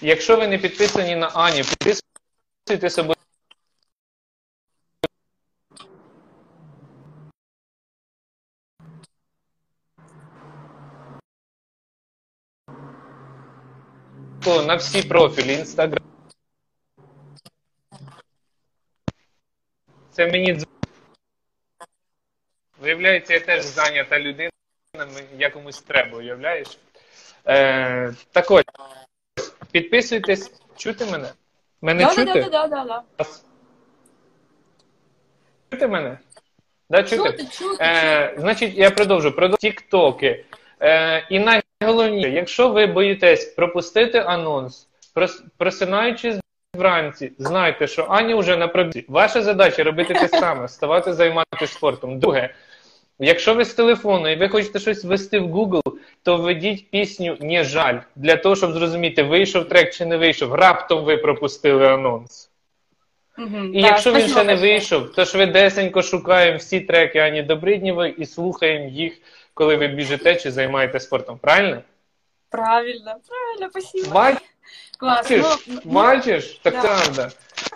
Якщо 0.00 0.36
ви 0.36 0.48
не 0.48 0.58
підписані 0.58 1.16
на 1.16 1.26
Ані, 1.34 1.62
підписуйте 1.62 2.90
себе. 2.90 3.14
На 14.66 14.74
всі 14.74 15.02
профілі, 15.02 15.52
інстаграм. 15.52 16.04
Це 20.10 20.26
мені 20.26 20.54
дз- 20.54 20.66
Виявляється, 22.80 23.34
я 23.34 23.40
теж 23.40 23.64
зайнята 23.64 24.20
людина, 24.20 24.50
я 25.38 25.50
комусь 25.50 25.82
треба, 25.82 26.18
уявляєш? 26.18 26.78
Е, 27.46 28.14
так 28.32 28.50
ось, 28.50 28.64
підписуйтесь, 29.72 30.52
чути 30.76 31.06
мене? 31.06 31.28
Мене 31.82 32.04
Да, 32.04 32.08
да, 32.08 32.14
чути? 32.26 32.40
да, 32.50 32.66
да, 32.66 32.84
да, 32.84 32.84
да. 33.18 33.24
Чути 35.72 35.86
мене? 35.88 36.18
Да, 36.90 37.02
чути? 37.02 37.16
Чути, 37.30 37.44
чути, 37.52 37.84
Е, 37.84 38.34
значить, 38.38 38.74
я 38.74 38.90
продовжу. 38.90 39.32
Продовжу 39.32 39.56
тіктоки. 39.60 40.44
Е, 40.82 41.26
і 41.30 41.38
найголовніше, 41.80 42.30
якщо 42.30 42.68
ви 42.68 42.86
боїтесь 42.86 43.44
пропустити 43.44 44.18
анонс, 44.18 44.88
прос- 45.14 45.42
просинаючись 45.56 46.36
вранці, 46.76 47.32
знайте, 47.38 47.86
що 47.86 48.06
Аня 48.10 48.36
вже 48.36 48.56
на 48.56 48.68
пробізі. 48.68 49.04
Ваша 49.08 49.42
задача 49.42 49.82
робити 49.84 50.14
те 50.14 50.28
саме, 50.28 50.68
ставати 50.68 51.12
займатися 51.12 51.66
спортом. 51.66 52.18
Друге, 52.18 52.54
якщо 53.18 53.54
ви 53.54 53.64
з 53.64 53.74
телефону 53.74 54.28
і 54.28 54.36
ви 54.36 54.48
хочете 54.48 54.78
щось 54.78 55.04
ввести 55.04 55.38
в 55.38 55.56
Google, 55.56 55.80
то 56.28 56.36
введіть 56.36 56.90
пісню 56.90 57.36
«Не 57.40 57.64
жаль» 57.64 57.98
для 58.16 58.36
того, 58.36 58.56
щоб 58.56 58.72
зрозуміти, 58.72 59.22
вийшов 59.22 59.68
трек 59.68 59.94
чи 59.94 60.06
не 60.06 60.16
вийшов. 60.16 60.54
Раптом 60.54 61.04
ви 61.04 61.16
пропустили 61.16 61.86
анонс. 61.86 62.50
Мгм, 63.36 63.74
І 63.74 63.82
да, 63.82 63.88
якщо 63.88 64.12
він 64.12 64.28
ще 64.28 64.44
не 64.44 64.54
вийшов, 64.54 65.12
то 65.12 65.24
швидесенько 65.24 66.02
шукаємо 66.02 66.58
всі 66.58 66.80
треки 66.80 67.18
Ані 67.18 67.42
Добриднєвої 67.42 68.14
і 68.18 68.26
слухаємо 68.26 68.88
їх, 68.88 69.12
коли 69.54 69.76
ви 69.76 69.88
біжите 69.88 70.36
чи 70.36 70.50
займаєтесь 70.50 71.04
спортом. 71.04 71.38
Правильно? 71.38 71.82
Правильно, 72.50 73.14
правильно, 73.28 73.70
спасибо. 73.70 74.14
Бачиш? 74.14 74.42
Класс. 74.98 75.30
Ну, 75.30 75.44
ну, 75.66 75.80
Бачиш? 75.84 76.60
Так 76.62 76.74
да. 77.16 77.30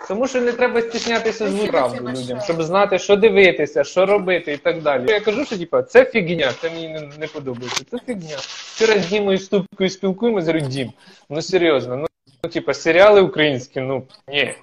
Тому 0.07 0.27
що 0.27 0.41
не 0.41 0.51
треба 0.51 0.81
стіснятися 0.81 1.49
звук 1.49 1.71
правду 1.71 2.09
людям, 2.09 2.41
щоб 2.41 2.63
знати, 2.63 2.99
що 2.99 3.15
дивитися, 3.15 3.83
що 3.83 4.05
робити 4.05 4.53
і 4.53 4.57
так 4.57 4.81
далі. 4.81 5.05
Я 5.07 5.19
кажу, 5.19 5.45
що 5.45 5.57
типа, 5.57 5.83
це 5.83 6.05
фігня, 6.05 6.53
це 6.61 6.69
мені 6.69 6.87
не, 6.87 7.09
не 7.19 7.27
подобається. 7.27 7.83
Це 7.91 7.99
фігня. 7.99 8.37
Вчора 8.75 8.99
з 8.99 9.07
Дімою 9.07 9.37
Ступкою 9.37 9.89
спілкуємося, 9.89 10.47
говорю, 10.47 10.65
Дім, 10.65 10.91
ну 11.29 11.41
серйозно, 11.41 11.95
ну, 11.95 12.07
ну 12.43 12.49
типа, 12.49 12.73
серіали 12.73 13.21
українські, 13.21 13.81
ну 13.81 14.03
ні. 14.27 14.53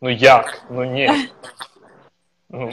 Ну 0.00 0.10
як? 0.10 0.62
Ну 0.70 0.84
ні. 0.84 1.10
Ну, 2.50 2.70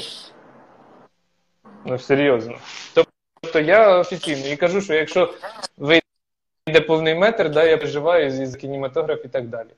ну 1.86 2.00
серйозно. 2.00 2.58
Тобто 2.94 3.60
я 3.60 3.98
офіційно 3.98 4.48
і 4.48 4.56
кажу, 4.56 4.82
що 4.82 4.94
якщо 4.94 5.34
вийде 5.78 6.82
повний 6.88 7.16
метр, 7.16 7.50
да, 7.50 7.64
я 7.64 7.78
переживаю 7.78 8.48
за 8.48 8.58
кінематограф 8.58 9.26
і 9.26 9.28
так 9.28 9.48
далі. 9.48 9.70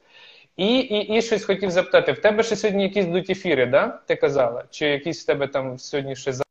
І, 0.56 0.76
і, 0.78 1.16
і 1.18 1.22
щось 1.22 1.44
хотів 1.44 1.70
запитати: 1.70 2.12
в 2.12 2.18
тебе 2.18 2.42
ще 2.42 2.56
сьогодні 2.56 2.82
якісь 2.82 3.04
йдуть 3.04 3.30
ефіри, 3.30 3.66
да? 3.66 3.88
Ти 4.06 4.16
казала? 4.16 4.64
Чи 4.70 4.86
якісь 4.86 5.22
в 5.22 5.26
тебе 5.26 5.46
там 5.48 5.78
сьогодні 5.78 6.16
ще 6.16 6.30
Нет, 6.30 6.42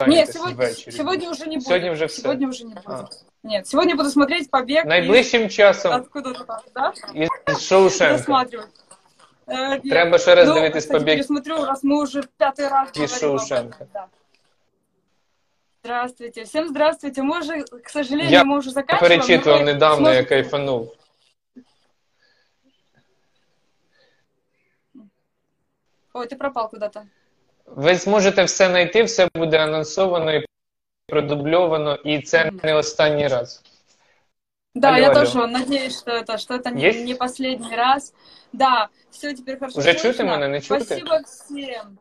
зайнятися 0.00 0.32
сегодня, 0.38 0.56
ввечері? 0.66 0.94
сегодня 0.96 1.30
уже 1.30 1.46
не 1.46 1.54
будет. 1.56 1.66
Сегодня 1.66 1.92
уже 1.92 2.04
всё. 2.04 2.20
Сегодня 2.22 2.48
уже 2.48 2.64
не 2.64 2.74
будет. 2.74 2.86
А. 2.86 3.08
Нет, 3.44 3.66
сегодня 3.68 3.94
буду 3.96 4.10
смотреть 4.10 4.50
побег 4.50 4.84
Найближчим 4.86 5.48
часом 5.48 5.92
из- 5.92 5.96
откуда-то 6.00 6.44
там, 6.44 6.60
да? 6.74 6.92
із 7.52 7.60
Шоушенка. 7.66 8.16
Досматривать. 8.18 8.66
Э, 9.46 9.68
нет. 9.70 9.82
Треба 9.90 10.18
ще 10.18 10.34
раз 10.34 10.48
Ну, 10.48 10.54
дивитись 10.54 10.84
кстати, 10.84 10.98
побіг. 11.00 11.14
пересмотрю, 11.14 11.64
раз 11.64 11.84
мы 11.84 12.02
уже 12.02 12.20
в 12.20 12.28
пятый 12.40 12.68
раз 12.68 12.88
Из 12.90 12.96
говорим 12.96 13.12
об 13.14 13.20
Шоушенка. 13.20 13.76
этом, 13.84 13.86
да. 13.94 14.06
Здравствуйте, 15.84 16.44
всем 16.44 16.68
здравствуйте. 16.68 17.22
Мы 17.22 17.38
уже, 17.40 17.62
к 17.82 17.88
сожалению, 17.88 18.30
Я 18.30 18.44
мы 18.44 18.58
уже 18.58 18.70
заканчиваем. 18.70 19.18
но 19.20 19.26
Перечитував 19.26 19.60
вы 19.60 19.64
недавно, 19.64 20.08
я 20.08 20.14
сможете- 20.14 20.28
кайфанув. 20.28 20.94
Ой, 26.16 26.26
ты 26.26 26.36
пропал 26.36 26.70
куда-то. 26.70 27.02
Ви 27.66 27.94
зможете 27.94 28.44
все 28.44 28.68
знайти, 28.68 29.02
все 29.02 29.28
буде 29.34 29.58
анонсовано 29.58 30.32
і 30.32 30.46
продубльовано, 31.06 31.94
і 31.94 32.22
це 32.22 32.50
не 32.62 32.74
останній 32.74 33.28
раз. 33.28 33.62
Да, 34.74 34.88
Алло, 34.88 34.98
я 34.98 35.10
алло. 35.10 35.14
тоже 35.20 35.46
надеюсь, 35.46 35.98
что 35.98 36.10
это, 36.12 36.38
что 36.38 36.54
это 36.54 36.70
не, 36.70 36.82
Есть? 36.88 37.04
не 37.04 37.14
последний 37.14 37.76
раз. 37.76 38.14
Да, 38.52 38.88
все 39.10 39.34
теперь 39.34 39.58
хорошо. 39.58 39.78
Уже 39.78 39.90
слышно. 39.92 40.12
чути 40.12 40.24
мене, 40.24 40.48
не 40.48 40.60
чути? 40.60 40.84
Спасибо 40.84 41.20
всем. 41.26 41.98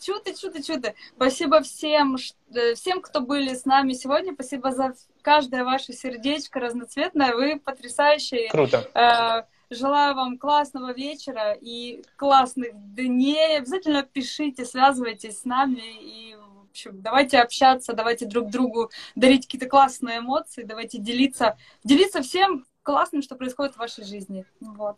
Чуты, 0.00 0.32
чуты, 0.34 0.62
чуты. 0.62 0.94
Спасибо 1.16 1.60
всем, 1.60 2.18
ш- 2.18 2.34
э, 2.54 2.74
всем, 2.74 3.00
кто 3.00 3.20
были 3.20 3.54
с 3.54 3.66
нами 3.66 3.92
сегодня. 3.94 4.32
Спасибо 4.34 4.70
за 4.70 4.92
каждое 5.22 5.64
ваше 5.64 5.92
сердечко 5.92 6.60
разноцветное. 6.60 7.34
Вы 7.34 7.60
потрясающие. 7.64 8.48
Круто. 8.50 8.76
Э, 8.94 9.42
Желаю 9.70 10.14
вам 10.14 10.38
классного 10.38 10.92
вечера 10.92 11.52
и 11.52 12.02
классных 12.16 12.72
дней. 12.74 13.58
Обязательно 13.58 14.02
пишите, 14.02 14.64
связывайтесь 14.64 15.40
с 15.40 15.44
нами 15.44 15.82
и 16.00 16.36
в 16.36 16.70
общем, 16.70 17.02
давайте 17.02 17.38
общаться, 17.38 17.92
давайте 17.92 18.26
друг 18.26 18.50
другу 18.50 18.90
дарить 19.14 19.46
какие-то 19.46 19.66
классные 19.66 20.18
эмоции, 20.18 20.64
давайте 20.64 20.98
делиться, 20.98 21.56
делиться 21.84 22.20
всем 22.20 22.66
классным, 22.82 23.22
что 23.22 23.36
происходит 23.36 23.74
в 23.74 23.78
вашей 23.78 24.04
жизни. 24.04 24.44
Вот. 24.60 24.96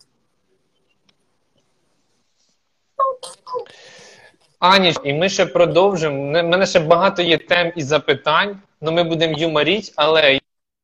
Аніч, 4.58 4.96
і 5.04 5.12
ми 5.12 5.28
ще 5.28 5.46
продовжимо. 5.46 6.22
У 6.22 6.26
мене 6.26 6.66
ще 6.66 6.80
багато 6.80 7.22
є 7.22 7.38
тем 7.38 7.72
і 7.76 7.82
запитань, 7.82 8.62
але 8.80 8.92
ми 8.92 9.04
будемо 9.04 9.38
юморіть, 9.38 9.92
але 9.96 10.40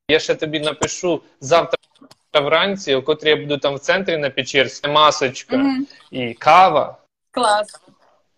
я 0.08 0.18
ще 0.18 0.34
тобі 0.34 0.60
напишу 0.60 1.22
завтра 1.40 1.78
вранці, 2.39 2.95
о 2.95 3.01
котрій 3.01 3.29
я 3.29 3.35
буду 3.35 3.57
там 3.57 3.75
в 3.75 3.79
центрі 3.79 4.17
на 4.17 4.29
Печерській, 4.29 4.89
масочка 4.89 5.57
Мгм. 5.57 5.87
і 6.11 6.33
кава. 6.33 6.97
Класс. 7.31 7.67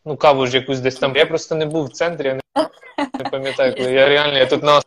Ну, 0.05 0.17
каву 0.17 0.47
ж 0.47 0.57
якусь 0.57 0.79
десь 0.79 0.95
там. 0.95 1.15
Я 1.15 1.25
просто 1.25 1.55
не 1.55 1.65
був 1.65 1.85
в 1.85 1.91
центрі, 1.91 2.27
я 2.27 2.33
не, 2.33 2.41
не 3.23 3.29
пам'ятаю, 3.29 3.75
коли 3.75 3.91
я 3.91 4.07
реально 4.09 4.37
я 4.37 4.45
тут 4.45 4.63
на 4.63 4.81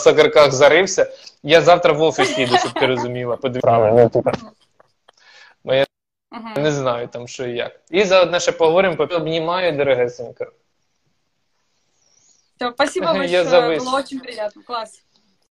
сокарках 0.00 0.52
зарився. 0.52 1.12
Я 1.42 1.60
завтра 1.60 1.92
в 1.92 2.02
офіс 2.02 2.38
їду, 2.38 2.58
щоб 2.58 2.72
ти 2.72 2.86
розуміла. 2.86 3.36
Правильно, 3.36 4.10
Я 5.64 5.86
Мгм. 6.30 6.62
не 6.62 6.72
знаю 6.72 7.08
там, 7.08 7.28
що 7.28 7.46
і 7.46 7.52
як. 7.56 7.80
І 7.90 8.04
заодно 8.04 8.40
ще 8.40 8.52
поговоримо, 8.52 8.96
обнімаю, 9.10 9.72
дорогесенька. 9.72 10.46
Всё, 12.60 12.72
спасибо 12.72 13.06
большое, 13.12 13.78
было 13.78 13.98
очень 13.98 14.20
приятно. 14.20 14.62
Класс. 14.66 15.02